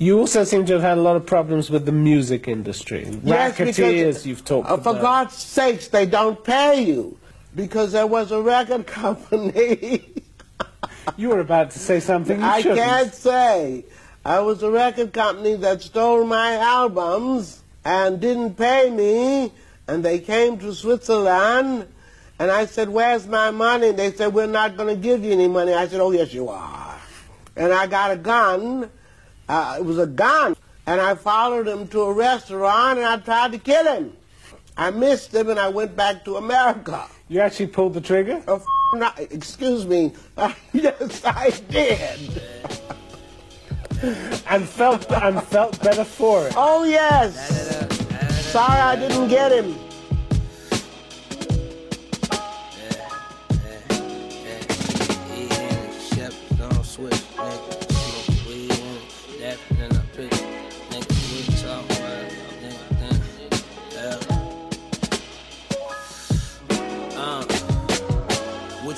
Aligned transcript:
You 0.00 0.20
also 0.20 0.44
seem 0.44 0.64
to 0.66 0.74
have 0.74 0.82
had 0.82 0.96
a 0.96 1.00
lot 1.00 1.16
of 1.16 1.26
problems 1.26 1.70
with 1.70 1.84
the 1.84 1.90
music 1.90 2.46
industry. 2.46 3.04
Yes, 3.24 3.58
Racketeers, 3.58 4.24
you've 4.24 4.44
talked 4.44 4.70
uh, 4.70 4.74
about. 4.74 4.94
For 4.94 5.02
God's 5.02 5.34
sakes, 5.34 5.88
they 5.88 6.06
don't 6.06 6.44
pay 6.44 6.84
you 6.84 7.18
because 7.56 7.90
there 7.90 8.06
was 8.06 8.30
a 8.30 8.40
record 8.40 8.86
company. 9.02 10.04
you 11.16 11.30
were 11.30 11.40
about 11.40 11.72
to 11.72 11.80
say 11.80 11.98
something 11.98 12.38
you 12.38 12.46
I 12.46 12.60
shouldn't. 12.60 12.78
can't 12.78 13.12
say. 13.12 13.84
I 14.24 14.38
was 14.38 14.62
a 14.62 14.70
record 14.70 15.12
company 15.12 15.56
that 15.56 15.82
stole 15.82 16.24
my 16.24 16.54
albums 16.58 17.60
and 17.84 18.20
didn't 18.20 18.54
pay 18.54 18.90
me, 18.90 19.52
and 19.88 20.04
they 20.04 20.20
came 20.20 20.60
to 20.60 20.76
Switzerland, 20.76 21.88
and 22.38 22.52
I 22.52 22.66
said, 22.66 22.88
"Where's 22.88 23.26
my 23.26 23.50
money?" 23.50 23.90
They 23.90 24.12
said, 24.12 24.32
"We're 24.32 24.46
not 24.46 24.76
going 24.76 24.94
to 24.94 25.02
give 25.02 25.24
you 25.24 25.32
any 25.32 25.48
money." 25.48 25.74
I 25.74 25.88
said, 25.88 25.98
"Oh 25.98 26.12
yes, 26.12 26.32
you 26.32 26.50
are." 26.50 26.96
And 27.56 27.72
I 27.72 27.88
got 27.88 28.12
a 28.12 28.16
gun. 28.16 28.90
Uh, 29.48 29.76
it 29.78 29.84
was 29.84 29.98
a 29.98 30.06
gun, 30.06 30.56
and 30.86 31.00
I 31.00 31.14
followed 31.14 31.66
him 31.66 31.88
to 31.88 32.02
a 32.02 32.12
restaurant, 32.12 32.98
and 32.98 33.06
I 33.06 33.16
tried 33.18 33.52
to 33.52 33.58
kill 33.58 33.84
him. 33.84 34.12
I 34.76 34.90
missed 34.90 35.34
him, 35.34 35.48
and 35.48 35.58
I 35.58 35.68
went 35.68 35.96
back 35.96 36.24
to 36.26 36.36
America. 36.36 37.06
You 37.28 37.40
actually 37.40 37.68
pulled 37.68 37.94
the 37.94 38.00
trigger? 38.00 38.42
Oh, 38.46 38.56
f- 38.56 38.64
not, 38.94 39.18
excuse 39.18 39.86
me. 39.86 40.12
yes, 40.72 41.22
I 41.24 41.50
did. 41.68 42.42
and 44.48 44.68
felt 44.68 45.10
and 45.10 45.42
felt 45.42 45.82
better 45.82 46.04
for 46.04 46.46
it. 46.46 46.52
Oh 46.56 46.84
yes. 46.84 48.46
Sorry 48.52 48.78
I 48.80 48.94
didn't 48.96 49.28
get 49.28 49.50
him. 49.52 49.74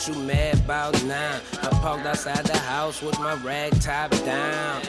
What 0.00 0.16
you 0.16 0.22
mad 0.22 0.54
about 0.54 1.04
now? 1.04 1.40
I 1.60 1.68
parked 1.68 2.06
outside 2.06 2.46
the 2.46 2.56
house 2.56 3.02
with 3.02 3.18
my 3.18 3.34
rag 3.34 3.78
top 3.82 4.10
down. 4.24 4.80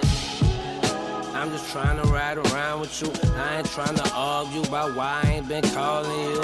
I'm 1.36 1.52
just 1.52 1.70
trying 1.70 2.02
to 2.02 2.08
ride 2.08 2.38
around 2.38 2.80
with 2.80 3.02
you. 3.02 3.12
I 3.36 3.58
ain't 3.58 3.68
trying 3.68 3.96
to 3.96 4.14
argue 4.14 4.62
about 4.62 4.96
why 4.96 5.20
I 5.22 5.32
ain't 5.32 5.50
been 5.50 5.64
calling 5.64 6.18
you. 6.18 6.40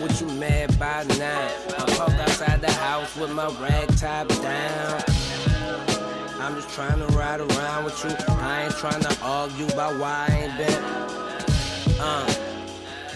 What 0.00 0.18
you 0.18 0.28
mad 0.28 0.74
about 0.76 1.08
now? 1.18 1.50
I 1.76 1.84
parked 1.98 2.18
outside 2.18 2.62
the 2.62 2.72
house 2.72 3.14
with 3.16 3.30
my 3.34 3.48
rag 3.60 3.94
top 3.98 4.28
down. 4.28 5.02
I'm 6.40 6.54
just 6.54 6.70
trying 6.70 7.06
to 7.06 7.06
ride 7.08 7.40
around 7.40 7.84
with 7.84 8.02
you. 8.02 8.16
I 8.28 8.64
ain't 8.64 8.76
trying 8.76 9.02
to 9.02 9.18
argue 9.20 9.66
about 9.66 10.00
why 10.00 10.26
I 10.26 10.34
ain't 10.38 10.56
been. 10.56 10.84
Uh, 12.00 12.34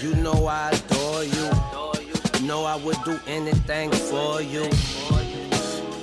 you 0.03 0.15
know 0.17 0.45
I 0.45 0.73
adore 0.73 1.25
you. 1.25 1.80
Know 2.43 2.65
I 2.65 2.77
would 2.77 2.97
do 3.05 3.21
anything 3.27 3.91
for 3.91 4.41
you. 4.41 4.63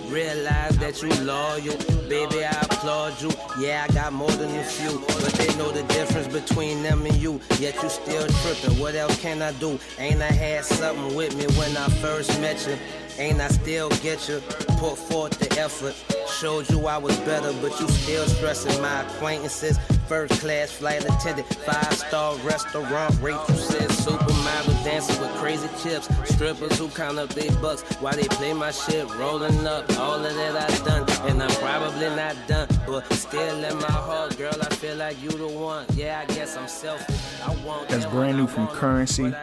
Realize 0.08 0.78
that 0.78 1.02
you 1.02 1.10
loyal, 1.26 1.76
baby. 2.08 2.46
I 2.46 2.52
applaud 2.62 3.20
you. 3.22 3.32
Yeah, 3.60 3.88
I 3.90 3.94
got 3.94 4.14
more 4.14 4.30
than 4.30 4.56
a 4.56 4.64
few, 4.64 5.00
but 5.08 5.34
they 5.34 5.48
know 5.58 5.72
the 5.72 5.82
difference 5.94 6.28
between 6.28 6.84
them 6.84 7.06
and 7.06 7.16
you. 7.16 7.42
Yet 7.60 7.82
you 7.82 7.90
still 7.90 8.28
tripping. 8.28 8.80
What 8.80 8.94
else 8.94 9.20
can 9.20 9.42
I 9.42 9.52
do? 9.54 9.80
Ain't 9.98 10.22
I 10.22 10.32
had 10.32 10.64
something 10.64 11.16
with 11.16 11.36
me 11.36 11.46
when 11.58 11.76
I 11.76 11.90
first 12.02 12.40
met 12.40 12.66
you? 12.68 12.78
Ain't 13.18 13.42
I 13.42 13.48
still 13.48 13.90
get 13.90 14.30
you? 14.30 14.40
Put 14.78 14.96
forth 14.96 15.40
the 15.40 15.52
effort. 15.60 15.96
Showed 16.40 16.70
you 16.70 16.86
I 16.86 16.98
was 16.98 17.18
better, 17.22 17.52
but 17.62 17.80
you 17.80 17.88
still 17.88 18.28
stressing 18.28 18.80
my 18.80 19.02
acquaintances. 19.02 19.80
First 20.08 20.40
class 20.40 20.72
flight 20.72 21.04
attendant, 21.04 21.54
five 21.54 21.94
star 21.94 22.38
restaurant, 22.38 23.14
Rachel 23.22 23.56
said 23.56 23.90
supermodel 23.90 24.84
dancing 24.86 25.20
with 25.20 25.32
crazy 25.32 25.68
chips. 25.84 26.08
Strippers 26.34 26.80
who 26.80 26.88
count 26.88 27.20
up 27.20 27.28
their 27.30 27.52
bucks 27.60 27.82
while 28.00 28.16
they 28.16 28.28
play 28.30 28.54
my 28.54 28.72
shit, 28.72 29.06
rolling 29.16 29.68
up. 29.68 29.90
All 30.00 30.24
of 30.24 30.34
that 30.36 30.56
I 30.56 30.86
done, 30.86 31.30
and 31.30 31.44
I'm 31.44 31.50
probably 31.60 32.08
not 32.16 32.38
done, 32.48 32.70
but 32.86 33.12
still 33.12 33.64
in 33.66 33.76
my 33.80 33.92
heart, 33.92 34.38
girl, 34.38 34.56
I 34.62 34.74
feel 34.76 34.96
like 34.96 35.22
you 35.22 35.30
the 35.30 35.48
one. 35.50 35.86
Yeah, 35.94 36.24
I 36.26 36.34
guess 36.34 36.56
I'm 36.56 36.70
selfish. 36.70 37.20
I 37.44 37.54
want 37.66 37.90
That's 37.90 38.06
brand 38.06 38.38
new 38.38 38.48
from 38.48 38.68
Curren$y, 38.68 39.34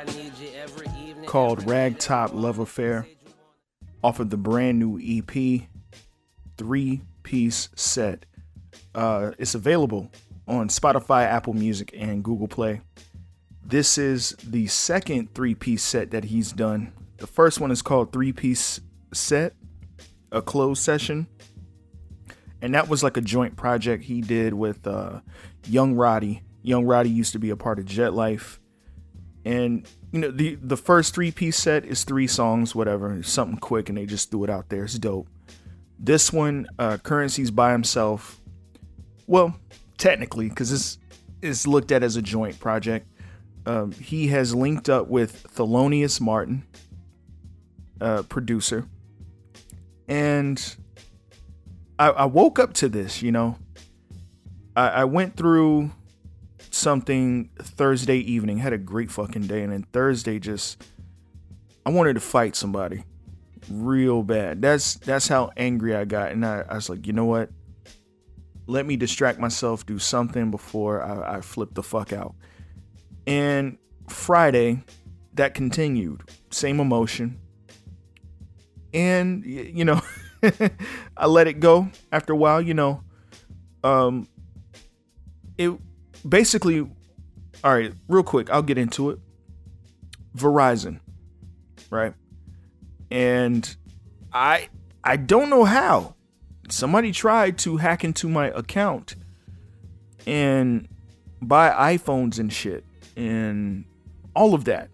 called 1.26 1.60
Ragtop 1.66 2.30
Love 2.32 2.58
Affair, 2.58 3.06
off 4.02 4.18
of 4.18 4.30
the 4.30 4.38
brand 4.38 4.78
new 4.78 4.98
EP, 4.98 5.68
three 6.56 7.02
piece 7.22 7.68
set. 7.74 8.24
Uh, 8.94 9.32
it's 9.38 9.54
available 9.54 10.10
on 10.46 10.68
Spotify, 10.68 11.24
Apple 11.24 11.54
Music, 11.54 11.94
and 11.96 12.22
Google 12.22 12.48
Play. 12.48 12.80
This 13.64 13.96
is 13.96 14.36
the 14.42 14.66
second 14.66 15.34
three 15.34 15.54
piece 15.54 15.82
set 15.82 16.10
that 16.10 16.24
he's 16.24 16.52
done. 16.52 16.92
The 17.16 17.26
first 17.26 17.60
one 17.60 17.70
is 17.70 17.80
called 17.80 18.12
Three 18.12 18.32
Piece 18.32 18.80
Set, 19.12 19.54
a 20.30 20.42
closed 20.42 20.82
session. 20.82 21.26
And 22.60 22.74
that 22.74 22.88
was 22.88 23.02
like 23.02 23.16
a 23.16 23.20
joint 23.20 23.56
project 23.56 24.04
he 24.04 24.20
did 24.20 24.54
with 24.54 24.86
uh, 24.86 25.20
Young 25.66 25.94
Roddy. 25.94 26.42
Young 26.62 26.84
Roddy 26.84 27.10
used 27.10 27.32
to 27.32 27.38
be 27.38 27.50
a 27.50 27.56
part 27.56 27.78
of 27.78 27.84
Jet 27.84 28.14
Life. 28.14 28.60
And 29.44 29.86
you 30.12 30.20
know, 30.20 30.30
the 30.30 30.54
the 30.56 30.76
first 30.76 31.14
three 31.14 31.30
piece 31.30 31.56
set 31.56 31.84
is 31.84 32.04
three 32.04 32.26
songs, 32.26 32.74
whatever, 32.74 33.22
something 33.22 33.58
quick, 33.58 33.88
and 33.88 33.98
they 33.98 34.06
just 34.06 34.30
threw 34.30 34.44
it 34.44 34.50
out 34.50 34.70
there. 34.70 34.84
It's 34.84 34.98
dope. 34.98 35.28
This 35.98 36.32
one, 36.32 36.66
uh, 36.78 36.98
Curren$y's 36.98 37.50
by 37.50 37.72
himself. 37.72 38.40
Well, 39.26 39.56
technically, 39.98 40.48
because 40.48 40.70
this 40.70 40.98
is 41.42 41.66
looked 41.66 41.92
at 41.92 42.02
as 42.02 42.16
a 42.16 42.22
joint 42.22 42.58
project. 42.58 43.06
Um, 43.66 43.92
he 43.92 44.28
has 44.28 44.54
linked 44.54 44.88
up 44.88 45.08
with 45.08 45.46
Thelonious 45.54 46.20
Martin, 46.20 46.64
uh, 48.00 48.22
producer, 48.24 48.86
and 50.06 50.76
I, 51.98 52.10
I, 52.10 52.24
woke 52.26 52.58
up 52.58 52.74
to 52.74 52.90
this. 52.90 53.22
You 53.22 53.32
know, 53.32 53.56
I, 54.76 54.88
I 54.88 55.04
went 55.04 55.36
through 55.36 55.92
something 56.70 57.48
Thursday 57.58 58.18
evening, 58.18 58.58
had 58.58 58.74
a 58.74 58.78
great 58.78 59.10
fucking 59.10 59.46
day, 59.46 59.62
and 59.62 59.72
then 59.72 59.86
Thursday 59.92 60.38
just 60.38 60.84
I 61.86 61.90
wanted 61.90 62.14
to 62.14 62.20
fight 62.20 62.56
somebody 62.56 63.04
real 63.70 64.22
bad. 64.22 64.60
That's 64.60 64.94
that's 64.94 65.28
how 65.28 65.52
angry 65.56 65.94
I 65.94 66.04
got, 66.04 66.32
and 66.32 66.44
I, 66.44 66.64
I 66.68 66.74
was 66.74 66.88
like, 66.88 67.06
you 67.06 67.12
know 67.12 67.24
what? 67.24 67.50
Let 68.66 68.86
me 68.86 68.96
distract 68.96 69.38
myself, 69.38 69.84
do 69.84 69.98
something 69.98 70.50
before 70.50 71.02
I, 71.02 71.36
I 71.36 71.40
flip 71.40 71.74
the 71.74 71.82
fuck 71.82 72.12
out. 72.12 72.34
And 73.26 73.78
Friday, 74.08 74.82
that 75.34 75.54
continued, 75.54 76.22
same 76.50 76.80
emotion, 76.80 77.40
and 78.92 79.44
you 79.44 79.84
know, 79.84 80.00
I 81.16 81.26
let 81.26 81.46
it 81.46 81.60
go. 81.60 81.88
After 82.12 82.32
a 82.32 82.36
while, 82.36 82.62
you 82.62 82.74
know, 82.74 83.02
um, 83.82 84.28
it 85.58 85.72
basically, 86.26 86.80
all 86.80 87.74
right, 87.74 87.92
real 88.08 88.22
quick, 88.22 88.50
I'll 88.50 88.62
get 88.62 88.78
into 88.78 89.10
it. 89.10 89.18
Verizon, 90.36 91.00
right? 91.90 92.14
And 93.10 93.76
I 94.32 94.68
I 95.02 95.16
don't 95.16 95.50
know 95.50 95.64
how. 95.64 96.13
Somebody 96.70 97.12
tried 97.12 97.58
to 97.58 97.76
hack 97.76 98.04
into 98.04 98.28
my 98.28 98.48
account 98.48 99.16
and 100.26 100.88
buy 101.42 101.96
iPhones 101.96 102.38
and 102.38 102.52
shit 102.52 102.84
and 103.16 103.84
all 104.34 104.54
of 104.54 104.64
that. 104.64 104.90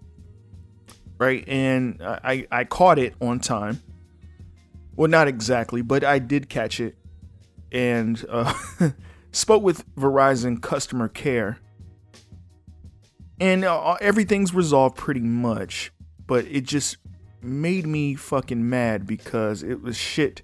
Right? 1.18 1.44
And 1.46 2.00
I 2.02 2.46
I 2.50 2.64
caught 2.64 2.98
it 2.98 3.14
on 3.20 3.40
time. 3.40 3.82
Well, 4.96 5.08
not 5.08 5.28
exactly, 5.28 5.82
but 5.82 6.04
I 6.04 6.18
did 6.18 6.48
catch 6.48 6.80
it 6.80 6.96
and 7.72 8.24
uh 8.28 8.52
spoke 9.32 9.62
with 9.62 9.84
Verizon 9.96 10.60
customer 10.60 11.08
care, 11.08 11.58
and 13.38 13.64
uh, 13.64 13.96
everything's 14.00 14.54
resolved 14.54 14.96
pretty 14.96 15.20
much. 15.20 15.92
But 16.26 16.46
it 16.46 16.62
just 16.62 16.96
made 17.42 17.86
me 17.86 18.14
fucking 18.14 18.68
mad 18.68 19.06
because 19.06 19.62
it 19.62 19.82
was 19.82 19.96
shit 19.96 20.42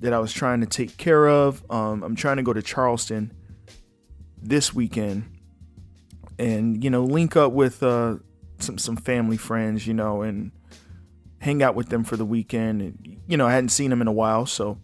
that 0.00 0.12
I 0.12 0.18
was 0.18 0.32
trying 0.32 0.60
to 0.60 0.66
take 0.66 0.96
care 0.96 1.28
of. 1.28 1.62
Um, 1.70 2.02
I'm 2.02 2.16
trying 2.16 2.36
to 2.36 2.42
go 2.42 2.52
to 2.52 2.62
Charleston 2.62 3.32
this 4.42 4.74
weekend, 4.74 5.24
and 6.38 6.82
you 6.82 6.90
know, 6.90 7.04
link 7.04 7.36
up 7.36 7.52
with 7.52 7.82
uh, 7.82 8.16
some 8.58 8.78
some 8.78 8.96
family 8.96 9.36
friends, 9.36 9.86
you 9.86 9.94
know, 9.94 10.22
and 10.22 10.52
hang 11.38 11.62
out 11.62 11.74
with 11.74 11.88
them 11.88 12.04
for 12.04 12.16
the 12.16 12.24
weekend. 12.24 12.82
And 12.82 13.20
you 13.26 13.36
know, 13.36 13.46
I 13.46 13.52
hadn't 13.52 13.70
seen 13.70 13.90
them 13.90 14.00
in 14.00 14.08
a 14.08 14.12
while, 14.12 14.46
so 14.46 14.78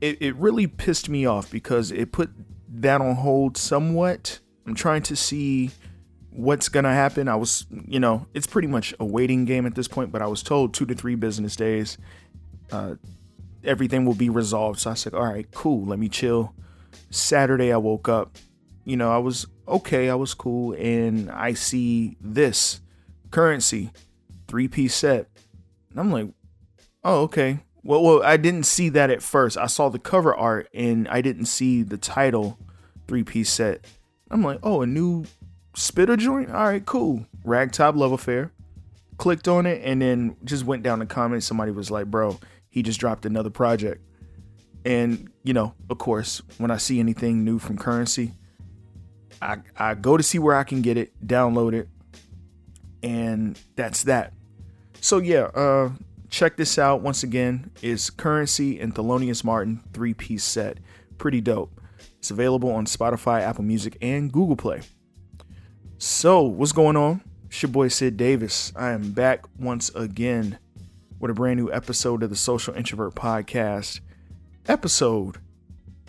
it, 0.00 0.20
it 0.20 0.36
really 0.36 0.66
pissed 0.66 1.08
me 1.08 1.26
off 1.26 1.50
because 1.50 1.90
it 1.90 2.12
put 2.12 2.30
that 2.68 3.00
on 3.00 3.16
hold 3.16 3.56
somewhat. 3.56 4.40
I'm 4.66 4.74
trying 4.74 5.02
to 5.04 5.16
see 5.16 5.70
what's 6.30 6.68
gonna 6.68 6.92
happen. 6.92 7.28
I 7.28 7.36
was, 7.36 7.66
you 7.70 7.98
know, 7.98 8.26
it's 8.34 8.46
pretty 8.46 8.68
much 8.68 8.94
a 9.00 9.04
waiting 9.04 9.44
game 9.44 9.66
at 9.66 9.74
this 9.74 9.88
point, 9.88 10.12
but 10.12 10.22
I 10.22 10.26
was 10.26 10.42
told 10.42 10.74
two 10.74 10.86
to 10.86 10.94
three 10.94 11.14
business 11.14 11.56
days, 11.56 11.98
uh, 12.70 12.96
everything 13.66 14.04
will 14.04 14.14
be 14.14 14.30
resolved. 14.30 14.80
So 14.80 14.90
I 14.90 14.94
said, 14.94 15.14
all 15.14 15.24
right, 15.24 15.50
cool, 15.52 15.84
let 15.84 15.98
me 15.98 16.08
chill. 16.08 16.54
Saturday, 17.10 17.72
I 17.72 17.76
woke 17.76 18.08
up. 18.08 18.36
You 18.84 18.96
know, 18.96 19.10
I 19.10 19.18
was 19.18 19.46
okay. 19.66 20.08
I 20.08 20.14
was 20.14 20.32
cool, 20.32 20.72
and 20.74 21.30
I 21.30 21.54
see 21.54 22.16
this 22.20 22.80
Curren$y 23.30 23.90
three 24.48 24.68
piece 24.68 24.94
set. 24.94 25.28
And 25.90 26.00
I'm 26.00 26.12
like, 26.12 26.28
oh, 27.04 27.22
okay. 27.22 27.60
Well, 27.82 28.02
well, 28.02 28.22
I 28.22 28.36
didn't 28.36 28.64
see 28.64 28.88
that 28.90 29.10
at 29.10 29.22
first. 29.22 29.56
I 29.56 29.66
saw 29.66 29.88
the 29.88 29.98
cover 29.98 30.34
art 30.34 30.68
and 30.74 31.06
I 31.08 31.20
didn't 31.20 31.46
see 31.46 31.82
the 31.82 31.96
title 31.96 32.58
three 33.06 33.22
piece 33.22 33.50
set. 33.50 33.84
I'm 34.30 34.42
like, 34.42 34.58
oh, 34.62 34.82
a 34.82 34.86
new 34.86 35.24
Spitta 35.74 36.16
joint? 36.16 36.50
All 36.50 36.64
right, 36.64 36.84
cool. 36.84 37.26
Ragtop 37.44 37.96
Love 37.96 38.12
Affair. 38.12 38.50
Clicked 39.18 39.46
on 39.46 39.66
it 39.66 39.82
and 39.84 40.02
then 40.02 40.36
just 40.44 40.64
went 40.64 40.82
down 40.82 40.98
the 40.98 41.06
comments. 41.06 41.46
Somebody 41.46 41.70
was 41.70 41.90
like, 41.90 42.06
bro, 42.06 42.38
he 42.76 42.82
just 42.82 43.00
dropped 43.00 43.24
another 43.24 43.48
project. 43.48 44.04
And, 44.84 45.30
you 45.44 45.54
know, 45.54 45.72
of 45.88 45.96
course, 45.96 46.42
when 46.58 46.70
I 46.70 46.76
see 46.76 47.00
anything 47.00 47.42
new 47.42 47.58
from 47.58 47.78
Curren$y, 47.78 48.34
I, 49.40 49.56
I 49.78 49.94
go 49.94 50.18
to 50.18 50.22
see 50.22 50.38
where 50.38 50.54
I 50.54 50.62
can 50.62 50.82
get 50.82 50.98
it, 50.98 51.10
download 51.26 51.72
it, 51.72 51.88
and 53.02 53.58
that's 53.76 54.02
that. 54.02 54.34
So 55.00 55.16
yeah, 55.16 55.44
uh, 55.54 55.88
check 56.28 56.58
this 56.58 56.78
out 56.78 57.00
once 57.00 57.22
again. 57.22 57.70
Is 57.80 58.10
Curren$y 58.10 58.76
and 58.78 58.94
Thelonious 58.94 59.42
Martin 59.42 59.82
three 59.94 60.12
piece 60.12 60.44
set. 60.44 60.76
Pretty 61.16 61.40
dope. 61.40 61.80
It's 62.18 62.30
available 62.30 62.70
on 62.70 62.84
Spotify, 62.84 63.40
Apple 63.40 63.64
Music, 63.64 63.96
and 64.02 64.30
Google 64.30 64.56
Play. 64.56 64.82
So, 65.96 66.42
what's 66.42 66.72
going 66.72 66.98
on? 66.98 67.22
It's 67.46 67.62
your 67.62 67.72
boy 67.72 67.88
Sid 67.88 68.18
Davis. 68.18 68.70
I 68.76 68.90
am 68.90 69.12
back 69.12 69.46
once 69.58 69.88
again 69.94 70.58
with 71.18 71.30
a 71.30 71.34
brand 71.34 71.58
new 71.58 71.72
episode 71.72 72.22
of 72.22 72.30
the 72.30 72.36
Social 72.36 72.74
Introvert 72.74 73.14
Podcast, 73.14 74.00
episode 74.66 75.38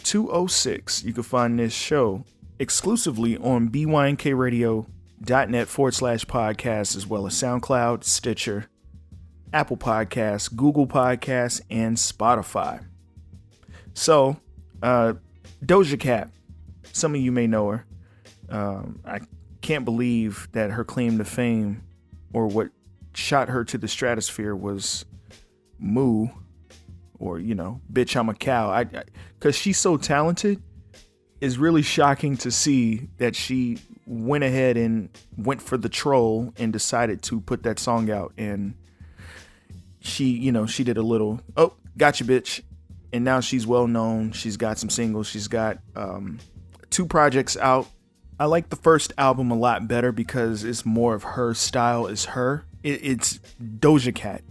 206. 0.03 1.03
You 1.03 1.13
can 1.13 1.23
find 1.23 1.59
this 1.59 1.73
show 1.73 2.25
exclusively 2.59 3.37
on 3.37 3.69
bynkradio.net 3.69 5.67
forward 5.67 5.93
slash 5.93 6.25
podcast, 6.25 6.95
as 6.95 7.07
well 7.07 7.25
as 7.25 7.33
SoundCloud, 7.33 8.03
Stitcher, 8.03 8.67
Apple 9.53 9.77
Podcasts, 9.77 10.53
Google 10.53 10.87
Podcasts, 10.87 11.61
and 11.69 11.97
Spotify. 11.97 12.83
So, 13.93 14.37
uh, 14.83 15.13
Doja 15.65 15.99
Cat, 15.99 16.29
some 16.91 17.15
of 17.15 17.21
you 17.21 17.31
may 17.31 17.47
know 17.47 17.69
her. 17.69 17.85
Um, 18.49 18.99
I 19.05 19.21
can't 19.61 19.85
believe 19.85 20.47
that 20.51 20.71
her 20.71 20.83
claim 20.83 21.17
to 21.17 21.25
fame 21.25 21.83
or 22.33 22.47
what 22.47 22.69
shot 23.17 23.49
her 23.49 23.63
to 23.65 23.77
the 23.79 23.87
stratosphere 23.87 24.55
was 24.55 25.03
moo 25.79 26.27
or 27.19 27.39
you 27.39 27.55
know 27.55 27.81
bitch 27.91 28.15
i'm 28.15 28.29
a 28.29 28.33
cow. 28.33 28.69
I 28.69 28.83
because 28.83 29.55
she's 29.55 29.77
so 29.77 29.97
talented 29.97 30.61
is 31.41 31.57
really 31.57 31.81
shocking 31.81 32.37
to 32.37 32.51
see 32.51 33.09
that 33.17 33.35
she 33.35 33.79
went 34.05 34.43
ahead 34.43 34.77
and 34.77 35.09
went 35.35 35.61
for 35.61 35.77
the 35.77 35.89
troll 35.89 36.53
and 36.57 36.71
decided 36.71 37.21
to 37.21 37.41
put 37.41 37.63
that 37.63 37.79
song 37.79 38.09
out. 38.09 38.33
And 38.37 38.75
she 39.99 40.25
you 40.25 40.51
know 40.51 40.65
she 40.65 40.83
did 40.83 40.97
a 40.97 41.03
little 41.03 41.41
oh 41.55 41.73
gotcha 41.97 42.23
bitch. 42.23 42.61
And 43.13 43.23
now 43.23 43.39
she's 43.39 43.65
well 43.65 43.87
known. 43.87 44.33
She's 44.33 44.57
got 44.57 44.77
some 44.77 44.89
singles. 44.89 45.27
She's 45.27 45.47
got 45.47 45.79
um, 45.95 46.39
two 46.89 47.05
projects 47.05 47.55
out. 47.55 47.87
I 48.37 48.45
like 48.45 48.69
the 48.69 48.75
first 48.75 49.13
album 49.17 49.49
a 49.49 49.55
lot 49.55 49.87
better 49.87 50.11
because 50.11 50.65
it's 50.65 50.85
more 50.85 51.15
of 51.15 51.23
her 51.23 51.53
style 51.53 52.07
is 52.07 52.25
her 52.25 52.65
it, 52.87 52.99
it's 53.03 53.39
doja 53.61 54.13
cat 54.13 54.43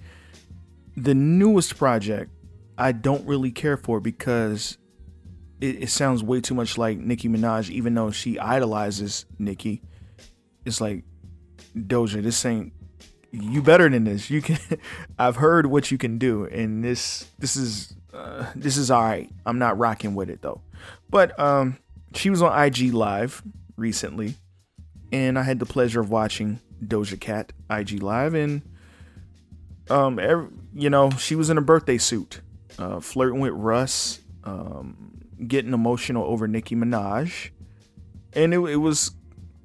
the 0.96 1.14
newest 1.14 1.76
project 1.76 2.30
i 2.78 2.92
don't 2.92 3.26
really 3.26 3.50
care 3.50 3.76
for 3.76 4.00
because 4.00 4.78
it, 5.60 5.84
it 5.84 5.90
sounds 5.90 6.22
way 6.22 6.40
too 6.40 6.54
much 6.54 6.76
like 6.76 6.98
Nicki 6.98 7.28
Minaj, 7.28 7.70
even 7.70 7.94
though 7.94 8.10
she 8.10 8.38
idolizes 8.38 9.24
Nicki. 9.38 9.82
It's 10.64 10.80
like 10.80 11.04
Doja, 11.76 12.22
this 12.22 12.44
ain't 12.44 12.72
you 13.32 13.62
better 13.62 13.88
than 13.88 14.04
this. 14.04 14.30
You 14.30 14.42
can 14.42 14.58
I've 15.18 15.36
heard 15.36 15.66
what 15.66 15.90
you 15.90 15.98
can 15.98 16.18
do, 16.18 16.44
and 16.46 16.84
this 16.84 17.28
this 17.38 17.56
is 17.56 17.94
uh, 18.12 18.46
this 18.54 18.76
is 18.76 18.90
all 18.90 19.02
right. 19.02 19.30
I'm 19.44 19.58
not 19.58 19.78
rocking 19.78 20.14
with 20.14 20.30
it 20.30 20.42
though. 20.42 20.62
But 21.10 21.38
um, 21.38 21.78
she 22.14 22.30
was 22.30 22.42
on 22.42 22.58
IG 22.58 22.92
Live 22.92 23.42
recently, 23.76 24.34
and 25.12 25.38
I 25.38 25.42
had 25.42 25.58
the 25.58 25.66
pleasure 25.66 26.00
of 26.00 26.10
watching 26.10 26.60
Doja 26.84 27.20
Cat 27.20 27.52
IG 27.70 28.02
Live, 28.02 28.34
and 28.34 28.62
um, 29.90 30.18
every, 30.18 30.48
you 30.74 30.90
know, 30.90 31.10
she 31.10 31.34
was 31.34 31.50
in 31.50 31.58
a 31.58 31.62
birthday 31.62 31.98
suit, 31.98 32.40
uh, 32.78 33.00
flirting 33.00 33.40
with 33.40 33.52
Russ. 33.52 34.20
Um, 34.44 35.16
getting 35.46 35.72
emotional 35.72 36.24
over 36.24 36.48
Nicki 36.48 36.74
Minaj, 36.74 37.50
and 38.32 38.54
it, 38.54 38.58
it 38.58 38.76
was 38.76 39.12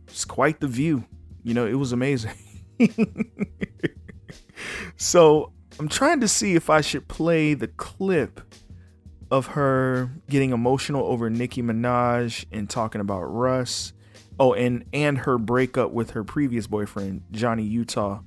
it's 0.07 0.25
quite 0.25 0.59
the 0.59 0.67
view. 0.67 1.05
You 1.43 1.53
know, 1.53 1.65
it 1.65 1.75
was 1.75 1.91
amazing. 1.91 2.35
so 4.97 5.53
I'm 5.79 5.87
trying 5.87 6.19
to 6.19 6.27
see 6.27 6.55
if 6.55 6.69
I 6.69 6.81
should 6.81 7.07
play 7.07 7.53
the 7.53 7.67
clip 7.67 8.41
of 9.31 9.47
her 9.47 10.11
getting 10.29 10.51
emotional 10.51 11.05
over 11.05 11.29
Nicki 11.29 11.63
Minaj 11.63 12.45
and 12.51 12.69
talking 12.69 13.01
about 13.01 13.23
Russ. 13.23 13.93
Oh, 14.41 14.53
and 14.53 14.85
and 14.91 15.19
her 15.19 15.37
breakup 15.37 15.91
with 15.91 16.11
her 16.11 16.23
previous 16.23 16.65
boyfriend 16.65 17.21
Johnny 17.31 17.61
Utah, 17.61 18.21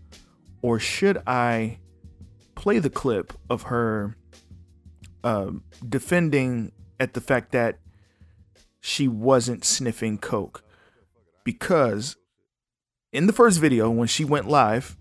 or 0.62 0.78
should 0.78 1.20
I 1.26 1.80
play 2.54 2.78
the 2.78 2.88
clip 2.88 3.32
of 3.50 3.62
her 3.62 4.16
uh, 5.24 5.50
defending 5.88 6.70
at 7.00 7.14
the 7.14 7.20
fact 7.20 7.50
that 7.50 7.80
she 8.80 9.08
wasn't 9.08 9.64
sniffing 9.64 10.18
coke? 10.18 10.62
Because 11.42 12.14
in 13.12 13.26
the 13.26 13.32
first 13.32 13.58
video 13.58 13.90
when 13.90 14.06
she 14.06 14.24
went 14.24 14.46
live 14.46 14.96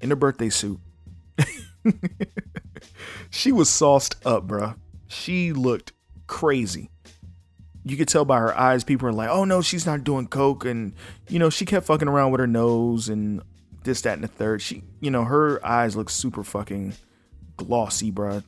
in 0.00 0.10
her 0.10 0.16
birthday 0.16 0.50
suit 0.50 0.78
she 3.30 3.50
was 3.50 3.68
sauced 3.68 4.24
up 4.24 4.46
bruh. 4.46 4.76
She 5.08 5.52
looked 5.52 5.94
crazy 6.28 6.90
you 7.84 7.96
could 7.96 8.08
tell 8.08 8.24
by 8.24 8.38
her 8.38 8.56
eyes 8.56 8.84
people 8.84 9.08
are 9.08 9.12
like 9.12 9.28
oh 9.28 9.44
no 9.44 9.60
she's 9.60 9.86
not 9.86 10.04
doing 10.04 10.26
coke 10.26 10.64
and 10.64 10.94
you 11.28 11.38
know 11.38 11.50
she 11.50 11.64
kept 11.64 11.86
fucking 11.86 12.08
around 12.08 12.30
with 12.30 12.40
her 12.40 12.46
nose 12.46 13.08
and 13.08 13.42
this 13.82 14.00
that 14.00 14.14
and 14.14 14.24
the 14.24 14.28
third 14.28 14.62
she 14.62 14.82
you 15.00 15.10
know 15.10 15.24
her 15.24 15.64
eyes 15.64 15.94
look 15.94 16.08
super 16.08 16.42
fucking 16.42 16.94
glossy 17.56 18.10
bruh 18.10 18.42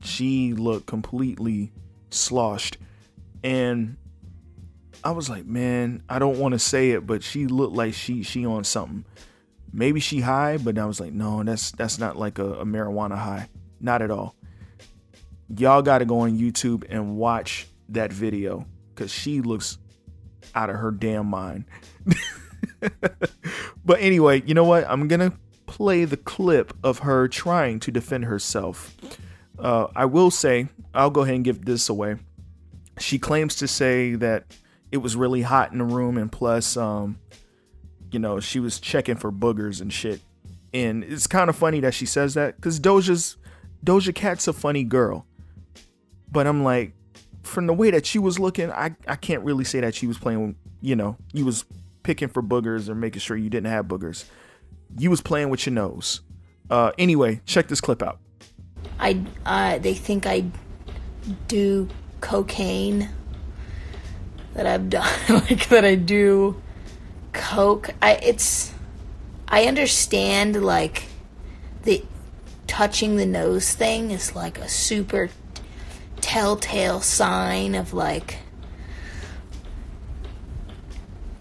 she 0.00 0.52
looked 0.52 0.86
completely 0.86 1.72
sloshed. 2.10 2.78
And 3.42 3.96
I 5.02 5.10
was 5.10 5.28
like, 5.28 5.44
man, 5.44 6.02
I 6.08 6.18
don't 6.18 6.38
want 6.38 6.52
to 6.52 6.58
say 6.58 6.90
it, 6.92 7.06
but 7.06 7.22
she 7.22 7.46
looked 7.46 7.74
like 7.74 7.94
she 7.94 8.22
she 8.22 8.46
on 8.46 8.64
something. 8.64 9.04
Maybe 9.72 10.00
she 10.00 10.20
high, 10.20 10.56
but 10.56 10.78
I 10.78 10.86
was 10.86 11.00
like, 11.00 11.12
no, 11.12 11.42
that's 11.42 11.72
that's 11.72 11.98
not 11.98 12.16
like 12.16 12.38
a, 12.38 12.60
a 12.60 12.64
marijuana 12.64 13.18
high. 13.18 13.48
Not 13.80 14.02
at 14.02 14.10
all. 14.10 14.34
Y'all 15.56 15.82
gotta 15.82 16.04
go 16.04 16.20
on 16.20 16.38
YouTube 16.38 16.84
and 16.88 17.16
watch 17.16 17.66
that 17.90 18.12
video 18.12 18.66
because 18.94 19.10
she 19.10 19.40
looks 19.40 19.78
out 20.54 20.70
of 20.70 20.76
her 20.76 20.90
damn 20.90 21.26
mind. 21.26 21.64
but 23.84 24.00
anyway, 24.00 24.42
you 24.46 24.54
know 24.54 24.64
what? 24.64 24.84
I'm 24.88 25.08
gonna 25.08 25.32
play 25.66 26.04
the 26.04 26.16
clip 26.16 26.72
of 26.82 27.00
her 27.00 27.28
trying 27.28 27.80
to 27.80 27.90
defend 27.90 28.24
herself. 28.24 28.96
Uh, 29.58 29.88
I 29.94 30.04
will 30.04 30.30
say, 30.30 30.68
I'll 30.92 31.10
go 31.10 31.22
ahead 31.22 31.36
and 31.36 31.44
give 31.44 31.64
this 31.64 31.88
away. 31.88 32.16
She 32.98 33.18
claims 33.18 33.56
to 33.56 33.68
say 33.68 34.14
that 34.16 34.44
it 34.92 34.98
was 34.98 35.16
really 35.16 35.42
hot 35.42 35.72
in 35.72 35.78
the 35.78 35.84
room, 35.84 36.16
and 36.16 36.30
plus, 36.30 36.76
um, 36.76 37.18
you 38.10 38.18
know, 38.18 38.40
she 38.40 38.60
was 38.60 38.78
checking 38.78 39.16
for 39.16 39.32
boogers 39.32 39.80
and 39.80 39.92
shit. 39.92 40.20
And 40.72 41.04
it's 41.04 41.26
kind 41.26 41.50
of 41.50 41.56
funny 41.56 41.80
that 41.80 41.94
she 41.94 42.06
says 42.06 42.34
that 42.34 42.56
because 42.56 42.80
Doja's 42.80 43.36
Doja 43.84 44.14
Cat's 44.14 44.48
a 44.48 44.52
funny 44.52 44.84
girl, 44.84 45.26
but 46.30 46.46
I'm 46.46 46.64
like, 46.64 46.92
from 47.44 47.66
the 47.66 47.72
way 47.74 47.90
that 47.90 48.06
she 48.06 48.18
was 48.18 48.38
looking, 48.38 48.70
I 48.70 48.96
I 49.06 49.16
can't 49.16 49.42
really 49.44 49.64
say 49.64 49.80
that 49.80 49.94
she 49.94 50.06
was 50.06 50.18
playing. 50.18 50.56
You 50.80 50.96
know, 50.96 51.16
you 51.32 51.44
was 51.44 51.64
picking 52.02 52.28
for 52.28 52.42
boogers 52.42 52.88
or 52.88 52.94
making 52.94 53.20
sure 53.20 53.36
you 53.36 53.50
didn't 53.50 53.70
have 53.70 53.86
boogers. 53.86 54.24
You 54.98 55.10
was 55.10 55.20
playing 55.20 55.50
with 55.50 55.66
your 55.66 55.74
nose. 55.74 56.20
Uh, 56.70 56.92
anyway, 56.98 57.40
check 57.46 57.68
this 57.68 57.80
clip 57.80 58.02
out. 58.02 58.18
I 58.98 59.24
uh, 59.44 59.78
they 59.78 59.94
think 59.94 60.26
I 60.26 60.44
do 61.48 61.88
cocaine. 62.20 63.10
That 64.54 64.66
I've 64.66 64.88
done 64.88 65.12
like 65.28 65.68
that 65.68 65.84
I 65.84 65.96
do 65.96 66.62
coke. 67.32 67.90
I 68.00 68.12
it's 68.14 68.72
I 69.48 69.64
understand 69.64 70.62
like 70.62 71.04
the 71.82 72.04
touching 72.66 73.16
the 73.16 73.26
nose 73.26 73.74
thing 73.74 74.10
is 74.10 74.34
like 74.34 74.58
a 74.58 74.68
super 74.68 75.28
telltale 76.24 77.02
sign 77.02 77.74
of 77.74 77.92
like 77.92 78.38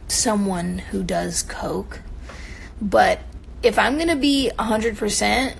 someone 0.07 0.77
who 0.77 1.03
does 1.03 1.41
coke. 1.43 2.01
But 2.81 3.21
if 3.63 3.79
I'm 3.79 3.95
going 3.95 4.09
to 4.09 4.17
be 4.17 4.51
100%, 4.59 5.55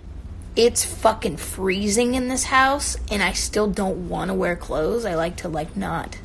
it's 0.58 0.84
fucking 0.84 1.38
freezing 1.38 2.16
in 2.16 2.28
this 2.28 2.44
house 2.44 2.98
and 3.10 3.24
I 3.24 3.32
still 3.32 3.68
don't 3.68 4.10
want 4.10 4.28
to 4.28 4.36
wear 4.36 4.58
clothes. 4.58 5.06
I 5.06 5.16
like 5.16 5.38
to 5.38 5.48
like 5.48 5.78
not 5.78 6.18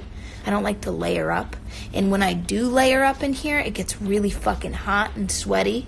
I 0.49 0.51
don't 0.51 0.63
like 0.63 0.81
to 0.83 0.91
layer 0.91 1.31
up. 1.31 1.57
And 1.93 2.11
when 2.11 2.23
I 2.23 2.33
do 2.33 2.69
layer 2.69 3.05
up 3.05 3.23
in 3.23 3.35
here, 3.35 3.59
it 3.59 3.75
gets 3.75 4.01
really 4.01 4.31
fucking 4.31 4.73
hot 4.73 5.15
and 5.15 5.31
sweaty. 5.31 5.87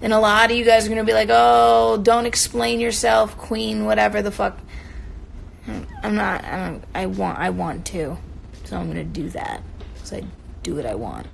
And 0.00 0.12
a 0.12 0.18
lot 0.18 0.50
of 0.50 0.56
you 0.56 0.64
guys 0.64 0.86
are 0.86 0.88
gonna 0.88 1.04
be 1.04 1.12
like, 1.12 1.28
"Oh, 1.30 2.00
don't 2.02 2.26
explain 2.26 2.80
yourself, 2.80 3.38
queen, 3.38 3.84
whatever 3.84 4.22
the 4.22 4.32
fuck." 4.32 4.58
I'm 6.02 6.14
not. 6.14 6.44
I 6.44 6.68
don't. 6.68 6.84
I 6.94 7.06
want. 7.06 7.38
I 7.38 7.50
want 7.50 7.86
to, 7.86 8.16
so 8.64 8.76
I'm 8.76 8.88
gonna 8.88 9.04
do 9.04 9.28
that. 9.30 9.62
So 10.02 10.16
I 10.16 10.24
do 10.62 10.74
what 10.74 10.86
I 10.86 10.94
want. 10.94 11.26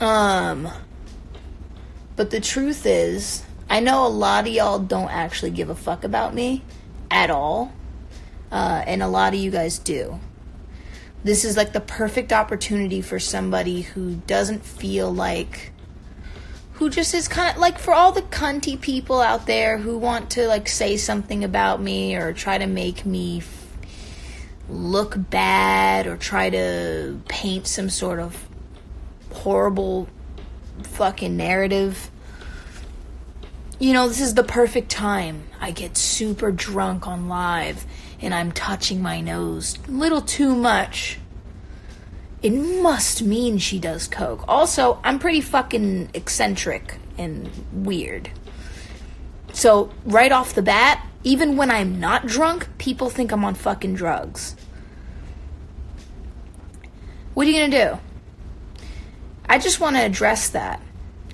Um. 0.00 0.68
But 2.14 2.30
the 2.30 2.40
truth 2.40 2.84
is, 2.84 3.42
I 3.70 3.80
know 3.80 4.06
a 4.06 4.08
lot 4.08 4.46
of 4.46 4.52
y'all 4.52 4.78
don't 4.78 5.10
actually 5.10 5.50
give 5.50 5.70
a 5.70 5.74
fuck 5.74 6.04
about 6.04 6.34
me 6.34 6.62
at 7.10 7.30
all. 7.30 7.72
Uh, 8.50 8.84
and 8.86 9.02
a 9.02 9.08
lot 9.08 9.32
of 9.32 9.40
you 9.40 9.50
guys 9.50 9.78
do. 9.78 10.20
This 11.24 11.44
is 11.44 11.56
like 11.56 11.72
the 11.72 11.80
perfect 11.80 12.32
opportunity 12.32 13.00
for 13.00 13.18
somebody 13.18 13.82
who 13.82 14.16
doesn't 14.26 14.64
feel 14.64 15.10
like. 15.12 15.71
Who 16.82 16.90
just 16.90 17.14
is 17.14 17.28
kind 17.28 17.54
of 17.54 17.58
like 17.58 17.78
for 17.78 17.94
all 17.94 18.10
the 18.10 18.22
cunty 18.22 18.78
people 18.78 19.20
out 19.20 19.46
there 19.46 19.78
who 19.78 19.96
want 19.96 20.30
to 20.30 20.48
like 20.48 20.68
say 20.68 20.96
something 20.96 21.44
about 21.44 21.80
me 21.80 22.16
or 22.16 22.32
try 22.32 22.58
to 22.58 22.66
make 22.66 23.06
me 23.06 23.38
f- 23.38 23.68
look 24.68 25.14
bad 25.30 26.08
or 26.08 26.16
try 26.16 26.50
to 26.50 27.20
paint 27.28 27.68
some 27.68 27.88
sort 27.88 28.18
of 28.18 28.48
horrible 29.32 30.08
fucking 30.82 31.36
narrative. 31.36 32.10
You 33.78 33.92
know, 33.92 34.08
this 34.08 34.20
is 34.20 34.34
the 34.34 34.42
perfect 34.42 34.90
time. 34.90 35.44
I 35.60 35.70
get 35.70 35.96
super 35.96 36.50
drunk 36.50 37.06
on 37.06 37.28
live 37.28 37.86
and 38.20 38.34
I'm 38.34 38.50
touching 38.50 39.00
my 39.00 39.20
nose 39.20 39.78
a 39.86 39.92
little 39.92 40.20
too 40.20 40.56
much. 40.56 41.20
It 42.42 42.50
must 42.50 43.22
mean 43.22 43.58
she 43.58 43.78
does 43.78 44.08
coke. 44.08 44.44
Also, 44.48 44.98
I'm 45.04 45.18
pretty 45.18 45.40
fucking 45.40 46.10
eccentric 46.12 46.96
and 47.16 47.48
weird. 47.72 48.30
So, 49.52 49.92
right 50.04 50.32
off 50.32 50.54
the 50.54 50.62
bat, 50.62 51.06
even 51.24 51.56
when 51.56 51.70
I'm 51.70 52.00
not 52.00 52.26
drunk, 52.26 52.68
people 52.78 53.10
think 53.10 53.30
I'm 53.30 53.44
on 53.44 53.54
fucking 53.54 53.94
drugs. 53.94 54.56
What 57.34 57.46
are 57.46 57.50
you 57.50 57.60
gonna 57.60 57.96
do? 57.96 58.00
I 59.48 59.58
just 59.58 59.80
want 59.80 59.96
to 59.96 60.02
address 60.02 60.48
that. 60.50 60.82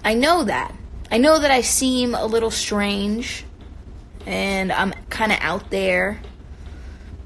I 0.05 0.15
know 0.15 0.45
that. 0.45 0.75
I 1.11 1.19
know 1.19 1.39
that 1.39 1.51
I 1.51 1.63
seem 1.63 2.15
a 2.15 2.27
little 2.27 2.51
strange 2.51 3.45
and 4.27 4.71
I'm 4.73 4.93
kind 5.09 5.33
of 5.33 5.39
out 5.41 5.71
there. 5.71 6.21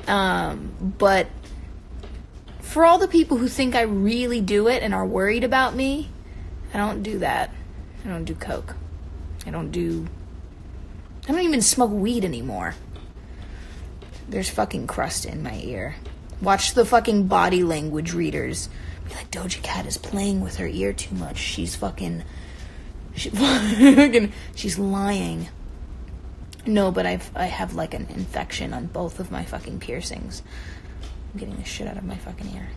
Um, 0.07 0.95
but 0.99 1.29
for 2.73 2.87
all 2.87 2.97
the 2.97 3.07
people 3.07 3.37
who 3.37 3.49
think 3.49 3.75
I 3.75 3.83
really 3.83 4.41
do 4.41 4.67
it 4.67 4.83
and 4.83 4.95
are 4.95 5.07
worried 5.07 5.45
about 5.45 5.75
me, 5.75 6.09
I 6.73 6.79
don't 6.79 7.03
do 7.03 7.19
that. 7.19 7.51
I 8.03 8.09
don't 8.09 8.25
do 8.25 8.35
coke. 8.35 8.75
I 9.47 9.51
don't 9.51 9.71
do. 9.71 10.09
I 11.29 11.33
don't 11.33 11.43
even 11.43 11.61
smoke 11.61 11.91
weed 11.91 12.25
anymore. 12.25 12.75
There's 14.27 14.49
fucking 14.49 14.87
crust 14.87 15.27
in 15.27 15.43
my 15.43 15.61
ear. 15.61 15.97
Watch 16.41 16.73
the 16.73 16.87
fucking 16.87 17.27
body 17.27 17.63
language 17.63 18.15
readers. 18.15 18.71
Be 19.07 19.15
like, 19.15 19.31
Doja 19.31 19.63
Cat 19.63 19.85
is 19.85 19.99
playing 19.99 20.41
with 20.41 20.57
her 20.57 20.67
ear 20.67 20.95
too 20.95 21.15
much. 21.15 21.37
She's 21.37 21.77
fucking. 21.77 22.25
She, 23.15 23.29
fucking 23.31 24.33
she's 24.55 24.79
lying. 24.79 25.49
No, 26.65 26.91
but 26.91 27.05
I've 27.05 27.31
I 27.37 27.47
have 27.47 27.75
like 27.75 27.93
an 27.93 28.07
infection 28.09 28.73
on 28.73 28.87
both 28.87 29.21
of 29.21 29.31
my 29.31 29.45
fucking 29.45 29.81
piercings. 29.81 30.43
I'm 31.33 31.41
getting 31.41 31.57
the 31.57 31.65
shit 31.65 31.87
out 31.87 31.97
of 31.97 32.05
my 32.05 32.17
fucking 32.17 32.55
ear. 32.55 32.69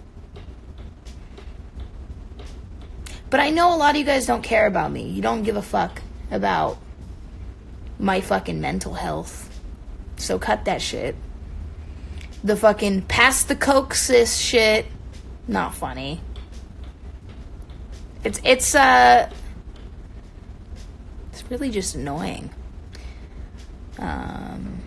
But 3.30 3.40
I 3.40 3.50
know 3.50 3.76
a 3.76 3.78
lot 3.78 3.92
of 3.92 3.98
you 3.98 4.06
guys 4.06 4.26
don't 4.26 4.44
care 4.44 4.66
about 4.68 4.92
me. 4.92 5.10
You 5.10 5.22
don't 5.22 5.44
give 5.44 5.58
a 5.58 5.62
fuck 5.62 6.02
about 6.32 6.78
my 8.00 8.22
fucking 8.22 8.62
mental 8.62 8.94
health. 8.94 9.50
So 10.18 10.40
cut 10.40 10.66
that 10.66 10.82
shit. 10.82 11.16
The 12.44 12.56
fucking 12.56 13.04
pass 13.04 13.44
the 13.44 13.56
coke 13.56 13.94
sis 13.94 14.38
shit. 14.38 14.86
Not 15.48 15.76
funny. 15.76 16.22
It's 18.24 18.40
it's 18.44 18.74
uh 18.74 19.30
it's 21.32 21.44
really 21.50 21.72
just 21.72 21.96
annoying. 21.96 22.52
Um 24.00 24.85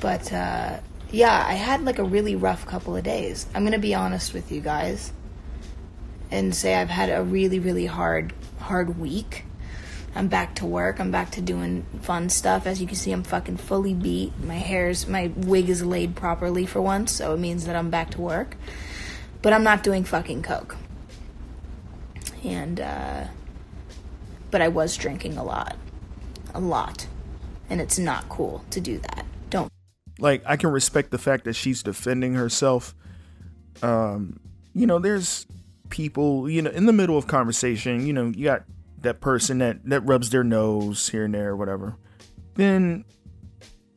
but 0.00 0.32
uh 0.32 0.78
yeah, 1.10 1.44
I 1.46 1.54
had 1.54 1.84
like 1.84 1.98
a 1.98 2.04
really 2.04 2.34
rough 2.34 2.66
couple 2.66 2.96
of 2.96 3.04
days. 3.04 3.46
I'm 3.54 3.62
going 3.62 3.72
to 3.72 3.78
be 3.78 3.94
honest 3.94 4.34
with 4.34 4.50
you 4.50 4.60
guys 4.60 5.12
and 6.32 6.52
say 6.54 6.74
I've 6.74 6.90
had 6.90 7.10
a 7.10 7.22
really 7.22 7.58
really 7.58 7.86
hard 7.86 8.32
hard 8.58 8.98
week. 8.98 9.44
I'm 10.14 10.28
back 10.28 10.54
to 10.56 10.66
work. 10.66 10.98
I'm 10.98 11.10
back 11.10 11.32
to 11.32 11.42
doing 11.42 11.84
fun 12.00 12.30
stuff. 12.30 12.66
As 12.66 12.80
you 12.80 12.86
can 12.86 12.96
see, 12.96 13.12
I'm 13.12 13.22
fucking 13.22 13.58
fully 13.58 13.92
beat. 13.92 14.32
My 14.42 14.54
hair's 14.54 15.06
my 15.06 15.30
wig 15.36 15.68
is 15.68 15.84
laid 15.84 16.16
properly 16.16 16.66
for 16.66 16.80
once, 16.80 17.12
so 17.12 17.34
it 17.34 17.38
means 17.38 17.66
that 17.66 17.76
I'm 17.76 17.90
back 17.90 18.10
to 18.12 18.20
work. 18.20 18.56
But 19.42 19.52
I'm 19.52 19.62
not 19.62 19.82
doing 19.82 20.04
fucking 20.04 20.42
coke. 20.42 20.76
And 22.42 22.80
uh 22.80 23.26
but 24.50 24.62
I 24.62 24.68
was 24.68 24.96
drinking 24.96 25.36
a 25.36 25.44
lot. 25.44 25.76
A 26.54 26.60
lot. 26.60 27.06
And 27.68 27.80
it's 27.80 27.98
not 27.98 28.28
cool 28.28 28.64
to 28.70 28.80
do 28.80 28.98
that. 28.98 29.25
Like 30.18 30.42
I 30.46 30.56
can 30.56 30.70
respect 30.70 31.10
the 31.10 31.18
fact 31.18 31.44
that 31.44 31.54
she's 31.54 31.82
defending 31.82 32.34
herself. 32.34 32.94
Um, 33.82 34.40
you 34.74 34.86
know, 34.86 34.98
there's 34.98 35.46
people, 35.90 36.48
you 36.48 36.62
know, 36.62 36.70
in 36.70 36.86
the 36.86 36.92
middle 36.92 37.18
of 37.18 37.26
conversation, 37.26 38.06
you 38.06 38.12
know, 38.12 38.32
you 38.34 38.44
got 38.44 38.64
that 39.00 39.20
person 39.20 39.58
that 39.58 39.84
that 39.84 40.00
rubs 40.00 40.30
their 40.30 40.44
nose 40.44 41.08
here 41.08 41.24
and 41.24 41.34
there 41.34 41.50
or 41.50 41.56
whatever. 41.56 41.96
Then 42.54 43.04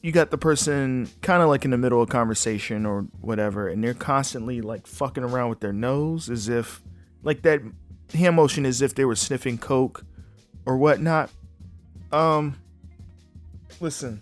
you 0.01 0.11
got 0.11 0.31
the 0.31 0.37
person 0.37 1.09
kind 1.21 1.41
of 1.41 1.49
like 1.49 1.65
in 1.65 1.71
the 1.71 1.77
middle 1.77 2.01
of 2.01 2.09
conversation 2.09 2.85
or 2.85 3.01
whatever, 3.21 3.67
and 3.67 3.83
they're 3.83 3.93
constantly 3.93 4.61
like 4.61 4.87
fucking 4.87 5.23
around 5.23 5.49
with 5.49 5.59
their 5.59 5.73
nose 5.73 6.29
as 6.29 6.47
if 6.47 6.81
like 7.23 7.41
that 7.41 7.61
hand 8.13 8.35
motion 8.35 8.65
as 8.65 8.81
if 8.81 8.95
they 8.95 9.05
were 9.05 9.15
sniffing 9.15 9.57
coke 9.57 10.05
or 10.65 10.77
whatnot. 10.77 11.29
Um, 12.11 12.59
listen, 13.79 14.21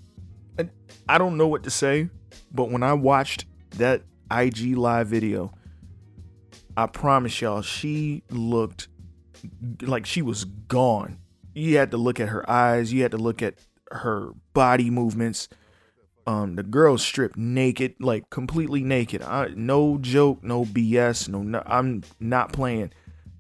I, 1.09 1.17
don't 1.17 1.37
know 1.37 1.47
what 1.47 1.63
to 1.63 1.69
say, 1.69 2.09
but 2.51 2.69
when 2.69 2.83
I 2.83 2.93
watched 2.93 3.45
that 3.71 4.03
IG 4.31 4.77
live 4.77 5.07
video, 5.07 5.51
I 6.75 6.87
promise 6.87 7.41
y'all, 7.41 7.61
she 7.61 8.23
looked 8.29 8.87
like 9.81 10.05
she 10.05 10.21
was 10.21 10.45
gone. 10.45 11.19
You 11.53 11.77
had 11.77 11.91
to 11.91 11.97
look 11.97 12.19
at 12.19 12.29
her 12.29 12.47
eyes, 12.49 12.93
you 12.93 13.01
had 13.01 13.11
to 13.11 13.17
look 13.17 13.41
at 13.41 13.55
her 13.91 14.31
body 14.53 14.89
movements. 14.89 15.49
Um, 16.25 16.55
the 16.55 16.63
girl 16.63 16.97
stripped 16.97 17.37
naked, 17.37 17.95
like 17.99 18.29
completely 18.29 18.83
naked. 18.83 19.21
I, 19.21 19.47
no 19.55 19.97
joke, 19.97 20.43
no 20.43 20.65
BS, 20.65 21.29
no, 21.29 21.41
no, 21.41 21.63
I'm 21.65 22.03
not 22.19 22.51
playing. 22.51 22.91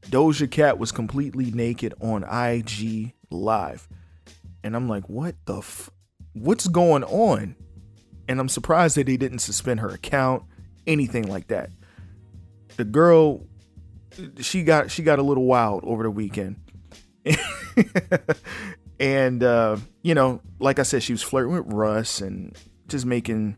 Doja 0.03 0.49
Cat 0.49 0.79
was 0.79 0.93
completely 0.93 1.51
naked 1.51 1.93
on 1.99 2.23
IG 2.23 3.13
live, 3.29 3.89
and 4.63 4.75
I'm 4.75 4.87
like, 4.87 5.09
what 5.09 5.35
the, 5.45 5.61
what's 6.41 6.67
going 6.67 7.03
on? 7.03 7.55
And 8.27 8.39
I'm 8.39 8.49
surprised 8.49 8.97
that 8.97 9.07
he 9.07 9.17
didn't 9.17 9.39
suspend 9.39 9.79
her 9.79 9.89
account, 9.89 10.43
anything 10.85 11.27
like 11.27 11.47
that. 11.47 11.69
The 12.75 12.85
girl 12.85 13.45
she 14.39 14.63
got 14.63 14.91
she 14.91 15.03
got 15.03 15.19
a 15.19 15.23
little 15.23 15.45
wild 15.45 15.83
over 15.85 16.03
the 16.03 16.11
weekend. 16.11 16.57
and 18.99 19.43
uh, 19.43 19.77
you 20.01 20.15
know, 20.15 20.41
like 20.59 20.79
I 20.79 20.83
said, 20.83 21.03
she 21.03 21.13
was 21.13 21.21
flirting 21.21 21.53
with 21.53 21.71
Russ 21.71 22.21
and 22.21 22.57
just 22.87 23.05
making 23.05 23.57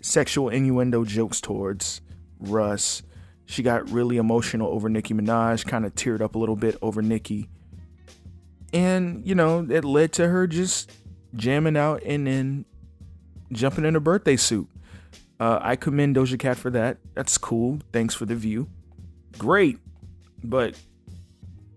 sexual 0.00 0.48
innuendo 0.48 1.04
jokes 1.04 1.40
towards 1.40 2.00
Russ. 2.38 3.02
She 3.46 3.62
got 3.62 3.90
really 3.90 4.16
emotional 4.16 4.68
over 4.68 4.88
Nicki 4.88 5.14
Minaj, 5.14 5.66
kind 5.66 5.84
of 5.84 5.94
teared 5.94 6.20
up 6.20 6.34
a 6.34 6.38
little 6.38 6.56
bit 6.56 6.76
over 6.80 7.02
Nicki. 7.02 7.48
And, 8.72 9.24
you 9.26 9.34
know, 9.34 9.66
it 9.68 9.84
led 9.84 10.12
to 10.14 10.28
her 10.28 10.46
just 10.46 10.90
jamming 11.34 11.76
out 11.76 12.02
and 12.04 12.26
then 12.26 12.64
jumping 13.52 13.84
in 13.84 13.96
a 13.96 14.00
birthday 14.00 14.36
suit. 14.36 14.68
Uh, 15.40 15.58
I 15.60 15.76
commend 15.76 16.16
Doja 16.16 16.38
Cat 16.38 16.56
for 16.56 16.70
that. 16.70 16.98
That's 17.14 17.36
cool. 17.38 17.80
Thanks 17.92 18.14
for 18.14 18.24
the 18.24 18.36
view 18.36 18.68
great. 19.38 19.78
But 20.42 20.78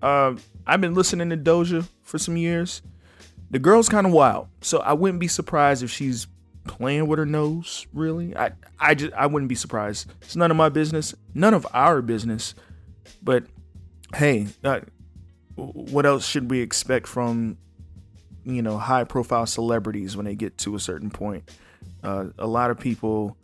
uh, 0.02 0.36
I've 0.66 0.82
been 0.82 0.94
listening 0.94 1.30
to 1.30 1.38
Doja 1.38 1.88
for 2.04 2.18
some 2.18 2.38
years. 2.38 2.82
The 3.50 3.60
girl's 3.60 3.90
kind 3.90 4.06
of 4.06 4.12
wild, 4.12 4.50
so 4.62 4.80
I 4.80 4.94
wouldn't 4.94 5.20
be 5.20 5.28
surprised 5.28 5.82
if 5.82 5.90
she's 5.90 6.28
playing 6.66 7.08
with 7.08 7.18
her 7.18 7.26
nose. 7.26 7.88
Really, 7.94 8.36
I 8.36 8.52
I 8.78 8.94
just 8.94 9.14
I 9.14 9.26
wouldn't 9.26 9.48
be 9.48 9.56
surprised. 9.56 10.12
It's 10.22 10.36
none 10.36 10.52
of 10.52 10.58
my 10.58 10.68
business, 10.68 11.16
none 11.34 11.54
of 11.54 11.66
our 11.74 12.02
business. 12.02 12.56
But 13.24 13.46
hey, 14.16 14.48
uh, 14.66 14.82
what 15.56 16.06
else 16.06 16.28
should 16.28 16.52
we 16.52 16.60
expect 16.60 17.08
from 17.08 17.58
you 18.48 18.62
know 18.62 18.78
high 18.78 19.04
profile 19.04 19.46
celebrities 19.46 20.16
when 20.16 20.26
they 20.26 20.36
get 20.36 20.58
to 20.60 20.76
a 20.76 20.80
certain 20.80 21.10
point? 21.10 21.50
Uh, 22.04 22.28
a 22.38 22.48
lot 22.48 22.72
of 22.72 22.80
people, 22.80 23.38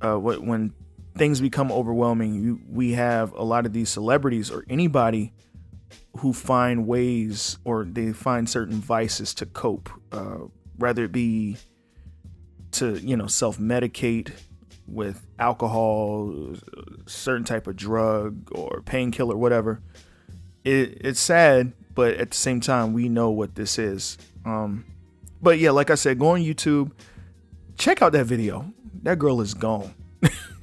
uh, 0.00 0.16
when 0.16 0.72
things 1.16 1.40
become 1.40 1.70
overwhelming, 1.70 2.60
we 2.68 2.92
have 2.92 3.32
a 3.32 3.42
lot 3.42 3.66
of 3.66 3.72
these 3.72 3.88
celebrities 3.88 4.50
or 4.50 4.64
anybody 4.68 5.32
who 6.18 6.32
find 6.32 6.86
ways 6.86 7.58
or 7.64 7.84
they 7.84 8.12
find 8.12 8.48
certain 8.48 8.80
vices 8.80 9.34
to 9.34 9.46
cope, 9.46 9.88
uh, 10.12 10.38
it 10.80 11.12
be 11.12 11.56
to 12.72 12.98
you 12.98 13.16
know 13.16 13.26
self 13.26 13.58
medicate 13.58 14.32
with 14.86 15.26
alcohol, 15.38 16.54
certain 17.06 17.44
type 17.44 17.66
of 17.66 17.76
drug 17.76 18.50
or 18.52 18.82
painkiller, 18.82 19.36
whatever. 19.36 19.80
It, 20.62 20.98
it's 21.00 21.20
sad, 21.20 21.72
but 21.94 22.14
at 22.14 22.30
the 22.30 22.36
same 22.36 22.60
time, 22.60 22.92
we 22.92 23.08
know 23.08 23.30
what 23.30 23.54
this 23.54 23.78
is. 23.78 24.18
Um, 24.44 24.84
but 25.42 25.58
yeah, 25.58 25.70
like 25.70 25.90
I 25.90 25.94
said, 25.94 26.18
go 26.18 26.28
on 26.28 26.40
YouTube, 26.40 26.92
check 27.76 28.02
out 28.02 28.12
that 28.12 28.26
video. 28.26 28.72
That 29.02 29.18
girl 29.18 29.40
is 29.40 29.54
gone. 29.54 29.94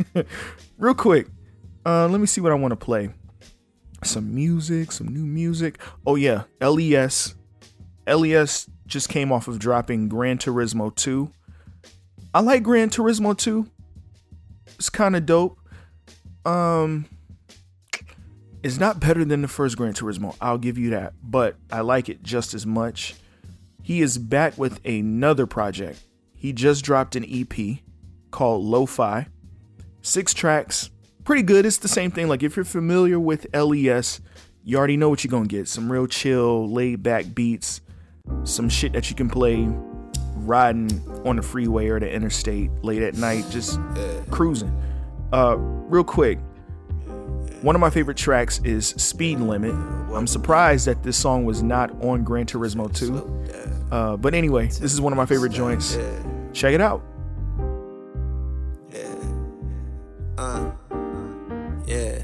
Real 0.77 0.95
quick, 0.95 1.27
uh, 1.85 2.07
let 2.07 2.19
me 2.19 2.27
see 2.27 2.41
what 2.41 2.51
I 2.51 2.55
want 2.55 2.71
to 2.71 2.75
play. 2.75 3.09
Some 4.03 4.33
music, 4.33 4.91
some 4.91 5.07
new 5.07 5.25
music. 5.25 5.79
Oh 6.05 6.15
yeah, 6.15 6.43
LES. 6.59 7.35
LES 8.07 8.69
just 8.87 9.09
came 9.09 9.31
off 9.31 9.47
of 9.47 9.59
dropping 9.59 10.09
Gran 10.09 10.37
Turismo 10.37 10.95
2. 10.95 11.31
I 12.33 12.41
like 12.41 12.63
Gran 12.63 12.89
Turismo 12.89 13.37
2. 13.37 13.67
It's 14.67 14.89
kind 14.89 15.15
of 15.15 15.25
dope. 15.25 15.59
Um 16.45 17.05
it's 18.63 18.79
not 18.79 18.99
better 18.99 19.25
than 19.25 19.41
the 19.41 19.47
first 19.47 19.77
Gran 19.77 19.93
Turismo. 19.93 20.35
I'll 20.39 20.57
give 20.57 20.77
you 20.77 20.91
that, 20.91 21.13
but 21.23 21.55
I 21.71 21.81
like 21.81 22.09
it 22.09 22.21
just 22.23 22.53
as 22.53 22.65
much. 22.65 23.15
He 23.81 24.01
is 24.01 24.17
back 24.17 24.57
with 24.57 24.79
another 24.85 25.45
project. 25.45 26.03
He 26.35 26.53
just 26.53 26.83
dropped 26.83 27.15
an 27.15 27.25
EP 27.27 27.79
called 28.31 28.63
Lo-Fi. 28.63 29.27
6 30.01 30.33
tracks. 30.33 30.89
Pretty 31.23 31.43
good. 31.43 31.65
It's 31.65 31.77
the 31.77 31.87
same 31.87 32.11
thing 32.11 32.27
like 32.27 32.41
if 32.43 32.55
you're 32.55 32.65
familiar 32.65 33.19
with 33.19 33.47
LES, 33.55 34.21
you 34.63 34.77
already 34.77 34.97
know 34.97 35.09
what 35.09 35.23
you're 35.23 35.41
to 35.41 35.47
get. 35.47 35.67
Some 35.67 35.91
real 35.91 36.07
chill, 36.07 36.69
laid 36.69 37.03
back 37.03 37.33
beats, 37.33 37.81
some 38.43 38.69
shit 38.69 38.93
that 38.93 39.09
you 39.09 39.15
can 39.15 39.29
play 39.29 39.67
riding 40.35 40.89
on 41.25 41.35
the 41.35 41.41
freeway 41.41 41.87
or 41.87 41.99
the 41.99 42.11
interstate 42.11 42.71
late 42.83 43.01
at 43.01 43.15
night, 43.15 43.45
just 43.49 43.79
cruising. 44.29 44.75
Uh, 45.31 45.55
real 45.57 46.03
quick, 46.03 46.39
one 47.61 47.75
of 47.75 47.79
my 47.79 47.91
favorite 47.91 48.17
tracks 48.17 48.59
is 48.63 48.87
Speed 48.87 49.39
Limit. 49.39 49.73
I'm 50.15 50.27
surprised 50.27 50.87
that 50.87 51.03
this 51.03 51.15
song 51.15 51.45
was 51.45 51.61
not 51.61 51.91
on 52.03 52.23
Gran 52.23 52.47
Turismo 52.47 52.93
2. 52.93 53.70
Uh, 53.91 54.15
but 54.17 54.33
anyway, 54.33 54.67
this 54.67 54.93
is 54.93 55.01
one 55.01 55.11
of 55.11 55.17
my 55.17 55.25
favorite 55.25 55.51
joints. 55.51 55.97
Check 56.53 56.73
it 56.73 56.81
out. 56.81 57.03
Uh, 60.37 60.71
yeah. 61.85 62.21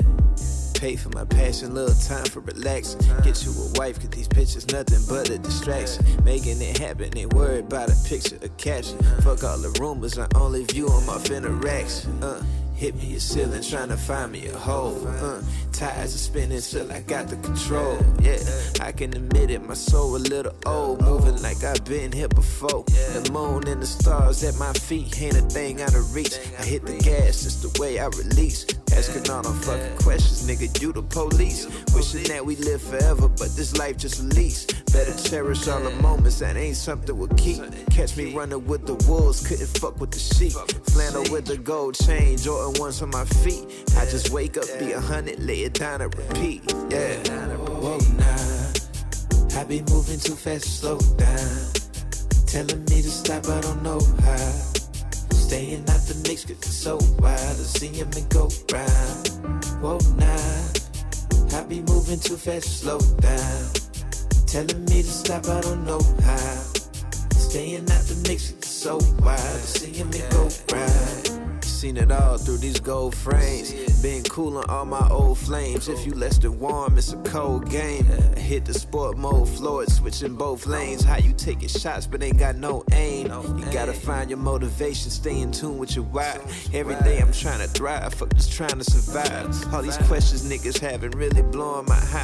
Pay 0.73 0.95
for 0.95 1.09
my 1.09 1.25
passion, 1.25 1.73
little 1.73 1.93
time 1.95 2.25
for 2.25 2.39
relax. 2.41 2.95
Get 3.23 3.43
you 3.43 3.51
a 3.51 3.79
wife, 3.79 3.99
cause 3.99 4.09
these 4.09 4.27
pictures 4.27 4.67
nothing 4.71 4.99
but 5.09 5.29
a 5.29 5.39
distraction. 5.39 6.05
Making 6.23 6.61
it 6.61 6.77
happen, 6.77 7.15
ain't 7.17 7.33
worried 7.33 7.65
about 7.65 7.89
a 7.89 7.95
picture 8.07 8.37
or 8.41 8.47
caption. 8.57 8.97
Fuck 9.21 9.43
all 9.43 9.57
the 9.57 9.75
rumors, 9.79 10.17
I 10.17 10.27
only 10.35 10.65
view 10.65 10.87
them 10.87 11.09
off 11.09 11.29
in 11.31 11.43
the 11.43 11.49
racks. 11.49 12.07
Uh. 12.21 12.43
Hit 12.77 12.95
me 12.97 13.15
a 13.15 13.19
ceiling, 13.19 13.63
trying 13.63 13.89
to 13.89 13.97
find 13.97 14.31
me 14.31 14.45
a 14.45 14.55
hole. 14.55 15.07
Uh, 15.07 15.41
tires 15.71 16.13
are 16.13 16.17
spinning 16.19 16.61
till 16.61 16.91
I 16.91 17.01
got 17.01 17.27
the 17.27 17.35
control. 17.37 17.97
Yeah, 18.21 18.37
I 18.79 18.91
can 18.91 19.15
admit 19.15 19.49
it, 19.49 19.63
my 19.63 19.73
soul 19.73 20.15
a 20.15 20.17
little 20.17 20.53
old, 20.67 21.01
moving 21.01 21.41
like 21.41 21.63
I've 21.63 21.83
been 21.85 22.11
here 22.11 22.27
before. 22.27 22.83
The 22.83 23.31
moon 23.33 23.67
and 23.67 23.81
the 23.81 23.87
stars 23.87 24.43
at 24.43 24.57
my 24.59 24.73
feet 24.73 25.19
ain't 25.19 25.35
a 25.35 25.41
thing 25.41 25.81
out 25.81 25.95
of 25.95 26.13
reach. 26.13 26.37
I 26.59 26.63
hit 26.63 26.85
the 26.85 26.97
gas, 26.99 27.47
it's 27.47 27.63
the 27.63 27.81
way 27.81 27.97
I 27.97 28.05
release. 28.09 28.67
Asking 28.93 29.29
all 29.31 29.41
them 29.41 29.59
fucking 29.61 29.97
questions, 29.97 30.47
nigga, 30.47 30.79
you 30.79 30.93
the 30.93 31.01
police. 31.01 31.67
Wishing 31.95 32.23
that 32.25 32.45
we 32.45 32.57
live 32.57 32.81
forever, 32.81 33.27
but 33.27 33.55
this 33.55 33.75
life 33.75 33.97
just 33.97 34.19
a 34.19 34.23
lease. 34.23 34.65
Better 34.93 35.13
cherish 35.29 35.67
all 35.67 35.79
the 35.81 35.91
moments, 36.01 36.39
that 36.39 36.55
ain't 36.55 36.77
something 36.77 37.17
we'll 37.17 37.27
keep. 37.29 37.61
Catch 37.91 38.17
me 38.17 38.33
running 38.33 38.65
with 38.65 38.85
the 38.87 38.95
wolves, 39.09 39.45
couldn't 39.45 39.67
fuck 39.67 39.99
with 39.99 40.11
the 40.11 40.19
sheep. 40.19 40.53
Flannel 40.91 41.25
with 41.31 41.45
the 41.45 41.57
gold 41.57 41.95
chain, 41.95 42.37
Jordan 42.37 42.66
ones 42.71 43.01
on 43.01 43.09
my 43.09 43.25
feet. 43.25 43.65
I 43.97 44.05
just 44.05 44.29
wake 44.31 44.57
up, 44.57 44.65
be 44.79 44.91
a 44.93 44.99
hundred, 44.99 45.39
lay 45.39 45.63
it 45.63 45.73
down 45.73 46.01
and 46.01 46.13
repeat. 46.15 46.61
Yeah. 46.89 47.17
Whoa, 47.57 47.97
nah. 48.17 49.59
I 49.59 49.63
be 49.63 49.81
moving 49.89 50.19
too 50.19 50.35
fast, 50.35 50.79
slow 50.79 50.99
down. 51.17 51.67
Telling 52.45 52.83
me 52.85 53.01
to 53.01 53.09
stop, 53.09 53.47
I 53.47 53.61
don't 53.61 53.83
know 53.83 53.99
how. 54.23 54.51
Staying 55.31 55.81
out 55.89 56.01
the 56.07 56.15
mix, 56.27 56.43
cause 56.43 56.51
it's 56.51 56.73
so 56.73 56.97
wild 57.19 57.57
to 57.57 57.65
see 57.65 57.87
him 57.87 58.09
and 58.15 58.29
go 58.29 58.49
round. 58.71 59.27
Whoa, 59.81 59.99
nah. 60.15 61.57
I 61.57 61.63
be 61.63 61.81
moving 61.81 62.19
too 62.19 62.37
fast, 62.37 62.81
slow 62.81 62.99
down. 63.19 63.71
Telling 64.45 64.85
me 64.85 65.01
to 65.01 65.09
stop, 65.09 65.47
I 65.47 65.61
don't 65.61 65.85
know 65.85 66.01
how. 66.23 66.63
Staying 67.35 67.89
out 67.91 68.03
the 68.05 68.25
mix, 68.27 68.51
it's 68.51 68.69
so 68.69 68.97
wild 69.23 69.37
to 69.37 69.67
see 69.67 69.91
him 69.91 70.11
and 70.11 70.31
go 70.31 70.49
round. 70.73 71.26
Seen 71.77 71.97
it 71.97 72.11
all 72.11 72.39
through 72.39 72.57
these 72.57 72.79
gold 72.79 73.13
frames. 73.13 73.71
Been 74.01 74.23
cooling 74.23 74.67
all 74.67 74.83
my 74.83 75.07
old 75.09 75.37
flames. 75.37 75.87
If 75.87 76.07
you 76.07 76.13
less 76.15 76.39
than 76.39 76.59
warm, 76.59 76.97
it's 76.97 77.13
a 77.13 77.17
cold 77.17 77.69
game. 77.69 78.03
I 78.35 78.39
hit 78.39 78.65
the 78.65 78.73
sport 78.73 79.15
mode, 79.15 79.47
Floyd, 79.47 79.91
switching 79.91 80.33
both 80.33 80.65
lanes. 80.65 81.03
How 81.03 81.17
you 81.17 81.33
taking 81.33 81.69
shots, 81.69 82.07
but 82.07 82.23
ain't 82.23 82.39
got 82.39 82.55
no 82.55 82.83
aim. 82.93 83.27
You 83.27 83.65
gotta 83.71 83.93
find 83.93 84.27
your 84.31 84.39
motivation, 84.39 85.11
stay 85.11 85.39
in 85.39 85.51
tune 85.51 85.77
with 85.77 85.95
your 85.95 86.05
why. 86.05 86.39
Every 86.73 86.95
day 86.95 87.19
I'm 87.19 87.31
trying 87.31 87.59
to 87.59 87.67
thrive, 87.67 88.11
fuck 88.15 88.33
just 88.33 88.51
trying 88.51 88.79
to 88.79 88.83
survive. 88.83 89.71
All 89.71 89.83
these 89.83 89.97
questions 89.97 90.49
niggas 90.49 90.79
having 90.79 91.11
really 91.11 91.43
blowing 91.43 91.85
my 91.85 91.93
high. 91.93 92.23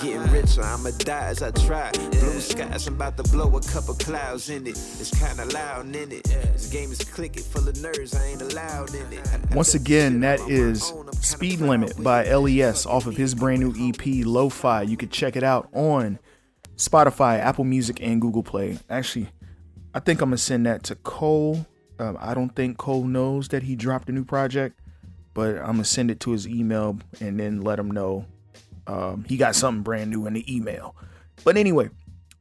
Getting 0.00 0.30
richer, 0.30 0.62
I'ma 0.62 0.90
die 0.98 1.26
as 1.26 1.42
I 1.42 1.50
try. 1.50 1.90
Blue 1.90 2.40
skies, 2.40 2.86
I'm 2.86 2.94
about 2.94 3.16
to 3.16 3.24
blow 3.24 3.48
a 3.56 3.60
couple 3.62 3.94
clouds 3.94 4.48
in 4.48 4.64
it. 4.64 4.78
It's 5.00 5.10
kinda 5.10 5.44
loud 5.46 5.86
in 5.86 6.12
it. 6.12 6.22
This 6.52 6.68
game 6.68 6.92
is 6.92 7.02
clicking, 7.02 7.42
full 7.42 7.68
of 7.68 7.80
nerves, 7.82 8.14
I 8.14 8.26
ain't 8.26 8.42
allowed. 8.42 8.91
Once 9.52 9.74
again, 9.74 10.20
that 10.20 10.40
is 10.48 10.92
Speed 11.20 11.60
Limit 11.60 12.02
by 12.02 12.24
LES 12.24 12.86
off 12.86 13.06
of 13.06 13.16
his 13.16 13.34
brand 13.34 13.60
new 13.60 13.88
EP, 13.88 14.26
Lo-Fi. 14.26 14.82
You 14.82 14.96
can 14.96 15.08
check 15.08 15.36
it 15.36 15.42
out 15.42 15.68
on 15.72 16.18
Spotify, 16.76 17.38
Apple 17.38 17.64
Music, 17.64 18.00
and 18.02 18.20
Google 18.20 18.42
Play. 18.42 18.78
Actually, 18.90 19.28
I 19.94 20.00
think 20.00 20.20
I'm 20.20 20.30
gonna 20.30 20.38
send 20.38 20.66
that 20.66 20.82
to 20.84 20.94
Cole. 20.96 21.66
Um, 21.98 22.16
I 22.20 22.34
don't 22.34 22.54
think 22.56 22.78
Cole 22.78 23.04
knows 23.04 23.48
that 23.48 23.62
he 23.62 23.76
dropped 23.76 24.08
a 24.08 24.12
new 24.12 24.24
project, 24.24 24.80
but 25.34 25.56
I'm 25.58 25.72
gonna 25.72 25.84
send 25.84 26.10
it 26.10 26.20
to 26.20 26.32
his 26.32 26.48
email 26.48 26.98
and 27.20 27.38
then 27.38 27.60
let 27.60 27.78
him 27.78 27.90
know 27.90 28.26
um, 28.86 29.24
he 29.28 29.36
got 29.36 29.54
something 29.54 29.82
brand 29.82 30.10
new 30.10 30.26
in 30.26 30.32
the 30.32 30.54
email. 30.54 30.96
But 31.44 31.56
anyway, 31.56 31.90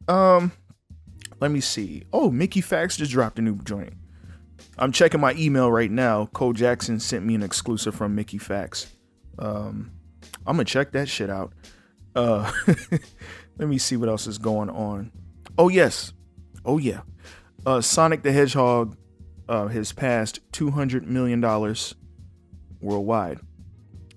um, 0.07 0.51
let 1.39 1.51
me 1.51 1.59
see. 1.59 2.03
Oh, 2.11 2.31
Mickey 2.31 2.61
Factz 2.61 2.97
just 2.97 3.11
dropped 3.11 3.37
a 3.37 3.41
new 3.41 3.57
joint. 3.57 3.93
I'm 4.77 4.91
checking 4.91 5.19
my 5.19 5.33
email 5.33 5.71
right 5.71 5.91
now. 5.91 6.27
Cole 6.27 6.53
Jackson 6.53 6.99
sent 6.99 7.25
me 7.25 7.35
an 7.35 7.43
exclusive 7.43 7.93
from 7.93 8.15
Mickey 8.15 8.39
Factz. 8.39 8.87
Um, 9.37 9.91
I'm 10.45 10.55
gonna 10.55 10.65
check 10.65 10.91
that 10.93 11.07
shit 11.09 11.29
out. 11.29 11.53
Uh, 12.15 12.51
let 13.57 13.67
me 13.67 13.77
see 13.77 13.97
what 13.97 14.09
else 14.09 14.27
is 14.27 14.37
going 14.37 14.69
on. 14.69 15.11
Oh 15.57 15.69
yes, 15.69 16.13
oh 16.65 16.77
yeah. 16.77 17.01
Uh, 17.65 17.81
Sonic 17.81 18.23
the 18.23 18.31
Hedgehog 18.31 18.97
uh, 19.47 19.67
has 19.67 19.91
passed 19.91 20.39
200 20.51 21.07
million 21.07 21.41
dollars 21.41 21.95
worldwide. 22.79 23.39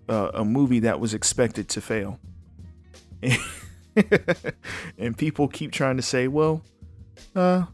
Uh, 0.09 0.31
a 0.35 0.45
movie 0.45 0.81
that 0.81 1.01
was 1.01 1.15
expected 1.15 1.69
to 1.71 1.81
fail, 1.81 2.21
and 4.99 5.17
people 5.17 5.49
keep 5.49 5.73
trying 5.73 5.97
to 5.97 6.03
say, 6.03 6.29
"Well, 6.29 6.63
uh, 7.35 7.65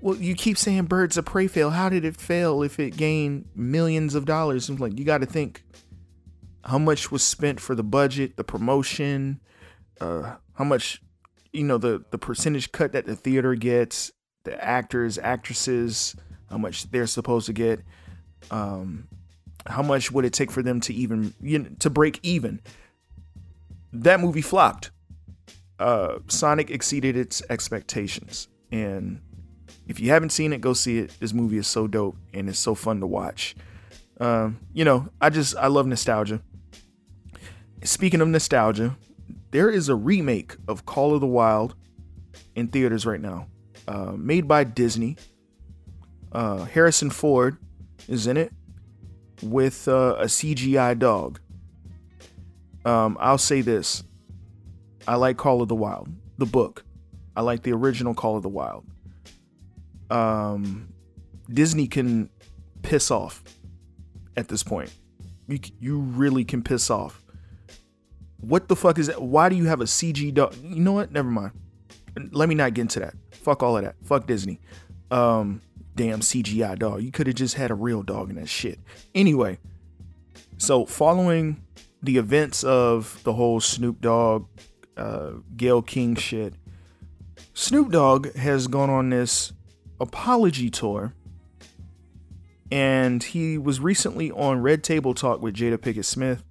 well, 0.00 0.16
you 0.16 0.34
keep 0.34 0.56
saying 0.56 0.84
Birds 0.84 1.16
of 1.16 1.24
Prey 1.24 1.48
fail. 1.48 1.70
How 1.70 1.88
did 1.88 2.04
it 2.04 2.16
fail 2.16 2.62
if 2.62 2.78
it 2.78 2.96
gained 2.96 3.46
millions 3.54 4.14
of 4.14 4.24
dollars? 4.24 4.68
I'm 4.68 4.76
like, 4.76 4.98
you 4.98 5.04
got 5.04 5.18
to 5.18 5.26
think 5.26 5.64
how 6.64 6.78
much 6.78 7.10
was 7.10 7.24
spent 7.24 7.60
for 7.60 7.74
the 7.74 7.82
budget, 7.82 8.36
the 8.36 8.44
promotion, 8.44 9.40
uh, 10.00 10.36
how 10.54 10.64
much, 10.64 11.02
you 11.52 11.64
know, 11.64 11.78
the 11.78 12.04
the 12.10 12.18
percentage 12.18 12.70
cut 12.72 12.92
that 12.92 13.06
the 13.06 13.16
theater 13.16 13.54
gets, 13.54 14.12
the 14.44 14.62
actors, 14.62 15.18
actresses, 15.18 16.14
how 16.50 16.58
much 16.58 16.90
they're 16.90 17.06
supposed 17.06 17.46
to 17.46 17.52
get. 17.52 17.80
Um, 18.50 19.08
how 19.66 19.82
much 19.82 20.12
would 20.12 20.24
it 20.24 20.32
take 20.32 20.50
for 20.50 20.62
them 20.62 20.80
to 20.82 20.94
even 20.94 21.34
you 21.40 21.58
know, 21.58 21.70
to 21.80 21.90
break 21.90 22.20
even? 22.22 22.60
That 23.92 24.20
movie 24.20 24.42
flopped. 24.42 24.90
Uh, 25.78 26.18
Sonic 26.28 26.70
exceeded 26.70 27.16
its 27.16 27.42
expectations, 27.50 28.48
and 28.70 29.20
if 29.88 29.98
you 29.98 30.10
haven't 30.10 30.30
seen 30.30 30.52
it, 30.52 30.60
go 30.60 30.74
see 30.74 30.98
it. 30.98 31.16
This 31.18 31.32
movie 31.32 31.56
is 31.56 31.66
so 31.66 31.86
dope 31.86 32.16
and 32.34 32.48
it's 32.48 32.58
so 32.58 32.74
fun 32.74 33.00
to 33.00 33.06
watch. 33.06 33.56
Um, 34.20 34.58
you 34.72 34.84
know, 34.84 35.08
I 35.20 35.30
just 35.30 35.56
I 35.56 35.68
love 35.68 35.86
nostalgia. 35.86 36.42
Speaking 37.82 38.20
of 38.20 38.28
nostalgia, 38.28 38.96
there 39.50 39.70
is 39.70 39.88
a 39.88 39.94
remake 39.94 40.56
of 40.66 40.84
Call 40.84 41.14
of 41.14 41.20
the 41.20 41.26
Wild 41.26 41.74
in 42.54 42.68
theaters 42.68 43.06
right 43.06 43.20
now, 43.20 43.46
uh, 43.86 44.12
made 44.16 44.46
by 44.46 44.64
Disney. 44.64 45.16
Uh, 46.32 46.64
Harrison 46.64 47.08
Ford 47.08 47.56
is 48.08 48.26
in 48.26 48.36
it 48.36 48.52
with 49.42 49.88
uh, 49.88 50.16
a 50.18 50.24
CGI 50.24 50.98
dog. 50.98 51.40
Um, 52.84 53.16
I'll 53.20 53.38
say 53.38 53.62
this: 53.62 54.02
I 55.06 55.14
like 55.14 55.38
Call 55.38 55.62
of 55.62 55.68
the 55.68 55.74
Wild, 55.74 56.08
the 56.36 56.46
book. 56.46 56.84
I 57.34 57.40
like 57.42 57.62
the 57.62 57.72
original 57.72 58.12
Call 58.14 58.36
of 58.36 58.42
the 58.42 58.48
Wild. 58.48 58.84
Um, 60.10 60.92
Disney 61.50 61.86
can 61.86 62.30
piss 62.82 63.10
off 63.10 63.42
at 64.36 64.48
this 64.48 64.62
point. 64.62 64.92
You 65.46 65.58
you 65.80 65.98
really 65.98 66.44
can 66.44 66.62
piss 66.62 66.90
off. 66.90 67.24
What 68.40 68.68
the 68.68 68.76
fuck 68.76 68.98
is 68.98 69.08
that? 69.08 69.20
Why 69.20 69.48
do 69.48 69.56
you 69.56 69.64
have 69.64 69.80
a 69.80 69.84
CG 69.84 70.32
dog? 70.32 70.54
You 70.62 70.80
know 70.80 70.92
what? 70.92 71.10
Never 71.10 71.30
mind. 71.30 71.52
Let 72.30 72.48
me 72.48 72.54
not 72.54 72.74
get 72.74 72.82
into 72.82 73.00
that. 73.00 73.14
Fuck 73.32 73.62
all 73.62 73.76
of 73.76 73.84
that. 73.84 73.96
Fuck 74.04 74.26
Disney. 74.26 74.60
Um, 75.10 75.62
damn 75.94 76.20
CGI 76.20 76.78
dog. 76.78 77.02
You 77.02 77.10
could 77.10 77.26
have 77.26 77.36
just 77.36 77.54
had 77.54 77.70
a 77.70 77.74
real 77.74 78.02
dog 78.02 78.30
in 78.30 78.36
that 78.36 78.48
shit. 78.48 78.78
Anyway, 79.14 79.58
so 80.56 80.86
following 80.86 81.62
the 82.02 82.18
events 82.18 82.62
of 82.62 83.20
the 83.24 83.32
whole 83.32 83.60
Snoop 83.60 84.00
Dogg, 84.00 84.46
uh, 84.96 85.32
Gayle 85.56 85.82
King 85.82 86.14
shit, 86.14 86.54
Snoop 87.54 87.90
Dogg 87.90 88.32
has 88.34 88.68
gone 88.68 88.90
on 88.90 89.10
this 89.10 89.52
apology 90.00 90.70
tour. 90.70 91.14
And 92.70 93.22
he 93.22 93.56
was 93.56 93.80
recently 93.80 94.30
on 94.30 94.60
Red 94.60 94.84
Table 94.84 95.14
Talk 95.14 95.40
with 95.40 95.54
Jada 95.54 95.78
Pinkett 95.78 96.04
Smith. 96.04 96.44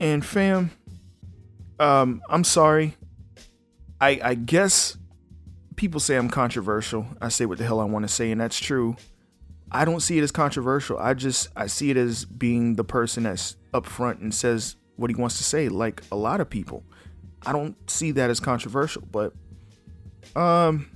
And 0.00 0.24
fam, 0.24 0.70
um, 1.78 2.22
I'm 2.28 2.44
sorry. 2.44 2.96
I 4.00 4.20
I 4.22 4.34
guess 4.34 4.96
people 5.76 6.00
say 6.00 6.16
I'm 6.16 6.28
controversial. 6.28 7.06
I 7.20 7.28
say 7.28 7.46
what 7.46 7.58
the 7.58 7.64
hell 7.64 7.80
I 7.80 7.84
want 7.84 8.06
to 8.06 8.12
say, 8.12 8.30
and 8.30 8.40
that's 8.40 8.58
true. 8.58 8.96
I 9.70 9.84
don't 9.84 10.00
see 10.00 10.18
it 10.18 10.22
as 10.22 10.32
controversial. 10.32 10.98
I 10.98 11.14
just 11.14 11.48
I 11.56 11.66
see 11.66 11.90
it 11.90 11.96
as 11.96 12.24
being 12.24 12.74
the 12.74 12.84
person 12.84 13.24
that's 13.24 13.56
up 13.74 13.86
front 13.86 14.20
and 14.20 14.34
says 14.34 14.76
what 14.96 15.10
he 15.10 15.16
wants 15.16 15.36
to 15.38 15.44
say, 15.44 15.68
like 15.68 16.02
a 16.10 16.16
lot 16.16 16.40
of 16.40 16.50
people. 16.50 16.84
I 17.46 17.52
don't 17.52 17.76
see 17.88 18.10
that 18.12 18.30
as 18.30 18.40
controversial, 18.40 19.02
but 19.10 19.32
um 20.36 20.90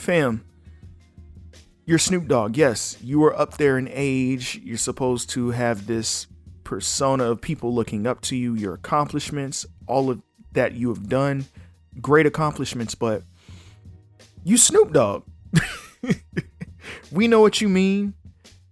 fam, 0.00 0.44
you're 1.84 1.98
Snoop 1.98 2.28
Dogg. 2.28 2.56
Yes, 2.56 2.98
you 3.02 3.24
are 3.24 3.38
up 3.38 3.56
there 3.56 3.78
in 3.78 3.88
age. 3.90 4.60
You're 4.62 4.76
supposed 4.76 5.30
to 5.30 5.50
have 5.50 5.86
this 5.86 6.26
persona 6.64 7.24
of 7.24 7.40
people 7.40 7.74
looking 7.74 8.06
up 8.06 8.20
to 8.20 8.36
you, 8.36 8.54
your 8.54 8.74
accomplishments, 8.74 9.64
all 9.86 10.10
of 10.10 10.20
that 10.52 10.74
you 10.74 10.88
have 10.88 11.08
done. 11.08 11.46
Great 12.00 12.26
accomplishments, 12.26 12.94
but 12.94 13.22
you 14.44 14.56
Snoop 14.56 14.92
Dogg. 14.92 15.24
we 17.12 17.26
know 17.26 17.40
what 17.40 17.60
you 17.60 17.68
mean. 17.68 18.14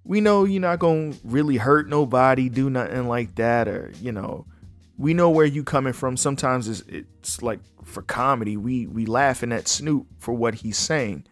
We 0.05 0.21
know 0.21 0.45
you're 0.45 0.61
not 0.61 0.79
going 0.79 1.15
to 1.15 1.19
really 1.25 1.57
hurt 1.57 1.89
nobody, 1.89 2.49
do 2.49 2.71
nothing 2.71 3.09
like 3.09 3.35
that, 3.37 3.67
or, 3.67 3.93
you 4.01 4.13
know, 4.13 4.47
we 4.99 5.15
know 5.15 5.31
where 5.31 5.47
you 5.47 5.63
coming 5.63 5.93
from. 5.93 6.17
Sometimes 6.17 6.69
it's, 6.69 6.83
it's 6.89 7.43
like 7.43 7.61
for 7.85 8.03
comedy, 8.03 8.57
we, 8.57 8.87
we 8.87 9.07
laughing 9.07 9.53
at 9.53 9.69
Snoop 9.69 10.07
for 10.19 10.33
what 10.35 10.57
he's 10.57 10.79
saying. 10.79 11.25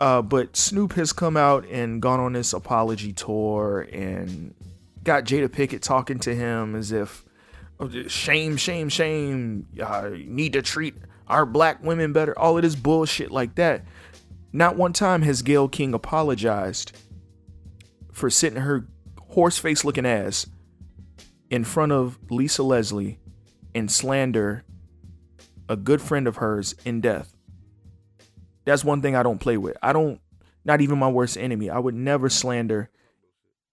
Uh, 0.00 0.22
but 0.22 0.56
Snoop 0.56 0.94
has 0.94 1.12
come 1.12 1.36
out 1.36 1.66
and 1.66 2.00
gone 2.02 2.20
on 2.20 2.32
this 2.32 2.52
apology 2.52 3.12
tour 3.12 3.86
and 3.92 4.54
got 5.02 5.24
Jada 5.24 5.48
Pinkett 5.48 5.80
talking 5.80 6.18
to 6.20 6.34
him 6.34 6.74
as 6.74 6.90
if 6.90 7.24
oh, 7.80 7.88
shame, 8.08 8.56
shame, 8.56 8.88
shame. 8.88 9.66
Uh, 9.80 10.10
need 10.14 10.54
to 10.54 10.62
treat 10.62 10.94
our 11.28 11.46
black 11.46 11.82
women 11.82 12.12
better. 12.12 12.38
All 12.38 12.56
of 12.56 12.62
this 12.62 12.74
bullshit 12.74 13.30
like 13.30 13.54
that. 13.56 13.84
Not 14.52 14.76
one 14.76 14.92
time 14.92 15.22
has 15.22 15.42
Gayle 15.42 15.68
King 15.68 15.94
apologized 15.94 16.92
for 18.12 18.30
sitting 18.30 18.60
her 18.60 18.86
horse 19.28 19.58
face 19.58 19.84
looking 19.84 20.06
ass 20.06 20.46
in 21.50 21.64
front 21.64 21.92
of 21.92 22.18
Lisa 22.30 22.62
Leslie 22.62 23.18
and 23.74 23.90
slander 23.90 24.64
a 25.68 25.76
good 25.76 26.00
friend 26.00 26.26
of 26.26 26.36
hers 26.36 26.74
in 26.84 27.00
death. 27.00 27.34
That's 28.64 28.84
one 28.84 29.02
thing 29.02 29.14
I 29.16 29.22
don't 29.22 29.38
play 29.38 29.56
with. 29.56 29.76
I 29.82 29.92
don't, 29.92 30.20
not 30.64 30.80
even 30.80 30.98
my 30.98 31.08
worst 31.08 31.36
enemy. 31.36 31.70
I 31.70 31.78
would 31.78 31.94
never 31.94 32.28
slander 32.28 32.90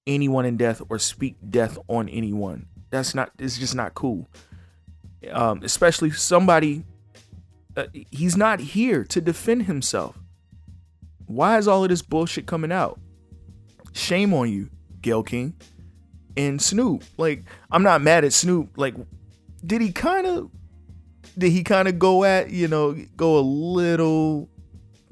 anyone 0.06 0.46
in 0.46 0.58
death 0.58 0.82
or 0.90 1.00
speak 1.00 1.38
death 1.50 1.78
on 1.88 2.10
anyone. 2.10 2.68
That's 2.90 3.16
not, 3.16 3.32
it's 3.40 3.58
just 3.58 3.76
not 3.76 3.94
cool. 3.94 4.30
Um, 5.32 5.62
especially 5.64 6.12
somebody 6.12 6.84
uh, 7.78 7.86
he's 8.10 8.36
not 8.36 8.60
here 8.60 9.04
to 9.06 9.22
defend 9.22 9.64
himself. 9.64 10.18
Why 11.26 11.58
is 11.58 11.68
all 11.68 11.84
of 11.84 11.90
this 11.90 12.02
bullshit 12.02 12.46
coming 12.46 12.72
out? 12.72 13.00
Shame 13.94 14.34
on 14.34 14.52
you, 14.52 14.70
Gayle 15.02 15.24
King 15.24 15.54
and 16.48 16.62
Snoop. 16.62 17.04
Like, 17.18 17.44
I'm 17.72 17.84
not 17.84 18.02
mad 18.02 18.26
at 18.26 18.34
Snoop. 18.34 18.78
Like, 18.78 18.96
did 19.66 19.82
he 19.82 19.92
kind 19.92 20.28
of, 20.28 20.52
did 21.38 21.52
he 21.52 21.64
kind 21.64 21.88
of 21.88 22.00
go 22.00 22.24
at, 22.24 22.50
you 22.50 22.68
know, 22.68 22.94
go 23.16 23.38
a 23.38 23.42
little 23.42 24.50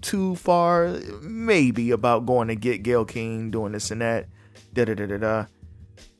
too 0.02 0.36
far? 0.36 1.00
Maybe 1.22 1.92
about 1.92 2.26
going 2.26 2.48
to 2.50 2.56
get 2.56 2.84
Gayle 2.84 3.06
King 3.06 3.52
doing 3.52 3.72
this 3.72 3.92
and 3.92 4.02
that. 4.02 4.28
Da 4.74 4.86
da 4.86 4.94
da 4.94 5.06
da 5.06 5.18
da. 5.18 5.46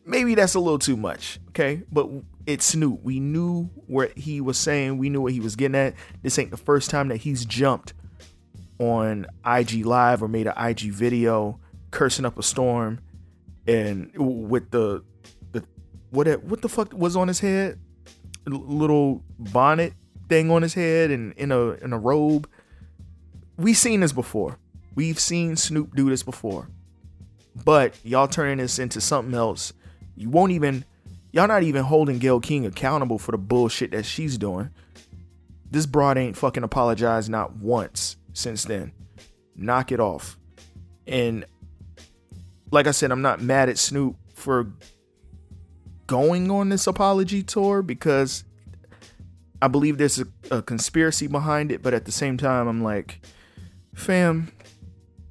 Maybe 0.06 0.34
that's 0.36 0.56
a 0.56 0.60
little 0.60 0.80
too 0.80 0.98
much. 0.98 1.40
Okay, 1.50 1.84
but 1.92 2.10
it's 2.46 2.66
Snoop. 2.66 3.04
We 3.04 3.20
knew 3.20 3.66
what 3.86 4.18
he 4.18 4.42
was 4.42 4.58
saying. 4.58 4.98
We 4.98 5.10
knew 5.10 5.22
what 5.22 5.34
he 5.34 5.40
was 5.40 5.56
getting 5.56 5.76
at. 5.76 5.94
This 6.24 6.40
ain't 6.40 6.52
the 6.52 6.58
first 6.58 6.90
time 6.90 7.10
that 7.10 7.18
he's 7.18 7.46
jumped 7.46 7.94
on 8.80 9.28
IG 9.46 9.86
Live 9.86 10.24
or 10.24 10.28
made 10.28 10.48
an 10.48 10.54
IG 10.58 10.92
video 10.92 11.60
cursing 11.92 12.26
up 12.26 12.40
a 12.40 12.44
storm 12.44 13.00
and 13.70 14.12
with 14.16 14.72
the 14.72 15.04
the 15.52 15.64
what 16.12 16.28
what 16.44 16.62
the 16.62 16.70
fuck 16.70 16.94
was 16.94 17.16
on 17.16 17.28
his 17.28 17.40
head? 17.40 17.80
A 18.48 18.50
little 18.50 19.24
bonnet 19.38 19.94
thing 20.28 20.50
on 20.50 20.62
his 20.62 20.74
head 20.74 21.12
and 21.12 21.34
in 21.34 21.52
a 21.52 21.72
in 21.72 21.94
a 21.94 22.00
robe. 22.00 22.50
We've 23.58 23.78
seen 23.78 24.00
this 24.00 24.14
before. 24.14 24.58
We've 24.96 25.20
seen 25.20 25.56
Snoop 25.56 25.96
do 25.96 26.10
this 26.10 26.24
before. 26.24 26.70
But 27.66 27.94
y'all 28.04 28.28
turning 28.28 28.58
this 28.58 28.80
into 28.80 29.02
something 29.02 29.34
else. 29.34 29.74
You 30.16 30.30
won't 30.30 30.52
even 30.54 30.86
Y'all 31.32 31.48
not 31.48 31.64
even 31.64 31.84
holding 31.84 32.18
Gayle 32.18 32.40
King 32.40 32.66
accountable 32.66 33.20
for 33.20 33.32
the 33.32 33.38
bullshit 33.38 33.92
that 33.92 34.06
she's 34.06 34.38
doing. 34.38 34.72
This 35.70 35.86
broad 35.86 36.18
ain't 36.18 36.36
fucking 36.36 36.64
apologized 36.64 37.30
not 37.30 37.58
once 37.58 38.18
since 38.34 38.64
then. 38.64 38.92
Knock 39.56 39.92
it 39.92 40.00
off. 40.00 40.40
And 41.06 41.46
like 42.72 42.88
I 42.88 42.92
said, 42.92 43.12
I'm 43.12 43.22
not 43.22 43.42
mad 43.42 43.70
at 43.70 43.78
Snoop 43.78 44.16
for 44.34 44.72
going 46.08 46.50
on 46.50 46.70
this 46.70 46.88
apology 46.88 47.44
tour 47.44 47.82
because 47.82 48.44
I 49.62 49.68
believe 49.68 49.98
there's 49.98 50.20
a, 50.20 50.28
a, 50.50 50.62
conspiracy 50.62 51.28
behind 51.28 51.72
it, 51.72 51.82
but 51.84 51.94
at 51.94 52.06
the 52.06 52.12
same 52.12 52.38
time, 52.38 52.68
I'm 52.68 52.84
like, 52.84 53.22
fam, 53.94 54.52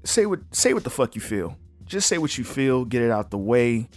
say 0.04 0.26
what 0.26 0.40
say 0.52 0.74
what 0.74 0.84
the 0.84 0.90
fuck 0.90 1.14
you 1.14 1.20
feel. 1.20 1.56
Just 1.84 2.08
say 2.08 2.18
what 2.18 2.36
you 2.36 2.44
feel, 2.44 2.84
get 2.84 3.02
it 3.02 3.10
out 3.10 3.30
the 3.30 3.38
way, 3.38 3.88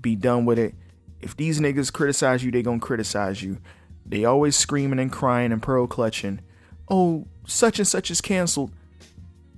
be 0.00 0.14
done 0.14 0.44
with 0.44 0.58
it 0.58 0.74
if 1.20 1.36
these 1.36 1.60
niggas 1.60 1.92
criticize 1.92 2.44
you, 2.44 2.50
they 2.50 2.62
gonna 2.62 2.78
criticize 2.78 3.42
you. 3.42 3.58
They 4.06 4.24
always 4.24 4.56
screaming 4.56 4.98
and 4.98 5.12
crying 5.12 5.52
and 5.52 5.62
pearl 5.62 5.86
clutching. 5.86 6.40
Oh, 6.88 7.26
such 7.46 7.78
and 7.78 7.88
such 7.88 8.10
is 8.10 8.20
canceled. 8.20 8.72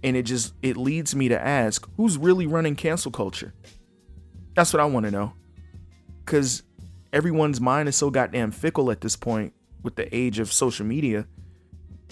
And 0.02 0.16
it 0.16 0.22
just 0.22 0.54
it 0.62 0.76
leads 0.76 1.14
me 1.14 1.28
to 1.28 1.40
ask, 1.40 1.88
who's 1.96 2.16
really 2.16 2.46
running 2.46 2.76
cancel 2.76 3.10
culture? 3.10 3.52
That's 4.54 4.72
what 4.72 4.80
I 4.80 4.86
want 4.86 5.06
to 5.06 5.12
know. 5.12 5.32
Cause 6.26 6.62
everyone's 7.12 7.60
mind 7.60 7.88
is 7.88 7.96
so 7.96 8.10
goddamn 8.10 8.50
fickle 8.52 8.90
at 8.90 9.00
this 9.00 9.16
point 9.16 9.52
with 9.82 9.96
the 9.96 10.14
age 10.14 10.38
of 10.38 10.52
social 10.52 10.86
media. 10.86 11.26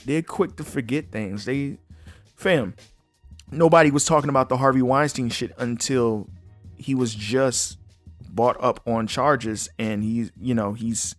They're 0.04 0.22
quick 0.22 0.56
to 0.56 0.64
forget 0.64 1.10
things. 1.10 1.44
They 1.44 1.78
fam, 2.36 2.74
nobody 3.50 3.90
was 3.90 4.04
talking 4.04 4.30
about 4.30 4.48
the 4.48 4.56
Harvey 4.56 4.82
Weinstein 4.82 5.30
shit 5.30 5.52
until 5.58 6.28
he 6.76 6.94
was 6.94 7.14
just 7.14 7.78
bought 8.30 8.56
up 8.62 8.80
on 8.86 9.06
charges 9.06 9.68
and 9.78 10.04
he's 10.04 10.30
you 10.40 10.54
know 10.54 10.72
he's 10.72 11.16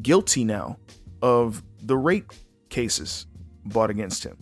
guilty 0.00 0.44
now 0.44 0.78
of 1.20 1.62
the 1.82 1.96
rape 1.96 2.32
cases 2.68 3.26
brought 3.66 3.90
against 3.90 4.24
him 4.24 4.36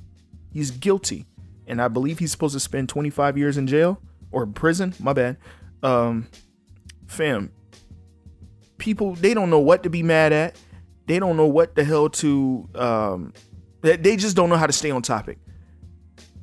he's 0.52 0.70
guilty 0.70 1.26
and 1.72 1.82
i 1.82 1.88
believe 1.88 2.18
he's 2.18 2.30
supposed 2.30 2.54
to 2.54 2.60
spend 2.60 2.88
25 2.88 3.36
years 3.36 3.56
in 3.56 3.66
jail 3.66 4.00
or 4.30 4.46
prison 4.46 4.94
my 5.00 5.12
bad 5.12 5.36
um 5.82 6.28
fam 7.06 7.50
people 8.78 9.14
they 9.16 9.34
don't 9.34 9.50
know 9.50 9.58
what 9.58 9.82
to 9.82 9.90
be 9.90 10.02
mad 10.02 10.32
at 10.32 10.56
they 11.06 11.18
don't 11.18 11.36
know 11.36 11.46
what 11.46 11.74
the 11.74 11.84
hell 11.84 12.08
to 12.08 12.68
um 12.74 13.32
they 13.80 14.16
just 14.16 14.36
don't 14.36 14.48
know 14.48 14.56
how 14.56 14.66
to 14.66 14.72
stay 14.72 14.90
on 14.90 15.02
topic 15.02 15.38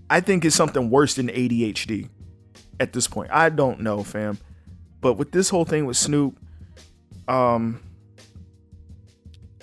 i 0.10 0.20
think 0.20 0.44
it's 0.44 0.56
something 0.56 0.89
worse 0.89 1.13
than 1.15 1.28
adhd 1.30 2.10
at 2.80 2.92
this 2.94 3.08
point 3.08 3.30
i 3.32 3.50
don't 3.50 3.80
know 3.80 4.04
fam 4.04 4.38
but 5.02 5.13
with 5.13 5.32
this 5.32 5.50
whole 5.50 5.65
thing 5.65 5.86
with 5.86 5.98
Snoop, 5.98 6.38
um, 7.28 7.82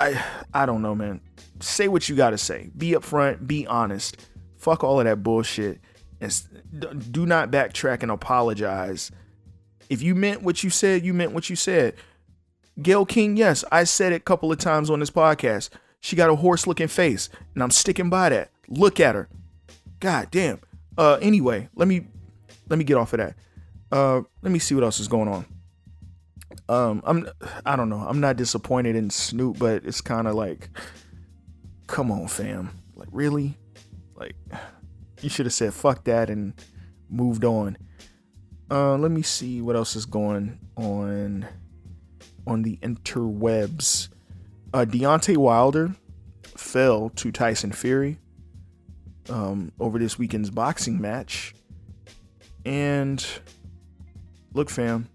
I 0.01 0.23
I 0.53 0.67
don't 0.67 0.83
know, 0.83 0.95
man. 0.95 1.21
Say 1.61 1.89
what 1.89 2.09
you 2.09 2.17
gotta 2.17 2.39
say. 2.39 2.71
Be 2.77 2.93
upfront. 2.93 3.47
Be 3.47 3.67
honest. 3.67 4.17
Fuck 4.67 4.83
all 4.83 4.99
of 4.99 5.05
that 5.05 5.23
bullshit. 5.23 5.79
and 6.21 7.13
do 7.13 7.25
not 7.25 7.53
backtrack 7.53 8.03
and 8.03 8.11
apologize. 8.11 9.13
If 9.89 10.03
you 10.03 10.17
meant 10.17 10.43
what 10.43 10.65
you 10.65 10.71
said, 10.71 11.05
you 11.05 11.15
meant 11.15 11.31
what 11.31 11.49
you 11.49 11.55
said. 11.55 11.95
Gayle 12.83 13.07
King, 13.07 13.37
yes, 13.37 13.65
I 13.71 13.85
said 13.85 14.13
it 14.13 14.17
a 14.17 14.25
couple 14.25 14.51
of 14.51 14.59
times 14.59 14.91
on 14.91 14.99
this 14.99 15.11
podcast. 15.13 15.71
She 16.01 16.17
got 16.17 16.31
a 16.31 16.35
horse 16.35 16.67
looking 16.67 16.89
face, 16.89 17.29
and 17.55 17.63
I'm 17.63 17.71
sticking 17.71 18.11
by 18.11 18.31
that. 18.31 18.51
Look 18.67 18.99
at 18.99 19.15
her. 19.15 19.29
God 20.01 20.33
damn. 20.33 20.59
Uh 20.99 21.19
anyway, 21.23 21.69
let 21.77 21.87
me 21.87 22.09
let 22.69 22.77
me 22.77 22.85
get 22.85 22.97
off 22.97 23.13
of 23.13 23.19
that. 23.19 23.37
Uh 23.93 24.23
let 24.43 24.51
me 24.51 24.59
see 24.59 24.75
what 24.75 24.83
else 24.83 24.99
is 24.99 25.07
going 25.07 25.29
on. 25.29 25.47
Um 26.69 27.03
I'm 27.07 27.29
I 27.65 27.77
don't 27.77 27.89
know. 27.89 28.05
I'm 28.05 28.19
not 28.19 28.35
disappointed 28.37 28.97
in 28.97 29.11
Snoop, 29.11 29.61
but 29.61 29.85
it's 29.85 30.01
kind 30.01 30.27
of 30.27 30.35
like 30.35 30.71
come 31.87 32.11
on, 32.11 32.27
fam. 32.27 32.71
Like 32.97 33.09
really? 33.13 33.57
Like 34.17 34.37
you 35.21 35.29
should 35.29 35.47
have 35.47 35.53
said 35.53 35.75
fuck 35.75 36.05
that 36.05 36.31
and 36.31 36.55
moved 37.09 37.45
on. 37.45 37.79
Uh 38.71 38.97
let 38.97 39.11
me 39.11 39.23
see 39.23 39.61
what 39.61 39.77
else 39.77 39.97
is 39.97 40.07
going 40.07 40.59
on 40.77 41.47
on 42.47 42.63
the 42.63 42.77
interwebs. 42.79 44.09
Uh 44.75 44.85
Deontay 44.85 45.37
Wilder 45.37 45.95
fell 46.57 47.11
to 47.11 47.31
Tyson 47.31 47.73
Fury 47.73 48.19
um, 49.31 49.73
over 49.81 49.99
this 49.99 50.19
weekend's 50.19 50.51
boxing 50.51 51.01
match. 51.01 51.55
And 52.65 53.25
look, 54.53 54.71
fam, 54.71 55.09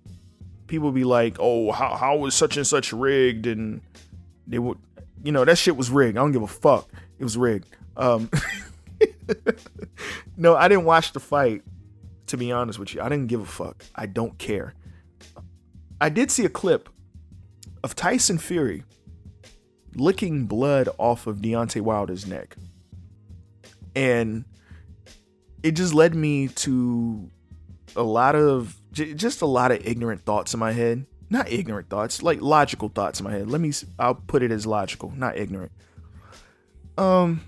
people 0.67 0.91
be 0.91 1.03
like, 1.03 1.37
"Oh, 1.39 1.71
how 1.71 1.95
how 1.95 2.17
was 2.17 2.33
such 2.33 2.57
and 2.57 2.65
such 2.65 2.93
rigged?" 2.93 3.47
And 3.47 3.81
they 4.47 4.59
would, 4.59 4.77
you 5.23 5.31
know, 5.31 5.43
that 5.43 5.57
shit 5.57 5.75
was 5.75 5.89
rigged. 5.89 6.17
I 6.17 6.21
don't 6.21 6.31
give 6.31 6.43
a 6.43 6.47
fuck. 6.47 6.89
It 7.19 7.23
was 7.23 7.37
rigged. 7.37 7.67
Um, 7.97 8.29
no, 10.37 10.55
I 10.55 10.67
didn't 10.67 10.85
watch 10.85 11.13
the 11.13 11.19
fight. 11.19 11.63
To 12.27 12.37
be 12.37 12.51
honest 12.51 12.79
with 12.79 12.93
you, 12.93 13.01
I 13.01 13.09
didn't 13.09 13.27
give 13.27 13.41
a 13.41 13.45
fuck. 13.45 13.83
I 13.93 14.05
don't 14.05 14.37
care. 14.37 14.73
I 15.99 16.07
did 16.07 16.31
see 16.31 16.45
a 16.45 16.49
clip 16.49 16.87
of 17.83 17.93
Tyson 17.93 18.37
Fury 18.37 18.83
licking 19.95 20.45
blood 20.45 20.89
off 20.97 21.27
of 21.27 21.37
Deontay 21.37 21.81
Wilder's 21.81 22.25
neck. 22.25 22.55
And 23.95 24.45
it 25.63 25.71
just 25.71 25.93
led 25.93 26.15
me 26.15 26.47
to 26.47 27.29
a 27.95 28.03
lot 28.03 28.35
of 28.35 28.77
just 28.93 29.41
a 29.41 29.45
lot 29.45 29.71
of 29.71 29.85
ignorant 29.85 30.23
thoughts 30.25 30.53
in 30.53 30.59
my 30.59 30.71
head. 30.71 31.05
Not 31.29 31.49
ignorant 31.51 31.89
thoughts, 31.89 32.21
like 32.21 32.41
logical 32.41 32.89
thoughts 32.89 33.19
in 33.19 33.25
my 33.25 33.31
head. 33.31 33.49
Let 33.49 33.61
me 33.61 33.71
I'll 33.99 34.15
put 34.15 34.43
it 34.43 34.51
as 34.51 34.65
logical, 34.65 35.13
not 35.15 35.37
ignorant. 35.37 35.71
Um 36.97 37.41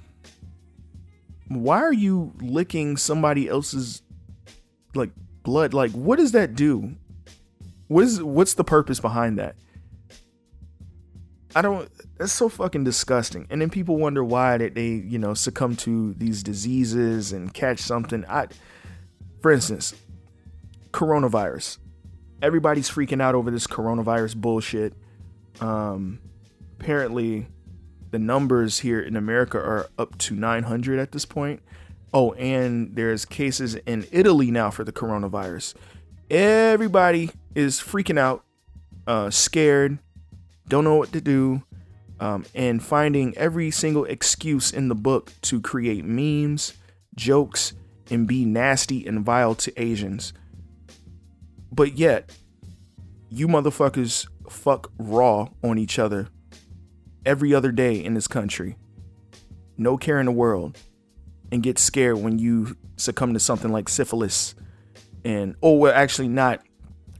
why 1.62 1.78
are 1.78 1.94
you 1.94 2.34
licking 2.42 2.98
somebody 2.98 3.48
else's 3.48 4.02
like 4.96 5.12
blood? 5.44 5.74
Like 5.74 5.92
what 5.92 6.18
does 6.18 6.32
that 6.34 6.56
do? 6.56 6.96
What 7.88 8.04
is 8.04 8.22
what's 8.22 8.54
the 8.56 8.64
purpose 8.64 9.00
behind 9.00 9.38
that? 9.40 9.56
I 11.56 11.62
don't 11.62 11.90
that's 12.18 12.32
so 12.32 12.50
fucking 12.50 12.84
disgusting. 12.84 13.48
And 13.50 13.62
then 13.62 13.70
people 13.70 13.98
wonder 13.98 14.24
why 14.24 14.58
that 14.58 14.76
they, 14.76 14.90
you 14.90 15.20
know, 15.20 15.34
succumb 15.34 15.76
to 15.78 16.14
these 16.16 16.42
diseases 16.44 17.32
and 17.32 17.54
catch 17.54 17.80
something. 17.80 18.26
I 18.28 18.48
for 19.42 19.52
instance, 19.52 19.94
coronavirus. 20.92 21.78
Everybody's 22.42 22.90
freaking 22.90 23.22
out 23.22 23.36
over 23.36 23.52
this 23.52 23.68
coronavirus 23.68 24.38
bullshit. 24.38 24.94
Um 25.62 26.20
apparently 26.80 27.48
the 28.14 28.20
numbers 28.20 28.80
here 28.80 29.02
in 29.02 29.16
America 29.16 29.58
are 29.58 29.90
up 29.98 30.16
to 30.20 30.36
900 30.36 31.00
at 31.00 31.12
this 31.14 31.26
point. 31.26 31.64
Oh, 32.14 32.34
and 32.34 32.96
there's 32.96 33.26
cases 33.26 33.74
in 33.74 34.06
Italy 34.12 34.52
now 34.52 34.70
for 34.70 34.84
the 34.84 34.92
coronavirus. 34.92 35.74
Everybody 36.30 37.32
is 37.56 37.80
freaking 37.80 38.20
out, 38.20 38.46
uh, 39.08 39.32
scared, 39.32 39.98
don't 40.68 40.84
know 40.84 40.94
what 40.94 41.12
to 41.14 41.22
do, 41.22 41.64
um, 42.20 42.46
and 42.54 42.84
finding 42.84 43.36
every 43.36 43.72
single 43.72 44.06
excuse 44.06 44.72
in 44.72 44.90
the 44.90 44.96
book 44.96 45.34
to 45.42 45.60
create 45.60 46.06
memes, 46.06 46.76
jokes, 47.16 47.74
and 48.12 48.28
be 48.28 48.46
nasty 48.46 49.08
and 49.08 49.26
vile 49.26 49.56
to 49.56 49.74
Asians. 49.82 50.34
But 51.72 51.98
yet, 51.98 52.32
you 53.30 53.48
motherfuckers 53.48 54.28
fuck 54.48 54.92
raw 55.00 55.50
on 55.64 55.80
each 55.80 55.98
other 55.98 56.30
every 57.26 57.54
other 57.54 57.72
day 57.72 58.04
in 58.04 58.14
this 58.14 58.28
country. 58.28 58.78
No 59.78 59.98
care 59.98 60.20
in 60.20 60.26
the 60.26 60.32
world. 60.32 60.78
And 61.52 61.62
get 61.62 61.78
scared 61.78 62.18
when 62.18 62.40
you 62.40 62.76
succumb 62.98 63.34
to 63.34 63.40
something 63.40 63.72
like 63.72 63.88
syphilis. 63.90 64.56
And 65.24 65.56
oh 65.62 65.74
well 65.74 65.94
actually 65.94 66.28
not 66.28 66.62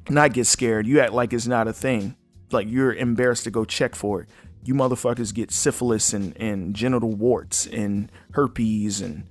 not 0.10 0.34
get 0.34 0.48
scared. 0.48 0.88
You 0.88 1.00
act 1.00 1.14
like 1.14 1.34
it's 1.34 1.48
not 1.48 1.68
a 1.68 1.74
thing. 1.74 2.16
Like 2.52 2.70
you're 2.70 2.94
embarrassed 2.94 3.44
to 3.46 3.52
go 3.52 3.66
check 3.66 3.96
for 3.96 4.22
it. 4.22 4.30
You 4.66 4.74
motherfuckers 4.74 5.34
get 5.34 5.52
syphilis 5.52 6.14
and, 6.14 6.36
and 6.38 6.76
genital 6.76 7.12
warts 7.12 7.68
and 7.68 8.12
herpes 8.32 9.02
and 9.02 9.28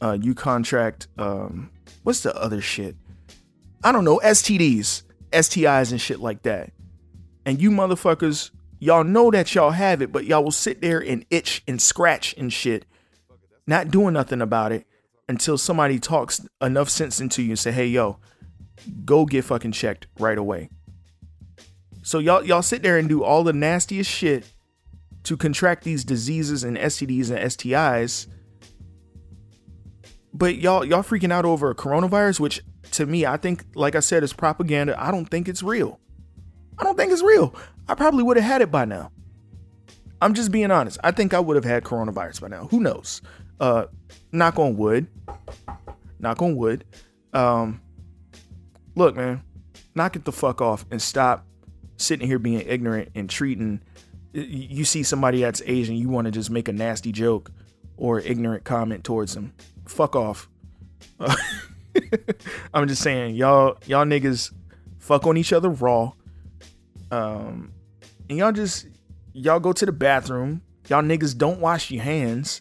uh, 0.00 0.18
you 0.20 0.34
contract 0.34 1.08
um, 1.18 1.70
what's 2.02 2.20
the 2.20 2.34
other 2.36 2.60
shit? 2.60 2.96
I 3.82 3.92
don't 3.92 4.04
know, 4.04 4.20
STDs, 4.24 5.02
STIs 5.32 5.90
and 5.90 6.00
shit 6.00 6.20
like 6.20 6.42
that. 6.42 6.72
And 7.44 7.60
you 7.60 7.70
motherfuckers, 7.70 8.50
y'all 8.78 9.04
know 9.04 9.30
that 9.30 9.54
y'all 9.54 9.70
have 9.70 10.02
it, 10.02 10.12
but 10.12 10.24
y'all 10.24 10.44
will 10.44 10.50
sit 10.50 10.80
there 10.80 11.00
and 11.00 11.24
itch 11.30 11.62
and 11.66 11.80
scratch 11.80 12.34
and 12.36 12.52
shit, 12.52 12.84
not 13.66 13.90
doing 13.90 14.14
nothing 14.14 14.40
about 14.40 14.72
it 14.72 14.86
until 15.28 15.58
somebody 15.58 15.98
talks 15.98 16.46
enough 16.60 16.88
sense 16.88 17.20
into 17.20 17.42
you 17.42 17.50
and 17.50 17.58
say, 17.58 17.72
hey, 17.72 17.86
yo, 17.86 18.18
go 19.04 19.24
get 19.26 19.44
fucking 19.44 19.72
checked 19.72 20.06
right 20.18 20.38
away. 20.38 20.70
So 22.02 22.18
y'all 22.18 22.44
y'all 22.44 22.62
sit 22.62 22.82
there 22.82 22.98
and 22.98 23.08
do 23.08 23.24
all 23.24 23.42
the 23.42 23.52
nastiest 23.52 24.10
shit 24.10 24.46
to 25.24 25.36
contract 25.36 25.82
these 25.82 26.04
diseases 26.04 26.62
and 26.62 26.76
STDs 26.76 27.30
and 27.30 27.50
STIs. 27.50 28.28
But 30.32 30.56
y'all 30.56 30.84
y'all 30.84 31.02
freaking 31.02 31.32
out 31.32 31.44
over 31.44 31.70
a 31.70 31.74
coronavirus, 31.74 32.38
which 32.38 32.62
to 32.92 33.06
me, 33.06 33.26
I 33.26 33.36
think, 33.36 33.64
like 33.74 33.94
I 33.94 34.00
said, 34.00 34.22
is 34.22 34.32
propaganda. 34.32 34.94
I 35.02 35.10
don't 35.10 35.26
think 35.26 35.48
it's 35.48 35.62
real. 35.62 36.00
I 36.78 36.84
don't 36.84 36.96
think 36.96 37.12
it's 37.12 37.22
real. 37.22 37.54
I 37.88 37.94
probably 37.94 38.22
would 38.22 38.36
have 38.36 38.46
had 38.46 38.62
it 38.62 38.70
by 38.70 38.84
now. 38.84 39.10
I'm 40.20 40.34
just 40.34 40.50
being 40.50 40.70
honest. 40.70 40.98
I 41.04 41.10
think 41.10 41.34
I 41.34 41.40
would 41.40 41.56
have 41.56 41.64
had 41.64 41.84
coronavirus 41.84 42.40
by 42.40 42.48
now. 42.48 42.66
Who 42.66 42.80
knows? 42.80 43.22
Uh 43.60 43.86
knock 44.32 44.58
on 44.58 44.76
wood. 44.76 45.06
Knock 46.18 46.42
on 46.42 46.56
wood. 46.56 46.84
Um 47.32 47.80
look, 48.94 49.16
man, 49.16 49.42
knock 49.94 50.16
it 50.16 50.24
the 50.24 50.32
fuck 50.32 50.60
off 50.60 50.84
and 50.90 51.00
stop 51.00 51.46
sitting 51.96 52.26
here 52.26 52.38
being 52.38 52.62
ignorant 52.66 53.10
and 53.14 53.28
treating 53.28 53.80
you 54.32 54.84
see 54.84 55.02
somebody 55.02 55.40
that's 55.40 55.62
Asian, 55.64 55.96
you 55.96 56.08
want 56.08 56.26
to 56.26 56.30
just 56.30 56.50
make 56.50 56.68
a 56.68 56.72
nasty 56.72 57.10
joke 57.10 57.50
or 57.96 58.20
ignorant 58.20 58.64
comment 58.64 59.02
towards 59.02 59.34
them. 59.34 59.54
Fuck 59.86 60.14
off. 60.14 60.48
I'm 62.74 62.86
just 62.86 63.02
saying, 63.02 63.34
y'all, 63.34 63.78
y'all 63.86 64.04
niggas 64.04 64.52
fuck 64.98 65.26
on 65.26 65.36
each 65.36 65.52
other 65.52 65.70
raw. 65.70 66.12
Um, 67.10 67.72
and 68.28 68.38
y'all 68.38 68.52
just 68.52 68.86
y'all 69.32 69.60
go 69.60 69.72
to 69.72 69.86
the 69.86 69.92
bathroom. 69.92 70.62
Y'all 70.88 71.02
niggas 71.02 71.36
don't 71.36 71.60
wash 71.60 71.90
your 71.90 72.02
hands, 72.02 72.60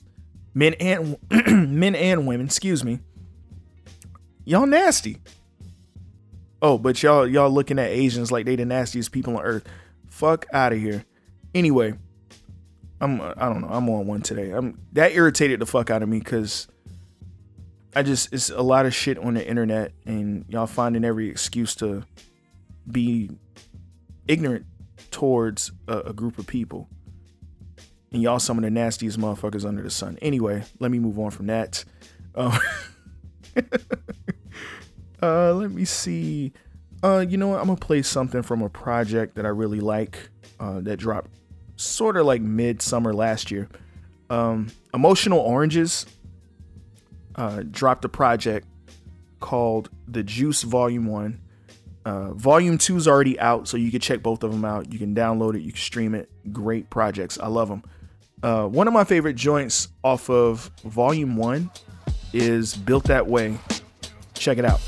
men 0.54 0.74
and 0.76 1.18
men 1.72 1.96
and 1.96 2.28
women. 2.28 2.48
Excuse 2.48 2.84
me. 2.84 3.00
Y'all 4.46 4.66
nasty. 4.66 5.18
Oh, 6.62 6.78
but 6.78 7.02
y'all 7.04 7.28
y'all 7.28 7.50
looking 7.50 7.80
at 7.80 7.90
Asians 7.90 8.32
like 8.32 8.46
they 8.46 8.56
the 8.56 8.66
nastiest 8.66 9.12
people 9.12 9.38
on 9.38 9.44
earth. 9.44 9.68
Fuck 10.10 10.46
out 10.54 10.74
of 10.74 10.80
here. 10.80 11.04
Anyway, 11.54 11.94
I'm 13.02 13.22
I 13.22 13.50
don't 13.50 13.62
know. 13.62 13.70
I'm 13.70 13.90
on 13.90 14.08
one 14.08 14.22
today. 14.22 14.52
I'm 14.52 14.80
that 14.94 15.14
irritated 15.14 15.60
the 15.60 15.66
fuck 15.66 15.90
out 15.90 16.04
of 16.04 16.10
me 16.10 16.20
because 16.20 16.68
I 17.96 18.04
just 18.04 18.34
it's 18.34 18.50
a 18.50 18.62
lot 18.62 18.86
of 18.86 18.94
shit 18.94 19.18
on 19.18 19.36
the 19.36 19.48
internet 19.48 19.92
and 20.06 20.46
y'all 20.50 20.68
finding 20.68 21.06
every 21.06 21.30
excuse 21.30 21.76
to 21.76 22.04
be 22.90 23.30
ignorant 24.28 24.66
towards 25.12 25.72
a, 25.88 26.00
a 26.00 26.14
group 26.14 26.38
of 26.38 26.48
people. 26.48 26.90
And 28.12 28.22
y'all 28.22 28.40
some 28.40 28.58
of 28.58 28.64
the 28.64 28.72
nastiest 28.72 29.20
motherfuckers 29.20 29.66
under 29.66 29.82
the 29.82 29.90
sun. 29.90 30.18
Anyway, 30.22 30.64
let 30.80 30.92
me 30.92 31.00
move 31.00 31.20
on 31.20 31.32
from 31.32 31.48
that. 31.48 31.84
Uh, 32.34 32.58
uh 35.22 35.54
let 35.54 35.72
me 35.72 35.86
see. 35.86 36.54
Uh 37.04 37.26
you 37.28 37.38
know 37.38 37.50
what? 37.50 37.60
I'm 37.60 37.68
gonna 37.68 37.78
play 37.78 38.02
something 38.02 38.42
from 38.42 38.62
a 38.62 38.70
project 38.70 39.36
that 39.36 39.46
I 39.46 39.50
really 39.50 39.80
like, 39.80 40.30
uh, 40.60 40.80
that 40.82 40.98
dropped 40.98 41.32
sort 41.76 42.16
of 42.16 42.26
like 42.26 42.42
midsummer 42.42 43.14
last 43.14 43.52
year. 43.52 43.70
Um 44.30 44.68
Emotional 44.94 45.40
Oranges 45.40 46.06
uh 47.36 47.64
dropped 47.70 48.06
a 48.06 48.10
project 48.10 48.68
called 49.40 49.90
The 50.08 50.24
Juice 50.24 50.64
Volume 50.64 51.06
1. 51.06 51.40
Uh, 52.06 52.34
volume 52.34 52.78
2 52.78 52.96
is 52.98 53.08
already 53.08 53.40
out, 53.40 53.68
so 53.68 53.78
you 53.78 53.92
can 53.92 54.00
check 54.00 54.22
both 54.22 54.44
of 54.44 54.52
them 54.52 54.64
out. 54.64 54.94
You 54.94 55.00
can 55.00 55.16
download 55.16 55.56
it, 55.56 55.62
you 55.62 55.72
can 55.72 55.82
stream 55.82 56.16
it. 56.16 56.30
Great 56.54 56.90
projects. 56.90 57.40
I 57.40 57.48
love 57.48 57.68
them. 57.68 57.84
Uh, 58.44 58.68
one 58.68 58.88
of 58.88 58.94
my 58.94 59.04
favorite 59.04 59.36
joints 59.36 59.88
off 60.04 60.30
of 60.30 60.70
Volume 60.84 61.36
1 61.36 61.70
is 62.32 62.76
Built 62.76 63.06
That 63.06 63.28
Way 63.28 63.58
Check 64.36 64.58
it 64.58 64.66
out. 64.66 64.82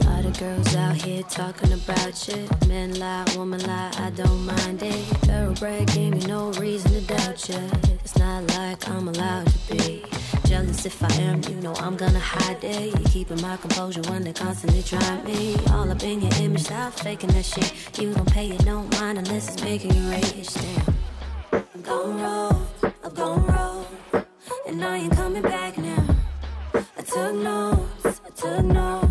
A 0.00 0.04
lot 0.04 0.24
of 0.24 0.38
girls 0.38 0.74
out 0.76 0.96
here 0.96 1.22
talking 1.24 1.72
about. 1.72 2.28
Men 2.66 2.98
lie, 2.98 3.26
woman 3.36 3.60
lie, 3.66 3.92
I 3.98 4.10
don't 4.10 4.46
mind 4.46 4.82
it. 4.82 5.04
Thoroughbred 5.26 5.88
gave 5.92 6.14
me 6.14 6.20
no 6.20 6.52
reason 6.52 6.92
to 6.92 7.00
doubt 7.02 7.48
you. 7.48 7.70
It's 8.02 8.16
not 8.16 8.46
like 8.56 8.88
I'm 8.88 9.08
allowed 9.08 9.48
to 9.48 9.76
be. 9.76 10.04
Jealous 10.50 10.84
if 10.84 11.00
I 11.00 11.22
am, 11.22 11.40
you 11.48 11.54
know 11.60 11.72
I'm 11.74 11.96
gonna 11.96 12.18
hide 12.18 12.64
it. 12.64 12.98
You 12.98 13.04
keeping 13.04 13.40
my 13.40 13.56
composure 13.56 14.02
when 14.10 14.24
they 14.24 14.32
constantly 14.32 14.82
try 14.82 15.22
me. 15.22 15.54
All 15.70 15.88
up 15.88 16.02
in 16.02 16.20
your 16.22 16.32
image, 16.40 16.64
stop 16.64 16.92
faking 16.94 17.30
that 17.34 17.44
shit. 17.44 17.72
You 18.00 18.12
don't 18.12 18.28
pay 18.28 18.48
it, 18.48 18.64
don't 18.64 18.90
mind 18.98 19.18
unless 19.18 19.54
it's 19.54 19.62
making 19.62 19.94
you 19.94 20.10
rage. 20.10 20.52
Damn. 20.54 20.94
I'm 21.52 21.82
gone 21.82 22.20
rogue, 22.20 22.92
I'm 23.04 23.14
gone 23.14 23.46
rogue. 23.46 24.24
And 24.66 24.84
I 24.84 24.96
ain't 24.96 25.12
coming 25.12 25.42
back 25.42 25.78
now. 25.78 26.16
I 26.74 27.02
took 27.02 27.32
notes, 27.32 28.20
I 28.26 28.30
took 28.34 28.64
notes, 28.64 29.09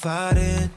confide 0.00 0.38
in. 0.38 0.70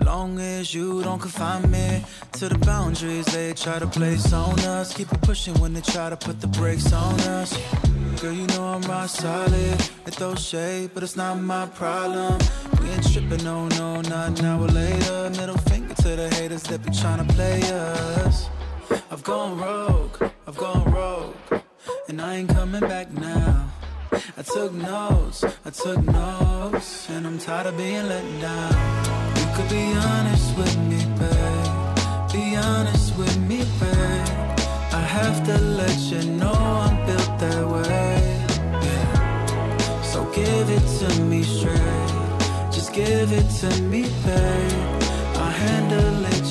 Long 0.00 0.38
as 0.38 0.72
you 0.72 1.02
don't 1.02 1.20
confine 1.20 1.70
me 1.70 2.02
to 2.32 2.48
the 2.48 2.58
boundaries 2.58 3.26
they 3.26 3.52
try 3.52 3.78
to 3.78 3.86
place 3.86 4.32
on 4.32 4.58
us. 4.60 4.94
Keep 4.94 5.12
it 5.12 5.20
pushing 5.20 5.54
when 5.60 5.74
they 5.74 5.82
try 5.82 6.08
to 6.08 6.16
put 6.16 6.40
the 6.40 6.46
brakes 6.46 6.90
on 6.90 7.20
us. 7.20 7.52
Girl, 8.22 8.32
you 8.32 8.46
know 8.46 8.64
I'm 8.64 8.80
rock 8.82 9.10
solid. 9.10 9.78
They 10.04 10.10
throw 10.10 10.34
shade, 10.36 10.90
but 10.94 11.02
it's 11.02 11.16
not 11.16 11.34
my 11.34 11.66
problem. 11.66 12.38
We 12.80 12.88
ain't 12.88 13.12
tripping, 13.12 13.44
no, 13.44 13.68
no, 13.68 14.00
not 14.00 14.40
an 14.40 14.46
hour 14.46 14.66
later. 14.68 15.30
Middle 15.30 15.58
finger 15.70 15.94
to 15.94 16.16
the 16.16 16.34
haters 16.36 16.62
that 16.64 16.82
be 16.82 16.90
trying 16.92 17.26
to 17.26 17.34
play 17.34 17.60
us. 17.72 18.48
I've 19.10 19.22
gone 19.22 19.58
rogue, 19.58 20.16
I've 20.46 20.56
gone 20.56 20.90
rogue, 20.90 21.62
and 22.08 22.22
I 22.22 22.36
ain't 22.36 22.48
coming 22.48 22.80
back 22.80 23.10
now. 23.10 23.70
I 24.12 24.42
took 24.42 24.72
notes, 24.74 25.42
I 25.42 25.70
took 25.70 26.04
notes, 26.04 27.08
and 27.08 27.26
I'm 27.26 27.38
tired 27.38 27.66
of 27.68 27.76
being 27.78 28.06
let 28.08 28.40
down. 28.42 28.72
You 29.38 29.46
could 29.54 29.70
be 29.70 29.84
honest 29.94 30.56
with 30.58 30.76
me, 30.90 31.00
babe. 31.18 32.30
Be 32.30 32.56
honest 32.56 33.16
with 33.16 33.38
me, 33.38 33.58
babe. 33.80 34.58
I 34.92 35.02
have 35.18 35.46
to 35.46 35.58
let 35.58 35.98
you 36.12 36.22
know 36.32 36.52
I'm 36.52 37.06
built 37.06 37.38
that 37.38 37.66
way. 37.66 38.44
Yeah. 38.86 40.02
So 40.02 40.24
give 40.32 40.68
it 40.68 40.86
to 41.00 41.22
me 41.22 41.42
straight. 41.42 42.70
Just 42.70 42.92
give 42.92 43.32
it 43.32 43.48
to 43.60 43.82
me, 43.82 44.02
babe. 44.24 45.02
I'll 45.36 45.56
handle 45.66 46.24
it, 46.26 46.41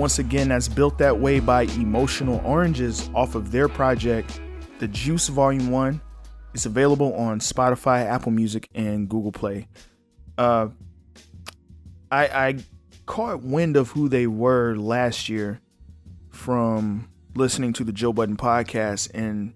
Once 0.00 0.18
again, 0.18 0.48
that's 0.48 0.66
Built 0.66 0.96
That 0.96 1.20
Way 1.20 1.40
by 1.40 1.64
Emotional 1.64 2.40
Oranges 2.42 3.10
off 3.14 3.34
of 3.34 3.52
their 3.52 3.68
project, 3.68 4.40
The 4.78 4.88
Juice 4.88 5.28
Volume 5.28 5.70
1. 5.70 6.00
It's 6.54 6.64
available 6.64 7.12
on 7.16 7.38
Spotify, 7.38 8.06
Apple 8.06 8.32
Music, 8.32 8.70
and 8.74 9.10
Google 9.10 9.30
Play. 9.30 9.68
Uh, 10.38 10.68
I, 12.10 12.26
I 12.28 12.58
caught 13.04 13.42
wind 13.42 13.76
of 13.76 13.90
who 13.90 14.08
they 14.08 14.26
were 14.26 14.74
last 14.74 15.28
year 15.28 15.60
from 16.30 17.10
listening 17.34 17.74
to 17.74 17.84
the 17.84 17.92
Joe 17.92 18.14
Budden 18.14 18.38
podcast. 18.38 19.10
And 19.12 19.52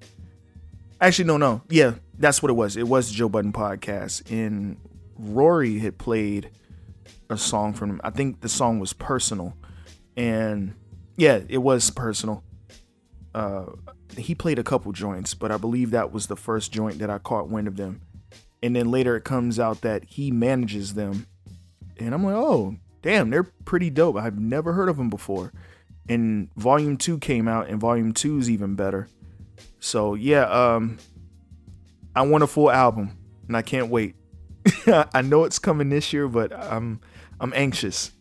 actually, 1.00 1.24
no, 1.24 1.38
no. 1.38 1.62
Yeah, 1.70 1.94
that's 2.18 2.42
what 2.42 2.50
it 2.50 2.54
was. 2.54 2.76
It 2.76 2.87
was 2.87 3.09
the 3.09 3.14
Joe 3.14 3.30
Budden 3.30 3.54
podcast. 3.54 4.30
And 4.30 4.76
Rory 5.18 5.78
had 5.78 5.96
played 5.96 6.50
a 7.30 7.38
song 7.38 7.72
from. 7.72 7.98
I 8.04 8.11
think 8.11 8.42
the 8.42 8.48
song 8.50 8.78
was 8.78 8.92
Personal 8.92 9.57
and 10.16 10.74
yeah, 11.16 11.40
it 11.48 11.59
was 11.59 11.90
personal. 11.90 12.42
Uh, 13.35 13.66
he 14.16 14.35
played 14.35 14.59
a 14.59 14.64
couple 14.64 14.92
joints, 14.92 15.35
but 15.35 15.50
I 15.50 15.57
believe 15.57 15.90
that 15.90 16.12
was 16.12 16.27
the 16.27 16.37
first 16.37 16.72
joint 16.72 16.98
that 16.98 17.11
I 17.11 17.18
caught 17.18 17.48
wind 17.48 17.66
of 17.66 17.77
them. 17.77 18.00
And 18.62 18.74
then 18.74 18.90
later 18.90 19.16
it 19.16 19.24
comes 19.24 19.59
out 19.59 19.83
that 19.83 20.05
he 20.05 20.31
manages 20.31 20.94
them, 20.94 21.27
and 21.98 22.14
I'm 22.14 22.24
like, 22.24 22.35
oh, 22.35 22.77
damn, 23.03 23.31
they're 23.31 23.42
pretty 23.42 23.90
dope. 23.90 24.16
I've 24.16 24.38
never 24.38 24.72
heard 24.72 24.88
of 24.88 24.96
them 24.96 25.11
before. 25.11 25.53
And 26.09 26.48
Volume 26.57 26.96
Two 26.96 27.18
came 27.18 27.48
out, 27.48 27.68
and 27.68 27.81
Volume 27.81 28.12
Two 28.12 28.38
is 28.38 28.50
even 28.50 28.74
better. 28.74 29.09
So 29.81 30.14
yeah, 30.14 30.44
um, 30.44 30.98
I 32.16 32.22
want 32.22 32.44
a 32.44 32.46
full 32.46 32.70
album, 32.70 33.18
and 33.48 33.57
I 33.57 33.62
can't 33.62 33.88
wait. 33.88 34.14
I 34.87 35.22
know 35.22 35.44
it's 35.44 35.59
coming 35.59 35.90
this 35.90 36.12
year, 36.12 36.29
but 36.29 36.53
I'm 36.53 37.00
I'm 37.40 37.53
anxious. 37.55 38.12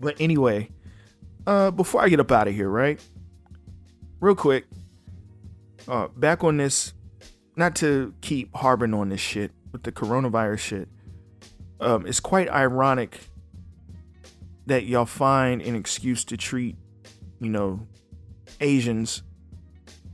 But 0.00 0.16
anyway, 0.20 0.70
uh, 1.48 1.70
before 1.70 2.02
I 2.02 2.10
get 2.10 2.20
up 2.20 2.30
out 2.30 2.46
of 2.46 2.54
here, 2.54 2.68
right? 2.68 3.02
Real 4.20 4.34
quick, 4.34 4.66
uh, 5.88 6.08
back 6.08 6.44
on 6.44 6.58
this, 6.58 6.92
not 7.56 7.74
to 7.76 8.12
keep 8.20 8.54
harboring 8.54 8.92
on 8.92 9.08
this 9.08 9.20
shit 9.20 9.52
with 9.72 9.82
the 9.82 9.90
coronavirus 9.90 10.58
shit. 10.58 10.88
Um, 11.80 12.06
it's 12.06 12.20
quite 12.20 12.50
ironic 12.50 13.20
that 14.66 14.84
y'all 14.84 15.06
find 15.06 15.62
an 15.62 15.74
excuse 15.74 16.22
to 16.26 16.36
treat, 16.36 16.76
you 17.40 17.48
know, 17.48 17.86
Asians 18.60 19.22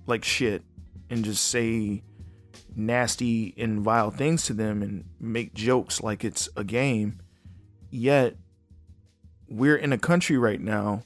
like 0.06 0.22
shit 0.24 0.62
and 1.10 1.24
just 1.24 1.44
say 1.48 2.04
nasty 2.76 3.54
and 3.56 3.80
vile 3.80 4.12
things 4.12 4.44
to 4.44 4.52
them 4.52 4.82
and 4.82 5.04
make 5.18 5.52
jokes 5.52 6.00
like 6.00 6.24
it's 6.24 6.48
a 6.56 6.62
game. 6.62 7.20
Yet, 7.90 8.36
we're 9.48 9.76
in 9.76 9.92
a 9.92 9.98
country 9.98 10.38
right 10.38 10.60
now 10.60 11.02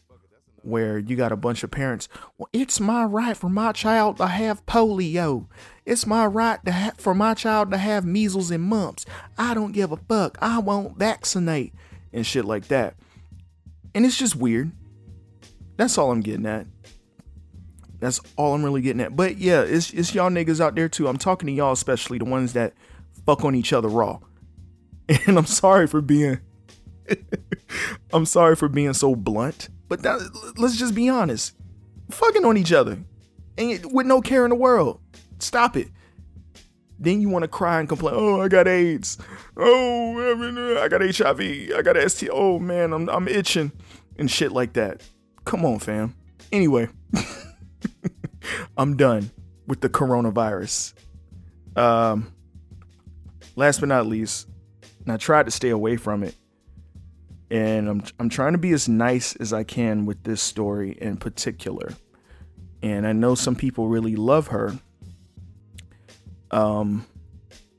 where 0.68 0.98
you 0.98 1.16
got 1.16 1.32
a 1.32 1.36
bunch 1.36 1.62
of 1.62 1.70
parents. 1.70 2.08
Well, 2.36 2.48
it's 2.52 2.78
my 2.80 3.04
right 3.04 3.36
for 3.36 3.48
my 3.48 3.72
child 3.72 4.18
to 4.18 4.26
have 4.26 4.64
polio. 4.66 5.46
It's 5.84 6.06
my 6.06 6.26
right 6.26 6.62
to 6.64 6.72
ha- 6.72 6.92
for 6.98 7.14
my 7.14 7.34
child 7.34 7.70
to 7.70 7.78
have 7.78 8.04
measles 8.04 8.50
and 8.50 8.62
mumps. 8.62 9.06
I 9.36 9.54
don't 9.54 9.72
give 9.72 9.92
a 9.92 9.96
fuck. 9.96 10.38
I 10.40 10.58
won't 10.58 10.98
vaccinate 10.98 11.72
and 12.12 12.26
shit 12.26 12.44
like 12.44 12.68
that. 12.68 12.94
And 13.94 14.04
it's 14.04 14.18
just 14.18 14.36
weird. 14.36 14.72
That's 15.76 15.96
all 15.96 16.10
I'm 16.10 16.20
getting 16.20 16.46
at. 16.46 16.66
That's 18.00 18.20
all 18.36 18.54
I'm 18.54 18.64
really 18.64 18.82
getting 18.82 19.00
at. 19.00 19.16
But 19.16 19.38
yeah, 19.38 19.62
it's 19.62 19.92
it's 19.92 20.14
y'all 20.14 20.30
niggas 20.30 20.60
out 20.60 20.74
there 20.74 20.88
too. 20.88 21.08
I'm 21.08 21.16
talking 21.18 21.46
to 21.46 21.52
y'all, 21.52 21.72
especially 21.72 22.18
the 22.18 22.24
ones 22.24 22.52
that 22.52 22.74
fuck 23.26 23.44
on 23.44 23.54
each 23.54 23.72
other 23.72 23.88
raw. 23.88 24.20
And 25.26 25.38
I'm 25.38 25.46
sorry 25.46 25.86
for 25.86 26.02
being 26.02 26.38
I'm 28.12 28.26
sorry 28.26 28.56
for 28.56 28.68
being 28.68 28.92
so 28.92 29.14
blunt, 29.14 29.68
but 29.88 30.02
that, 30.02 30.54
let's 30.56 30.76
just 30.76 30.94
be 30.94 31.08
honest. 31.08 31.54
Fucking 32.10 32.44
on 32.44 32.56
each 32.56 32.72
other. 32.72 32.98
And 33.56 33.92
with 33.92 34.06
no 34.06 34.20
care 34.20 34.44
in 34.44 34.50
the 34.50 34.56
world. 34.56 35.00
Stop 35.38 35.76
it. 35.76 35.88
Then 36.98 37.20
you 37.20 37.28
want 37.28 37.44
to 37.44 37.48
cry 37.48 37.78
and 37.78 37.88
complain, 37.88 38.14
oh, 38.16 38.40
I 38.40 38.48
got 38.48 38.66
AIDS. 38.66 39.18
Oh, 39.56 40.78
I 40.82 40.88
got 40.88 41.00
HIV. 41.00 41.40
I 41.76 41.82
got 41.82 42.10
ST. 42.10 42.28
Oh, 42.32 42.58
man, 42.58 42.92
I'm, 42.92 43.08
I'm 43.08 43.28
itching 43.28 43.72
and 44.18 44.30
shit 44.30 44.52
like 44.52 44.72
that. 44.74 45.02
Come 45.44 45.64
on, 45.64 45.78
fam. 45.78 46.14
Anyway, 46.50 46.88
I'm 48.76 48.96
done 48.96 49.30
with 49.66 49.80
the 49.80 49.88
coronavirus. 49.88 50.94
Um, 51.76 52.32
last 53.54 53.80
but 53.80 53.88
not 53.88 54.06
least, 54.06 54.48
and 55.04 55.12
I 55.12 55.16
tried 55.16 55.46
to 55.46 55.52
stay 55.52 55.70
away 55.70 55.96
from 55.96 56.24
it 56.24 56.34
and 57.50 57.88
I'm 57.88 58.02
I'm 58.18 58.28
trying 58.28 58.52
to 58.52 58.58
be 58.58 58.72
as 58.72 58.88
nice 58.88 59.34
as 59.36 59.52
I 59.52 59.64
can 59.64 60.06
with 60.06 60.22
this 60.24 60.42
story 60.42 60.96
in 61.00 61.16
particular. 61.16 61.94
And 62.82 63.06
I 63.06 63.12
know 63.12 63.34
some 63.34 63.56
people 63.56 63.88
really 63.88 64.16
love 64.16 64.48
her. 64.48 64.78
Um 66.50 67.06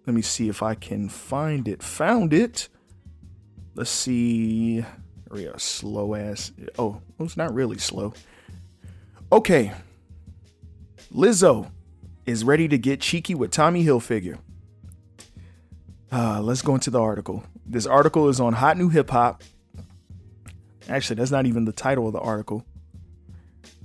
let 0.06 0.16
me 0.16 0.22
see 0.22 0.50
if 0.50 0.64
I 0.64 0.74
can 0.74 1.08
find 1.08 1.68
it. 1.68 1.84
Found 1.84 2.34
it. 2.34 2.68
Let's 3.76 3.92
see. 3.92 4.84
We 5.30 5.46
are 5.46 5.60
slow 5.60 6.16
ass. 6.16 6.52
Oh, 6.80 7.02
it's 7.20 7.38
not 7.38 7.54
really 7.54 7.78
slow. 7.78 8.14
Okay. 9.32 9.72
Lizzo 11.14 11.70
is 12.26 12.44
ready 12.44 12.68
to 12.68 12.78
get 12.78 13.02
cheeky 13.02 13.36
with 13.36 13.52
Tommy 13.52 13.86
Hilfiger. 13.86 14.40
Uh, 16.12 16.42
let's 16.42 16.64
go 16.64 16.74
into 16.74 16.90
the 16.90 17.00
article. 17.00 17.44
This 17.66 17.86
article 17.86 18.30
is 18.30 18.40
on 18.40 18.54
Hot 18.54 18.78
New 18.78 18.90
Hip 18.90 19.12
Hop. 19.12 19.44
Actually, 20.90 21.18
that's 21.18 21.32
not 21.32 21.46
even 21.46 21.66
the 21.66 21.72
title 21.72 22.08
of 22.08 22.14
the 22.14 22.20
article. 22.20 22.66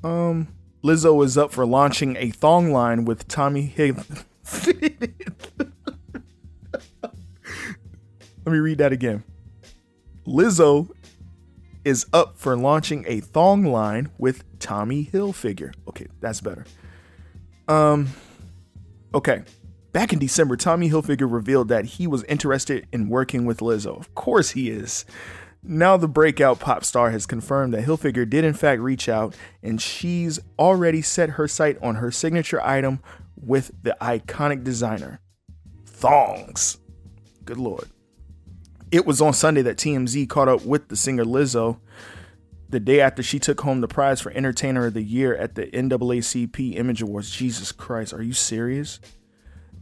Um, 0.02 0.48
Lizzo 0.82 1.24
is 1.24 1.36
up 1.36 1.52
for 1.52 1.66
launching 1.66 2.16
a 2.16 2.30
thong 2.30 2.72
line 2.72 3.04
with 3.04 3.28
Tommy 3.28 3.62
Hill. 3.62 3.96
Let 8.44 8.52
me 8.52 8.58
read 8.58 8.78
that 8.78 8.92
again. 8.92 9.24
Lizzo 10.26 10.90
is 11.84 12.06
up 12.12 12.36
for 12.36 12.56
launching 12.56 13.04
a 13.06 13.20
thong 13.20 13.64
line 13.64 14.10
with 14.18 14.44
Tommy 14.58 15.04
Hilfiger. 15.06 15.74
Okay, 15.88 16.06
that's 16.20 16.40
better. 16.40 16.64
Um, 17.68 18.08
okay. 19.14 19.42
Back 19.92 20.12
in 20.12 20.18
December, 20.18 20.56
Tommy 20.56 20.90
Hilfiger 20.90 21.30
revealed 21.30 21.68
that 21.68 21.84
he 21.84 22.06
was 22.06 22.24
interested 22.24 22.86
in 22.92 23.08
working 23.08 23.44
with 23.44 23.60
Lizzo. 23.60 23.98
Of 23.98 24.14
course 24.14 24.50
he 24.50 24.70
is. 24.70 25.04
Now 25.66 25.96
the 25.96 26.08
breakout 26.08 26.60
pop 26.60 26.84
star 26.84 27.10
has 27.10 27.24
confirmed 27.24 27.72
that 27.72 27.84
Hilfiger 27.84 28.28
did 28.28 28.44
in 28.44 28.52
fact 28.52 28.82
reach 28.82 29.08
out 29.08 29.34
and 29.62 29.80
she's 29.80 30.38
already 30.58 31.00
set 31.00 31.30
her 31.30 31.48
sight 31.48 31.78
on 31.80 31.96
her 31.96 32.10
signature 32.10 32.60
item 32.62 33.00
with 33.34 33.72
the 33.82 33.96
iconic 34.00 34.62
designer. 34.62 35.20
Thongs. 35.86 36.78
Good 37.46 37.56
lord. 37.56 37.88
It 38.90 39.06
was 39.06 39.22
on 39.22 39.32
Sunday 39.32 39.62
that 39.62 39.78
TMZ 39.78 40.28
caught 40.28 40.48
up 40.48 40.66
with 40.66 40.88
the 40.88 40.96
singer 40.96 41.24
Lizzo 41.24 41.78
the 42.68 42.80
day 42.80 43.00
after 43.00 43.22
she 43.22 43.38
took 43.38 43.62
home 43.62 43.80
the 43.80 43.88
prize 43.88 44.20
for 44.20 44.32
Entertainer 44.32 44.86
of 44.86 44.94
the 44.94 45.02
Year 45.02 45.34
at 45.34 45.54
the 45.54 45.66
NAACP 45.66 46.76
Image 46.76 47.00
Awards. 47.00 47.30
Jesus 47.30 47.72
Christ, 47.72 48.12
are 48.12 48.22
you 48.22 48.32
serious? 48.32 49.00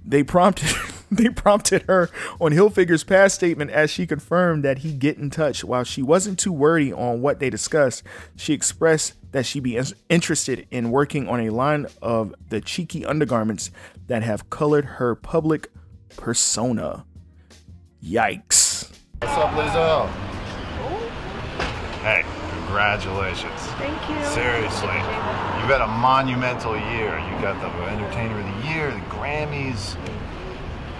They 0.05 0.23
prompted 0.23 0.69
they 1.17 1.29
prompted 1.29 1.83
her 1.83 2.09
on 2.41 2.53
Hilfiger's 2.53 3.05
past 3.05 3.35
statement 3.35 3.71
as 3.71 3.91
she 3.91 4.07
confirmed 4.07 4.65
that 4.65 4.79
he 4.79 4.95
get 4.95 5.19
in 5.19 5.31
touch. 5.31 5.63
While 5.63 5.85
she 5.85 6.03
wasn't 6.03 6.39
too 6.39 6.53
wordy 6.53 6.93
on 6.93 7.21
what 7.21 7.39
they 7.39 7.51
discussed, 7.51 8.03
she 8.37 8.55
expressed 8.55 9.15
that 9.33 9.45
she'd 9.45 9.63
be 9.63 9.81
interested 10.09 10.67
in 10.71 10.91
working 10.91 11.29
on 11.29 11.41
a 11.41 11.51
line 11.51 11.87
of 12.01 12.35
the 12.49 12.61
cheeky 12.61 13.05
undergarments 13.05 13.71
that 14.07 14.23
have 14.23 14.49
colored 14.51 14.85
her 14.85 15.15
public 15.15 15.69
persona. 16.17 17.05
Yikes. 18.03 18.91
What's 19.21 19.35
up, 19.35 19.51
Lizzo? 19.51 20.09
Hey, 22.03 22.25
congratulations. 22.65 23.61
Thank 23.79 24.01
you. 24.09 24.25
Seriously. 24.33 24.89
You've 25.61 25.71
had 25.71 25.83
a 25.83 25.87
monumental 25.87 26.75
year. 26.75 27.19
You 27.19 27.41
got 27.41 27.61
the 27.61 27.69
Entertainer 27.89 28.41
of 28.41 28.45
the 28.45 28.69
Year, 28.69 28.91
the 28.91 29.01
Grammys. 29.15 29.97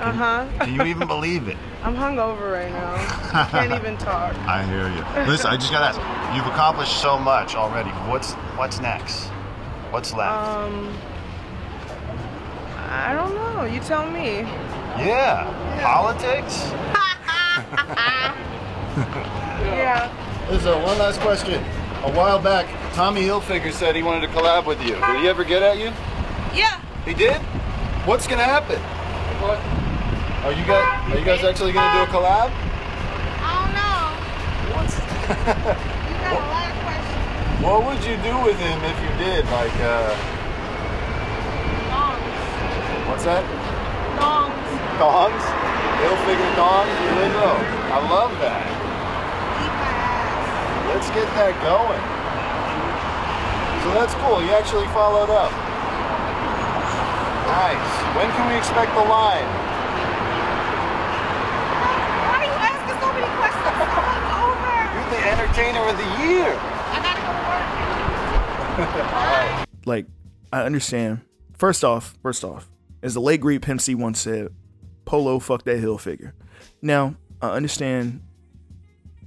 Uh 0.03 0.13
huh. 0.13 0.49
Can 0.65 0.75
you 0.75 0.83
even 0.85 1.07
believe 1.07 1.47
it? 1.47 1.57
I'm 1.85 1.95
hungover 1.95 2.51
right 2.53 2.73
now. 2.73 3.47
Can't 3.51 3.73
even 3.73 3.97
talk. 3.99 4.35
I 4.49 4.65
hear 4.65 4.89
you. 4.89 5.31
Listen, 5.31 5.51
I 5.51 5.57
just 5.57 5.71
gotta 5.71 5.97
ask. 5.97 6.37
You've 6.37 6.47
accomplished 6.47 7.01
so 7.01 7.19
much 7.19 7.55
already. 7.55 7.91
What's 8.11 8.33
what's 8.59 8.81
next? 8.81 9.29
What's 9.91 10.13
left? 10.13 10.33
Um, 10.33 10.93
I 12.91 13.13
don't 13.15 13.35
know. 13.35 13.65
You 13.65 13.81
tell 13.81 14.11
me. 14.11 14.41
yeah. 14.99 15.47
Politics? 15.83 16.73
Yeah. 19.63 20.11
Lizzo, 20.49 20.83
one 20.83 20.99
last 20.99 21.21
question. 21.21 21.63
A 22.05 22.13
while 22.13 22.39
back, 22.39 22.67
Tommy 22.95 23.23
Hilfiger 23.23 23.73
said 23.73 23.97
he 23.97 24.03
wanted 24.03 24.27
to 24.27 24.33
collab 24.33 24.67
with 24.67 24.81
you. 24.83 24.95
Did 24.95 25.21
he 25.21 25.29
ever 25.29 25.45
get 25.45 25.63
at 25.63 25.79
you? 25.79 25.93
Yeah. 26.55 26.81
He 27.07 27.15
did? 27.15 27.41
What's 28.05 28.27
gonna 28.27 28.43
happen? 28.43 28.79
What? 30.43 30.55
Are 30.55 30.59
you 30.59 30.67
guys 30.67 31.13
are 31.13 31.19
you 31.19 31.25
guys 31.25 31.45
actually 31.45 31.73
gonna 31.73 32.05
do 32.05 32.11
a 32.11 32.15
collab? 32.15 32.51
I 32.51 33.51
don't 33.63 33.73
know. 33.79 34.03
What's 34.75 34.99
You 34.99 36.15
got 36.19 36.35
a 36.35 36.47
lot 36.51 36.67
of 36.67 36.77
questions. 36.83 37.63
what 37.63 37.79
would 37.87 38.03
you 38.03 38.17
do 38.27 38.35
with 38.43 38.59
him 38.59 38.79
if 38.83 38.99
you 38.99 39.13
did? 39.23 39.45
Like 39.55 39.75
uh 39.81 40.15
Thongs. 41.91 43.09
what's 43.09 43.25
that? 43.25 43.45
Thongs. 44.19 44.53
Thongs? 44.99 45.63
figure 46.27 46.55
thongs? 46.55 46.95
Lizzo. 47.19 47.53
I 47.91 47.99
love 48.07 48.33
that. 48.39 48.63
Eat 49.59 49.75
my 49.75 49.91
ass. 49.91 50.91
Let's 50.95 51.09
get 51.11 51.27
that 51.35 51.55
going. 51.67 52.03
So 53.83 53.91
that's 53.99 54.15
cool. 54.23 54.39
You 54.43 54.55
actually 54.55 54.87
followed 54.95 55.31
up. 55.31 55.51
Nice. 57.51 57.91
When 58.15 58.31
can 58.39 58.45
we 58.49 58.55
expect 58.55 58.95
the 58.95 59.03
line? 59.03 59.51
Why 62.23 62.39
are 62.39 62.47
you 62.47 62.59
asking 62.71 62.99
so 63.03 63.09
many 63.11 63.31
questions? 63.35 63.83
I'm 63.83 64.27
over. 64.47 64.79
You're 64.95 65.11
the 65.11 65.23
entertainer 65.53 65.87
of 65.87 65.97
the 65.99 66.05
year. 66.25 66.57
I 66.57 67.01
gotta 67.03 67.21
go 67.21 67.33
to 68.79 69.59
work. 69.59 69.69
like 69.87 70.07
I 70.53 70.63
understand. 70.63 71.21
First 71.59 71.85
off, 71.85 72.17
first 72.23 72.43
off, 72.43 72.71
as 73.03 73.15
the 73.15 73.21
late 73.21 73.41
great 73.41 73.61
Pimp 73.61 73.81
C 73.81 73.95
once 73.95 74.21
said, 74.21 74.49
Polo 75.05 75.39
fuck 75.39 75.65
that 75.65 75.79
Hilfiger. 75.79 76.33
Now 76.81 77.17
I 77.41 77.51
understand. 77.51 78.23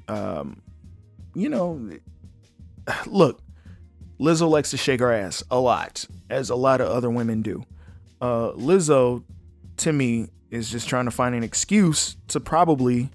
Um, 0.08 0.62
you 1.36 1.50
know, 1.50 1.92
look, 3.06 3.42
Lizzo 4.20 4.50
likes 4.50 4.72
to 4.72 4.78
shake 4.78 5.02
her 5.02 5.12
ass 5.12 5.44
a 5.52 5.60
lot, 5.60 6.06
as 6.30 6.50
a 6.50 6.56
lot 6.56 6.82
of 6.82 6.88
other 6.88 7.10
women 7.10 7.44
do. 7.44 7.66
Uh, 8.20 8.52
Lizzo, 8.54 9.24
to 9.78 9.94
me, 9.94 10.30
is 10.50 10.72
just 10.72 10.88
trying 10.90 11.06
to 11.06 11.12
find 11.12 11.36
an 11.36 11.44
excuse 11.44 12.18
to 12.30 12.40
probably 12.40 13.12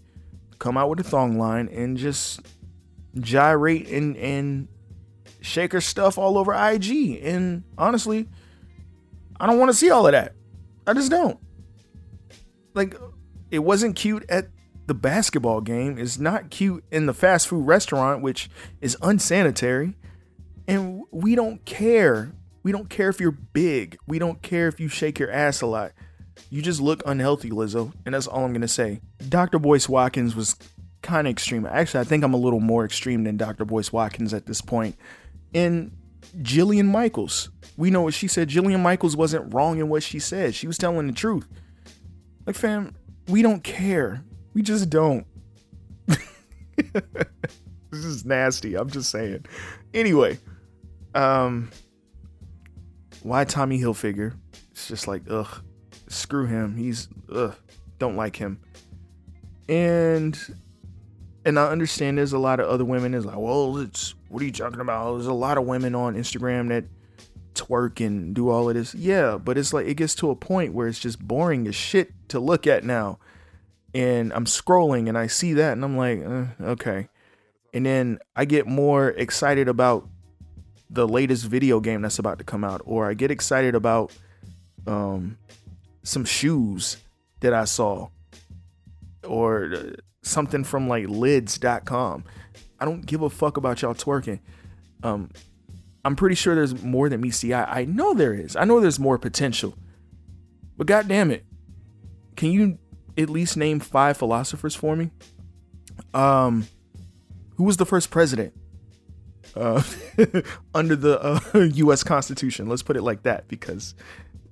come 0.59 0.77
out 0.77 0.91
with 0.91 1.01
a 1.01 1.05
thong 1.05 1.39
line 1.39 1.69
and 1.69 1.97
just 1.97 2.41
gyrate 3.19 3.89
and 3.89 4.17
and 4.17 4.69
shake 5.41 5.73
her 5.73 5.81
stuff 5.81 6.19
all 6.19 6.39
over 6.39 6.53
IG. 6.53 7.21
And 7.23 7.65
honestly, 7.79 8.29
I 9.39 9.47
don't 9.47 9.59
want 9.59 9.71
to 9.71 9.77
see 9.77 9.91
all 9.91 10.07
of 10.07 10.13
that. 10.13 10.35
I 10.87 10.93
just 10.93 11.11
don't. 11.11 11.39
Like, 12.75 12.95
it 13.51 13.61
wasn't 13.61 13.97
cute 13.97 14.25
at 14.29 14.49
the 14.87 14.95
basketball 14.95 15.61
game. 15.61 15.99
It's 15.99 16.19
not 16.19 16.51
cute 16.51 16.85
in 16.91 17.07
the 17.07 17.15
fast 17.15 17.49
food 17.49 17.67
restaurant, 17.67 18.23
which 18.23 18.51
is 18.81 18.97
unsanitary. 19.03 19.97
And 20.69 21.03
we 21.11 21.35
don't 21.35 21.65
care. 21.65 22.33
We 22.63 22.73
don't 22.73 22.91
care 22.91 23.09
if 23.09 23.21
you're 23.21 23.31
big. 23.31 23.97
We 24.07 24.19
don't 24.19 24.43
care 24.43 24.69
if 24.69 24.79
you 24.79 24.89
shake 24.89 25.19
your 25.19 25.31
ass 25.31 25.63
a 25.63 25.67
lot. 25.67 25.93
You 26.51 26.63
just 26.63 26.81
look 26.81 27.03
unhealthy, 27.07 27.51
Lizzo. 27.51 27.93
And 28.05 28.15
that's 28.15 28.27
all 28.27 28.45
I'm 28.45 28.53
going 28.53 28.61
to 28.63 28.69
say. 28.69 29.01
Dr. 29.29 29.59
Boyce 29.59 29.89
Watkins 29.89 30.37
was 30.37 30.57
kind 31.03 31.27
of 31.27 31.31
extreme. 31.31 31.67
Actually, 31.67 32.01
I 32.01 32.05
think 32.05 32.25
I'm 32.25 32.35
a 32.35 32.39
little 32.39 32.61
more 32.61 32.85
extreme 32.85 33.25
than 33.25 33.37
Dr. 33.37 33.65
Boyce 33.65 33.93
Watkins 33.93 34.35
at 34.35 34.47
this 34.47 34.61
point. 34.61 34.97
And 35.55 35.93
Jillian 36.39 36.87
Michaels. 36.87 37.51
We 37.77 37.91
know 37.91 38.03
what 38.03 38.15
she 38.15 38.29
said. 38.29 38.49
Jillian 38.49 38.81
Michaels 38.81 39.17
wasn't 39.17 39.53
wrong 39.53 39.79
in 39.79 39.89
what 39.89 40.03
she 40.03 40.19
said. 40.19 40.55
She 40.55 40.67
was 40.67 40.79
telling 40.79 41.07
the 41.07 41.13
truth. 41.13 41.47
Like, 42.47 42.57
fam, 42.57 42.95
we 43.29 43.43
don't 43.43 43.63
care. 43.63 44.23
We 44.55 44.63
just 44.63 44.91
don't. 44.91 45.27
this 46.07 48.05
is 48.05 48.25
nasty. 48.25 48.75
I'm 48.75 48.91
just 48.91 49.11
saying. 49.11 49.47
Anyway, 49.95 50.39
um, 51.15 51.71
why 53.23 53.45
Tommy 53.45 53.81
Hilfiger? 53.81 54.35
It's 54.73 54.89
just 54.89 55.09
like, 55.09 55.23
ugh, 55.29 55.63
screw 56.09 56.47
him. 56.47 56.77
He's, 56.77 57.09
ugh, 57.33 57.55
don't 57.99 58.17
like 58.17 58.37
him. 58.37 58.61
And, 59.69 60.39
and 61.45 61.59
I 61.59 61.69
understand 61.69 62.19
there's 62.19 62.33
a 62.33 62.39
lot 62.39 62.61
of 62.61 62.69
other 62.69 62.85
women. 62.85 63.15
Is 63.15 63.27
like, 63.27 63.39
well, 63.39 63.79
it's 63.79 64.15
what 64.29 64.43
are 64.43 64.47
you 64.47 64.53
talking 64.53 64.81
about? 64.81 65.15
There's 65.15 65.27
a 65.27 65.33
lot 65.33 65.59
of 65.59 65.67
women 65.67 65.95
on 65.95 66.15
Instagram 66.15 66.69
that 66.69 66.85
twerk 67.55 68.05
and 68.05 68.35
do 68.35 68.51
all 68.51 68.69
of 68.69 68.75
this. 68.75 68.95
Yeah, 68.95 69.39
but 69.39 69.59
it's 69.59 69.73
like 69.73 69.87
it 69.87 69.95
gets 69.95 70.15
to 70.17 70.31
a 70.31 70.37
point 70.37 70.75
where 70.75 70.89
it's 70.89 70.99
just 70.99 71.19
boring 71.19 71.67
as 71.67 71.75
shit 71.75 72.13
to 72.29 72.41
look 72.41 72.67
at 72.67 72.85
now. 72.85 73.19
And 73.93 74.33
I'm 74.33 74.45
scrolling 74.45 75.09
and 75.09 75.19
I 75.19 75.27
see 75.27 75.55
that 75.55 75.73
and 75.73 75.85
I'm 75.85 75.97
like, 75.97 76.25
uh, 76.25 76.71
okay. 76.73 77.09
And 77.75 77.85
then 77.87 78.19
I 78.37 78.45
get 78.45 78.67
more 78.67 79.09
excited 79.09 79.69
about 79.69 80.09
the 80.89 81.07
latest 81.07 81.45
video 81.47 81.81
game 81.81 82.03
that's 82.03 82.19
about 82.19 82.39
to 82.39 82.45
come 82.45 82.65
out, 82.65 82.83
or 82.85 83.09
I 83.09 83.15
get 83.15 83.31
excited 83.31 83.77
about 83.77 84.13
um, 84.87 85.39
some 86.03 86.25
shoes 86.25 86.97
that 87.41 87.55
I 87.55 87.65
saw, 87.65 88.09
or 89.25 89.73
uh, 89.73 89.91
something 90.23 90.65
from 90.65 90.89
like 90.89 91.09
lids.com. 91.09 92.25
I 92.79 92.85
don't 92.85 93.05
give 93.05 93.23
a 93.23 93.31
fuck 93.31 93.57
about 93.57 93.83
y'all 93.83 93.95
twerking. 93.95 94.41
Um, 95.03 95.31
I'm 96.05 96.17
pretty 96.17 96.35
sure 96.35 96.55
there's 96.55 96.83
more 96.83 97.09
than 97.09 97.21
the 97.21 97.55
eye. 97.55 97.81
I 97.81 97.85
know 97.85 98.15
there 98.15 98.35
is. 98.35 98.57
I 98.57 98.65
know 98.65 98.81
there's 98.81 98.99
more 98.99 99.19
potential. 99.19 99.77
But 100.77 100.87
god 100.87 101.09
damn 101.09 101.31
it. 101.31 101.45
Can 102.37 102.53
you 102.53 102.79
at 103.19 103.29
least 103.29 103.57
name 103.57 103.81
five 103.81 104.17
philosophers 104.17 104.75
for 104.75 104.97
me? 104.97 105.11
Um 106.15 106.67
who 107.57 107.65
was 107.65 107.77
the 107.77 107.85
first 107.85 108.11
president? 108.11 108.55
Uh 109.55 109.83
under 110.75 110.97
the 110.97 111.21
uh, 111.21 111.59
US 111.75 112.03
Constitution. 112.03 112.67
Let's 112.67 112.83
put 112.83 112.97
it 112.97 113.03
like 113.03 113.25
that 113.25 113.47
because 113.49 113.95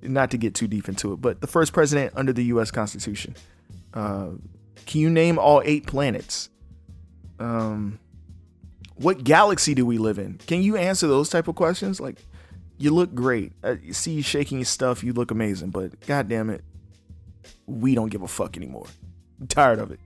not 0.03 0.29
to 0.31 0.37
get 0.37 0.53
too 0.53 0.67
deep 0.67 0.87
into 0.87 1.13
it, 1.13 1.15
but 1.17 1.41
the 1.41 1.47
first 1.47 1.73
president 1.73 2.13
under 2.15 2.31
the 2.31 2.43
US 2.45 2.69
Constitution. 2.69 3.35
Uh, 3.91 4.29
can 4.85 5.01
you 5.01 5.09
name 5.09 5.37
all 5.37 5.61
eight 5.65 5.87
planets? 5.87 6.49
Um, 7.39 7.99
what 8.95 9.23
galaxy 9.23 9.73
do 9.73 9.85
we 9.85 9.97
live 9.97 10.19
in? 10.19 10.39
Can 10.45 10.61
you 10.61 10.75
answer 10.75 11.07
those 11.07 11.29
type 11.29 11.47
of 11.47 11.55
questions? 11.55 11.99
Like, 11.99 12.17
you 12.77 12.91
look 12.91 13.13
great. 13.13 13.53
Uh, 13.63 13.75
you 13.81 13.93
see 13.93 14.11
you 14.11 14.23
shaking 14.23 14.57
your 14.57 14.65
stuff, 14.65 15.03
you 15.03 15.13
look 15.13 15.31
amazing. 15.31 15.69
But 15.69 15.99
god 16.07 16.27
damn 16.27 16.49
it, 16.49 16.63
we 17.65 17.95
don't 17.95 18.09
give 18.09 18.21
a 18.21 18.27
fuck 18.27 18.57
anymore. 18.57 18.87
I'm 19.39 19.47
tired 19.47 19.79
of 19.79 19.91
it. 19.91 19.99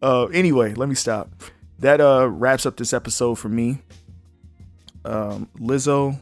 Uh, 0.00 0.26
anyway, 0.26 0.74
let 0.74 0.88
me 0.88 0.94
stop. 0.94 1.30
That 1.78 2.00
uh 2.00 2.28
wraps 2.30 2.64
up 2.64 2.76
this 2.76 2.92
episode 2.92 3.36
for 3.36 3.48
me. 3.48 3.78
Um, 5.04 5.48
Lizzo, 5.58 6.20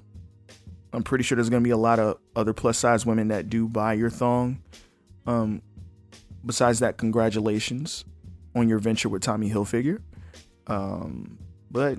I'm 0.93 1.03
pretty 1.03 1.25
sure 1.25 1.37
there's 1.37 1.51
gonna 1.51 1.61
be 1.63 1.71
a 1.71 1.77
lot 1.77 1.99
of 1.99 2.19
other 2.35 2.53
plus 2.53 2.79
size 2.79 3.05
women 3.05 3.29
that 3.29 3.51
do 3.51 3.69
buy 3.69 3.93
your 3.95 4.11
thong. 4.11 4.63
Um, 5.27 5.63
besides 6.45 6.79
that, 6.81 6.97
congratulations 6.97 8.05
on 8.55 8.69
your 8.69 8.79
venture 8.79 9.09
with 9.09 9.23
Tommy 9.23 9.51
Hilfiger. 9.51 10.01
Um, 10.67 11.39
but 11.71 11.99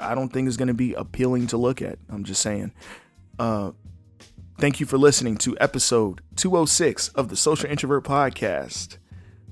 I 0.00 0.14
don't 0.14 0.32
think 0.32 0.48
it's 0.48 0.56
going 0.56 0.68
to 0.68 0.74
be 0.74 0.94
appealing 0.94 1.48
to 1.48 1.56
look 1.56 1.82
at. 1.82 1.98
I'm 2.08 2.24
just 2.24 2.40
saying. 2.40 2.72
Uh, 3.38 3.72
thank 4.58 4.80
you 4.80 4.86
for 4.86 4.98
listening 4.98 5.36
to 5.38 5.56
episode 5.60 6.22
206 6.36 7.08
of 7.08 7.28
the 7.28 7.36
Social 7.36 7.70
Introvert 7.70 8.04
Podcast. 8.04 8.98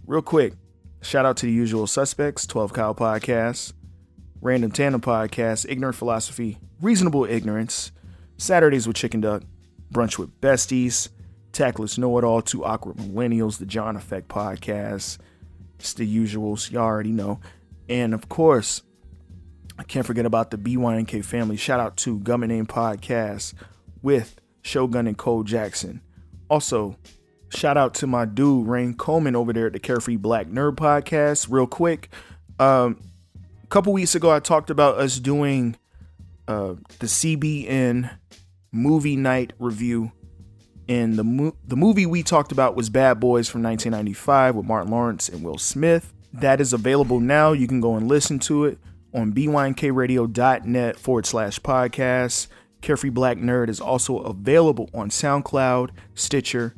Real 0.07 0.23
quick, 0.23 0.55
shout 1.03 1.27
out 1.27 1.37
to 1.39 1.47
the 1.47 1.53
usual 1.53 1.87
suspects 1.87 2.47
12 2.47 2.73
Kyle 2.73 2.95
Podcast, 2.95 3.73
Random 4.41 4.71
Tandem 4.71 5.01
Podcast, 5.01 5.67
Ignorant 5.69 5.97
Philosophy, 5.97 6.59
Reasonable 6.81 7.25
Ignorance, 7.25 7.93
Saturdays 8.39 8.87
with 8.87 8.97
Chicken 8.97 9.21
Duck, 9.21 9.43
Brunch 9.93 10.19
with 10.19 10.41
Besties, 10.41 11.11
Tactless 11.53 11.99
Know 11.99 12.17
It 12.19 12.25
All, 12.25 12.43
Two 12.43 12.65
Awkward 12.65 12.97
Millennials, 12.97 13.59
the 13.59 13.67
John 13.67 13.97
Effect 13.97 14.29
Podcast. 14.29 15.19
It's 15.79 15.95
the 15.95 16.07
usuals, 16.07 16.71
you 16.71 16.79
already 16.79 17.13
know. 17.13 17.41
And 17.89 18.15
of 18.15 18.29
course, 18.29 18.83
I 19.79 19.83
can't 19.83 20.07
forget 20.07 20.27
about 20.27 20.51
the 20.51 20.59
BYNK 20.59 21.25
family. 21.25 21.57
Shout 21.57 21.81
out 21.81 21.97
to 21.99 22.19
Government 22.21 22.53
Name 22.53 22.67
Podcast 22.67 23.55
with 24.03 24.41
Shogun 24.63 25.07
and 25.07 25.17
Cole 25.17 25.43
Jackson. 25.43 26.03
Also, 26.49 26.97
shout 27.49 27.77
out 27.77 27.95
to 27.95 28.07
my 28.07 28.25
dude 28.25 28.67
Rain 28.67 28.95
Coleman 28.95 29.35
over 29.35 29.53
there 29.53 29.67
at 29.67 29.73
the 29.73 29.79
Carefree 29.79 30.17
Black 30.17 30.49
Nerd 30.49 30.77
Podcast. 30.77 31.47
Real 31.51 31.67
quick, 31.67 32.11
um, 32.59 33.01
a 33.65 33.67
couple 33.69 33.93
weeks 33.93 34.15
ago 34.15 34.31
I 34.31 34.41
talked 34.41 34.69
about 34.69 34.99
us 34.99 35.19
doing 35.19 35.77
uh, 36.47 36.75
the 36.99 37.07
CBN 37.07 38.11
movie 38.73 39.17
night 39.17 39.53
review. 39.59 40.13
And 40.91 41.17
the 41.17 41.23
mo- 41.23 41.55
the 41.65 41.77
movie 41.77 42.05
we 42.05 42.25
talked 42.25 42.51
about 42.51 42.75
was 42.75 42.91
Bad 42.91 43.21
Boys 43.21 43.49
from 43.49 43.63
1995 43.63 44.57
with 44.57 44.67
Martin 44.67 44.91
Lawrence 44.91 45.29
and 45.29 45.45
Will 45.45 45.57
Smith. 45.57 46.13
That 46.33 46.61
is 46.61 46.73
available 46.73 47.21
now. 47.21 47.53
You 47.53 47.69
can 47.69 47.81
go 47.81 47.95
and 47.95 48.09
listen 48.09 48.41
to 48.41 48.65
it 48.65 48.79
on 49.15 49.33
bynkradio.net 49.33 50.99
forward 50.99 51.27
slash 51.27 51.61
podcast. 51.61 52.49
Carefree 52.81 53.11
Black 53.11 53.39
Nerd 53.39 53.69
is 53.69 53.81
also 53.81 54.19
available 54.19 54.91
on 54.93 55.11
SoundCloud, 55.11 55.91
Stitcher, 56.17 56.75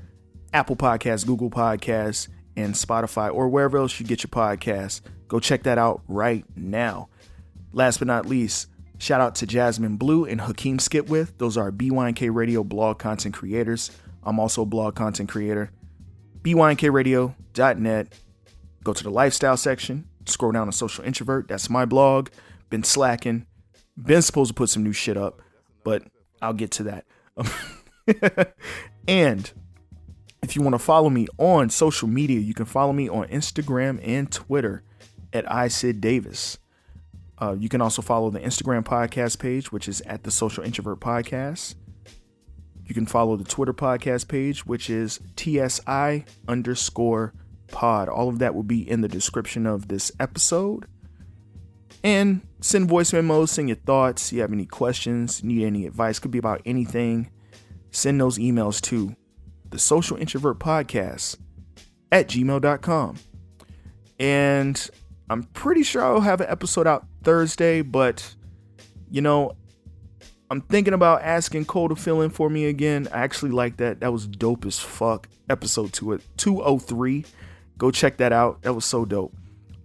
Apple 0.53 0.77
Podcasts, 0.77 1.27
Google 1.27 1.49
Podcasts, 1.49 2.29
and 2.55 2.75
Spotify, 2.75 3.33
or 3.33 3.49
wherever 3.49 3.79
else 3.79 3.99
you 3.99 4.05
get 4.05 4.23
your 4.23 4.29
podcasts. 4.29 5.01
Go 5.27 5.41
check 5.41 5.63
that 5.63 5.79
out 5.79 6.03
right 6.07 6.45
now. 6.55 7.09
Last 7.73 7.97
but 7.97 8.09
not 8.09 8.27
least, 8.27 8.67
shout 9.03 9.21
out 9.21 9.35
to 9.37 9.47
Jasmine 9.47 9.97
Blue 9.97 10.25
and 10.25 10.41
Hakeem 10.41 10.79
Skipwith. 10.79 11.33
Those 11.39 11.57
are 11.57 11.73
BYNK 11.73 12.33
Radio 12.33 12.63
blog 12.63 12.99
content 12.99 13.35
creators. 13.35 13.91
I'm 14.23 14.39
also 14.39 14.63
a 14.63 14.67
blog 14.67 14.95
content 14.95 15.29
creator. 15.29 15.73
bynkradio.net 16.43 18.15
Go 18.85 18.93
to 18.93 19.05
the 19.05 19.11
lifestyle 19.11 19.57
section, 19.57 20.09
scroll 20.27 20.53
down 20.53 20.67
to 20.67 20.73
social 20.73 21.05
introvert. 21.05 21.47
That's 21.49 21.71
my 21.71 21.85
blog. 21.85 22.31
Been 22.71 22.83
slacking. 22.83 23.47
Been 23.97 24.23
supposed 24.23 24.49
to 24.49 24.55
put 24.55 24.71
some 24.71 24.83
new 24.83 24.93
shit 24.93 25.17
up, 25.17 25.43
but 25.85 26.03
I'll 26.41 26.53
get 26.53 26.71
to 26.73 26.83
that. 26.85 27.07
and 29.09 29.53
if 30.43 30.57
you 30.57 30.63
want 30.63 30.75
to 30.75 30.79
follow 30.79 31.11
me 31.11 31.29
on 31.39 31.71
social 31.71 32.09
media, 32.09 32.41
you 32.41 32.55
can 32.55 32.67
follow 32.67 32.93
me 32.93 33.09
on 33.09 33.29
Instagram 33.29 34.01
and 34.03 34.33
Twitter 34.33 34.83
at 35.33 35.45
iSid 35.47 36.01
Davis. 36.01 36.59
Uh, 37.43 37.57
you 37.59 37.69
can 37.69 37.81
also 37.81 38.01
follow 38.01 38.31
the 38.31 38.39
Instagram 38.39 38.85
podcast 38.85 39.41
page, 39.41 39.73
which 39.73 39.89
is 39.89 40.01
at 40.03 40.23
the 40.23 40.31
Social 40.31 40.63
Introvert 40.63 41.01
Podcast. 41.01 41.75
You 42.87 42.95
can 42.95 43.05
follow 43.05 43.37
the 43.37 43.43
Twitter 43.43 43.73
podcast 43.73 44.29
page, 44.29 44.65
which 44.65 44.89
is 44.89 45.19
TSI 45.37 46.25
underscore 46.47 47.35
pod. 47.67 48.09
All 48.09 48.29
of 48.29 48.39
that 48.39 48.55
will 48.55 48.63
be 48.63 48.89
in 48.89 49.01
the 49.01 49.09
description 49.09 49.67
of 49.67 49.89
this 49.89 50.13
episode. 50.21 50.87
And 52.05 52.43
send 52.61 52.89
voice 52.89 53.13
memos, 53.13 53.51
send 53.51 53.69
your 53.71 53.77
thoughts. 53.77 54.33
You 54.33 54.41
have 54.43 54.53
any 54.53 54.67
questions, 54.67 55.43
need 55.43 55.65
any 55.65 55.85
advice, 55.85 56.21
could 56.21 56.31
be 56.31 56.39
about 56.39 56.63
anything. 56.65 57.29
Send 57.91 58.21
those 58.21 58.39
emails 58.39 58.81
to 58.83 59.17
the 59.69 59.81
social 59.81 60.17
introvert 60.17 60.61
podcast 60.61 61.39
at 62.13 62.29
gmail.com. 62.29 63.19
And 64.21 64.91
I'm 65.33 65.45
pretty 65.45 65.83
sure 65.83 66.05
I'll 66.05 66.21
have 66.21 66.41
an 66.41 66.49
episode 66.51 66.87
out 66.87 67.07
Thursday, 67.25 67.83
but 67.83 68.35
you 69.11 69.23
know, 69.23 69.53
I'm 70.51 70.61
thinking 70.61 70.93
about 70.93 71.23
asking 71.23 71.65
Cole 71.65 71.89
to 71.89 71.97
fill 71.97 72.21
in 72.21 72.29
for 72.31 72.51
me 72.51 72.67
again. 72.67 73.09
I 73.11 73.21
actually 73.21 73.53
like 73.53 73.79
that. 73.79 74.01
That 74.01 74.13
was 74.13 74.27
dope 74.27 74.67
as 74.67 74.79
fuck. 74.79 75.29
Episode 75.49 75.95
two, 75.95 76.21
203. 76.37 77.25
Go 77.79 77.91
check 77.91 78.19
that 78.19 78.33
out. 78.33 78.61
That 78.63 78.75
was 78.75 78.85
so 78.85 79.07
dope. 79.07 79.35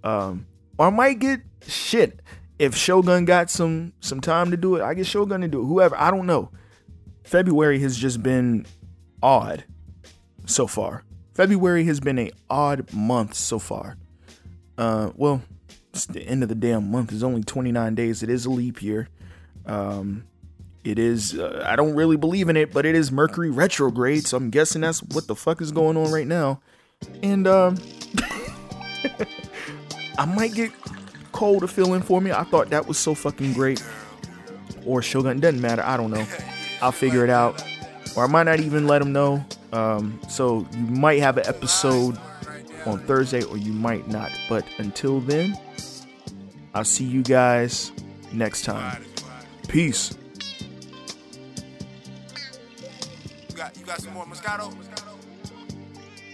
Um, 0.04 0.46
or 0.78 0.88
I 0.88 0.90
might 0.90 1.20
get 1.20 1.40
shit 1.66 2.22
if 2.60 2.76
Shogun 2.76 3.24
got 3.24 3.50
some 3.50 3.94
some 4.02 4.20
time 4.20 4.52
to 4.52 4.58
do 4.58 4.76
it. 4.76 4.82
I 4.82 4.94
get 4.94 5.06
Shogun 5.06 5.42
to 5.42 5.48
do 5.48 5.62
it. 5.62 5.66
Whoever 5.66 5.96
I 5.98 6.12
don't 6.12 6.26
know. 6.26 6.52
February 7.24 7.80
has 7.80 7.98
just 7.98 8.22
been 8.22 8.66
odd 9.24 9.64
so 10.46 10.68
far. 10.68 11.04
February 11.34 11.86
has 11.86 12.00
been 12.00 12.20
a 12.20 12.32
odd 12.50 12.92
month 12.94 13.36
so 13.36 13.60
far. 13.60 13.98
Uh, 14.78 15.12
well, 15.16 15.42
it's 15.94 16.06
the 16.06 16.22
end 16.22 16.44
of 16.44 16.50
the 16.50 16.56
damn 16.56 16.92
month. 16.92 17.12
It's 17.12 17.24
only 17.24 17.44
29 17.44 17.96
days. 17.96 18.22
It 18.24 18.30
is 18.30 18.46
a 18.46 18.50
leap 18.50 18.82
year. 18.82 19.10
Um, 19.66 20.26
it 20.84 21.00
is. 21.00 21.38
Uh, 21.38 21.64
I 21.66 21.76
don't 21.76 21.96
really 21.96 22.18
believe 22.18 22.50
in 22.50 22.58
it, 22.58 22.72
but 22.72 22.86
it 22.86 22.96
is 22.96 23.12
Mercury 23.12 23.50
retrograde, 23.50 24.28
so 24.28 24.38
I'm 24.38 24.50
guessing 24.50 24.82
that's 24.82 25.02
what 25.04 25.28
the 25.28 25.36
fuck 25.36 25.62
is 25.62 25.72
going 25.72 25.98
on 25.98 26.12
right 26.12 26.28
now. 26.28 26.62
And 27.22 27.48
um, 27.48 27.78
I 30.18 30.26
might 30.26 30.54
get 30.54 30.72
Cole 31.32 31.60
to 31.60 31.68
fill 31.68 31.94
in 31.94 32.02
for 32.02 32.22
me. 32.22 32.32
I 32.32 32.44
thought 32.44 32.70
that 32.70 32.88
was 32.88 32.98
so 32.98 33.14
fucking 33.14 33.54
great. 33.54 33.84
Or 34.86 35.02
Shogun, 35.02 35.40
doesn't 35.40 35.60
matter. 35.60 35.84
I 35.84 35.98
don't 35.98 36.12
know. 36.12 36.26
I'll 36.82 36.92
figure 36.92 37.24
it 37.24 37.30
out. 37.30 37.62
Or 38.16 38.24
I 38.24 38.28
might 38.28 38.44
not 38.44 38.60
even 38.60 38.88
let 38.88 39.02
him 39.02 39.12
know. 39.12 39.46
Um, 39.74 40.20
so 40.30 40.66
you 40.72 40.86
might 40.86 41.20
have 41.20 41.38
an 41.38 41.46
episode 41.46 42.18
on 42.86 43.00
Thursday, 43.00 43.44
or 43.44 43.58
you 43.58 43.74
might 43.74 44.08
not. 44.08 44.32
But 44.50 44.66
until 44.78 45.20
then, 45.20 45.58
I'll 46.74 46.86
see 46.86 47.06
you 47.06 47.24
guys 47.24 47.92
next 48.32 48.64
time. 48.64 49.04
Peace. 49.68 50.18
You 53.50 53.56
got, 53.56 53.78
you 53.78 53.86
got 53.86 54.00
some 54.02 54.14
more 54.14 54.26
Moscato? 54.26 54.74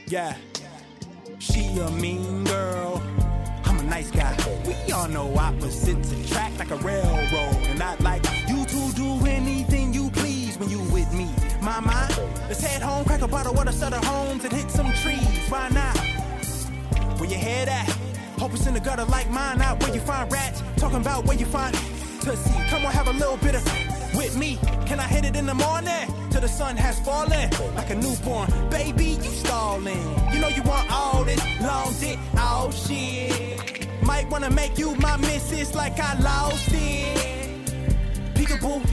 Yeah. 0.07 0.35
She 1.39 1.77
a 1.79 1.89
mean 1.91 2.43
girl. 2.43 3.01
I'm 3.65 3.79
a 3.79 3.83
nice 3.83 4.11
guy. 4.11 4.37
We 4.67 4.91
all 4.91 5.07
know 5.07 5.35
opposites 5.35 6.11
attract 6.11 6.59
like 6.59 6.71
a 6.71 6.75
railroad. 6.77 7.55
And 7.67 7.81
I'd 7.81 8.01
like 8.01 8.23
you 8.47 8.65
to 8.65 8.91
do 8.93 9.25
anything 9.25 9.93
you 9.93 10.09
please 10.11 10.57
when 10.57 10.69
you 10.69 10.79
with 10.91 11.11
me. 11.13 11.29
My 11.61 11.79
mind, 11.79 12.19
let's 12.47 12.61
head 12.61 12.81
home, 12.81 13.05
crack 13.05 13.21
a 13.21 13.27
bottle 13.27 13.57
of 13.57 13.65
the 13.65 13.71
Sutter 13.71 14.05
Homes 14.05 14.43
and 14.43 14.53
hit 14.53 14.69
some 14.69 14.91
trees. 14.93 15.49
Why 15.49 15.69
not? 15.69 15.92
Where 17.23 17.31
your 17.31 17.39
head 17.39 17.69
at? 17.69 17.89
Hope 18.37 18.51
it's 18.51 18.67
in 18.67 18.73
the 18.73 18.81
gutter 18.81 19.05
like 19.05 19.29
mine. 19.29 19.61
Out 19.61 19.81
where 19.81 19.95
you 19.95 20.01
find 20.01 20.29
rats. 20.29 20.61
Talking 20.75 20.97
about 20.97 21.23
where 21.23 21.37
you 21.37 21.45
find 21.45 21.73
pussy. 22.19 22.51
Come 22.67 22.85
on, 22.85 22.91
have 22.91 23.07
a 23.07 23.13
little 23.13 23.37
bit 23.37 23.55
of 23.55 23.63
with 24.13 24.37
me. 24.37 24.59
Can 24.85 24.99
I 24.99 25.03
hit 25.03 25.23
it 25.23 25.37
in 25.37 25.45
the 25.45 25.53
morning? 25.53 26.13
Till 26.31 26.41
the 26.41 26.49
sun 26.49 26.75
has 26.75 26.99
fallen. 26.99 27.49
Like 27.75 27.91
a 27.91 27.95
newborn. 27.95 28.49
Baby, 28.69 29.17
you 29.23 29.31
stalling. 29.31 30.03
You 30.33 30.41
know 30.41 30.49
you 30.49 30.63
want 30.63 30.91
all 30.91 31.23
this 31.23 31.39
long 31.61 31.93
dick. 32.01 32.19
Oh 32.35 32.69
shit. 32.71 33.87
Might 34.03 34.29
wanna 34.29 34.49
make 34.49 34.77
you 34.77 34.93
my 34.95 35.15
missus 35.15 35.73
like 35.73 35.97
I 36.01 36.19
lost 36.19 36.73
it. 36.73 37.71
Peekaboo. 38.33 38.83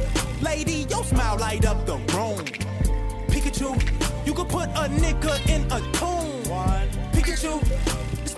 Lady, 0.40 0.86
your 0.88 1.02
smile 1.02 1.36
light 1.36 1.64
up 1.66 1.84
the 1.84 1.96
room. 2.14 2.38
Pikachu. 3.26 3.74
You 4.24 4.34
could 4.34 4.48
put 4.48 4.68
a 4.68 4.86
nigga 5.02 5.34
in 5.48 5.62
a 5.72 5.80
tomb. 5.98 6.44
Pikachu. 7.10 7.58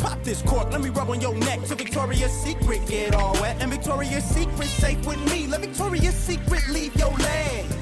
Pop 0.03 0.21
this 0.25 0.43
cork, 0.43 0.73
let 0.73 0.81
me 0.81 0.91
rub 0.91 1.11
on 1.11 1.21
your 1.21 1.33
neck 1.33 1.61
till 1.65 1.77
Victoria's 1.77 2.33
Secret 2.33 2.85
get 2.89 3.15
all 3.15 3.35
wet. 3.35 3.57
And 3.61 3.71
Victoria's 3.71 4.25
Secret 4.25 4.67
safe 4.67 5.07
with 5.07 5.21
me. 5.31 5.47
Let 5.47 5.61
Victoria's 5.61 6.15
Secret 6.15 6.69
leave 6.71 6.95
your 6.97 7.13
legs. 7.13 7.77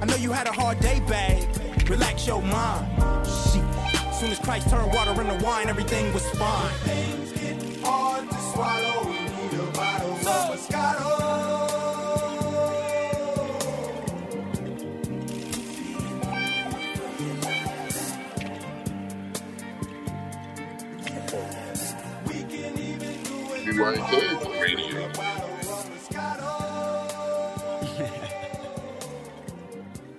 I 0.00 0.06
know 0.06 0.16
you 0.16 0.32
had 0.32 0.48
a 0.48 0.52
hard 0.52 0.80
day, 0.80 1.00
babe. 1.06 1.48
Relax 1.88 2.26
your 2.26 2.42
mind. 2.42 2.84
Shit. 3.24 3.62
Soon 4.12 4.32
as 4.32 4.40
Christ 4.40 4.68
turned 4.70 4.92
water 4.92 5.12
into 5.20 5.44
wine, 5.44 5.68
everything 5.68 6.12
was 6.12 6.28
fine. 6.30 6.72
Things 6.80 7.30
get 7.32 7.84
hard 7.84 8.28
to 8.28 8.36
swallow. 8.52 9.06
We 9.06 9.20
need 9.20 9.52
a 9.54 9.70
bottle 9.70 10.10
of 10.10 10.18
Moscato. 10.20 11.27
BYK 23.78 24.60
Radio. 24.60 25.08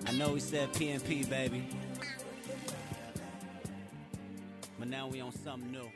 I 0.06 0.12
know 0.12 0.32
we 0.32 0.40
said 0.40 0.72
PNP, 0.72 1.28
baby. 1.28 1.66
But 4.78 4.88
now 4.88 5.08
we 5.08 5.20
on 5.20 5.32
something 5.32 5.70
new. 5.70 5.90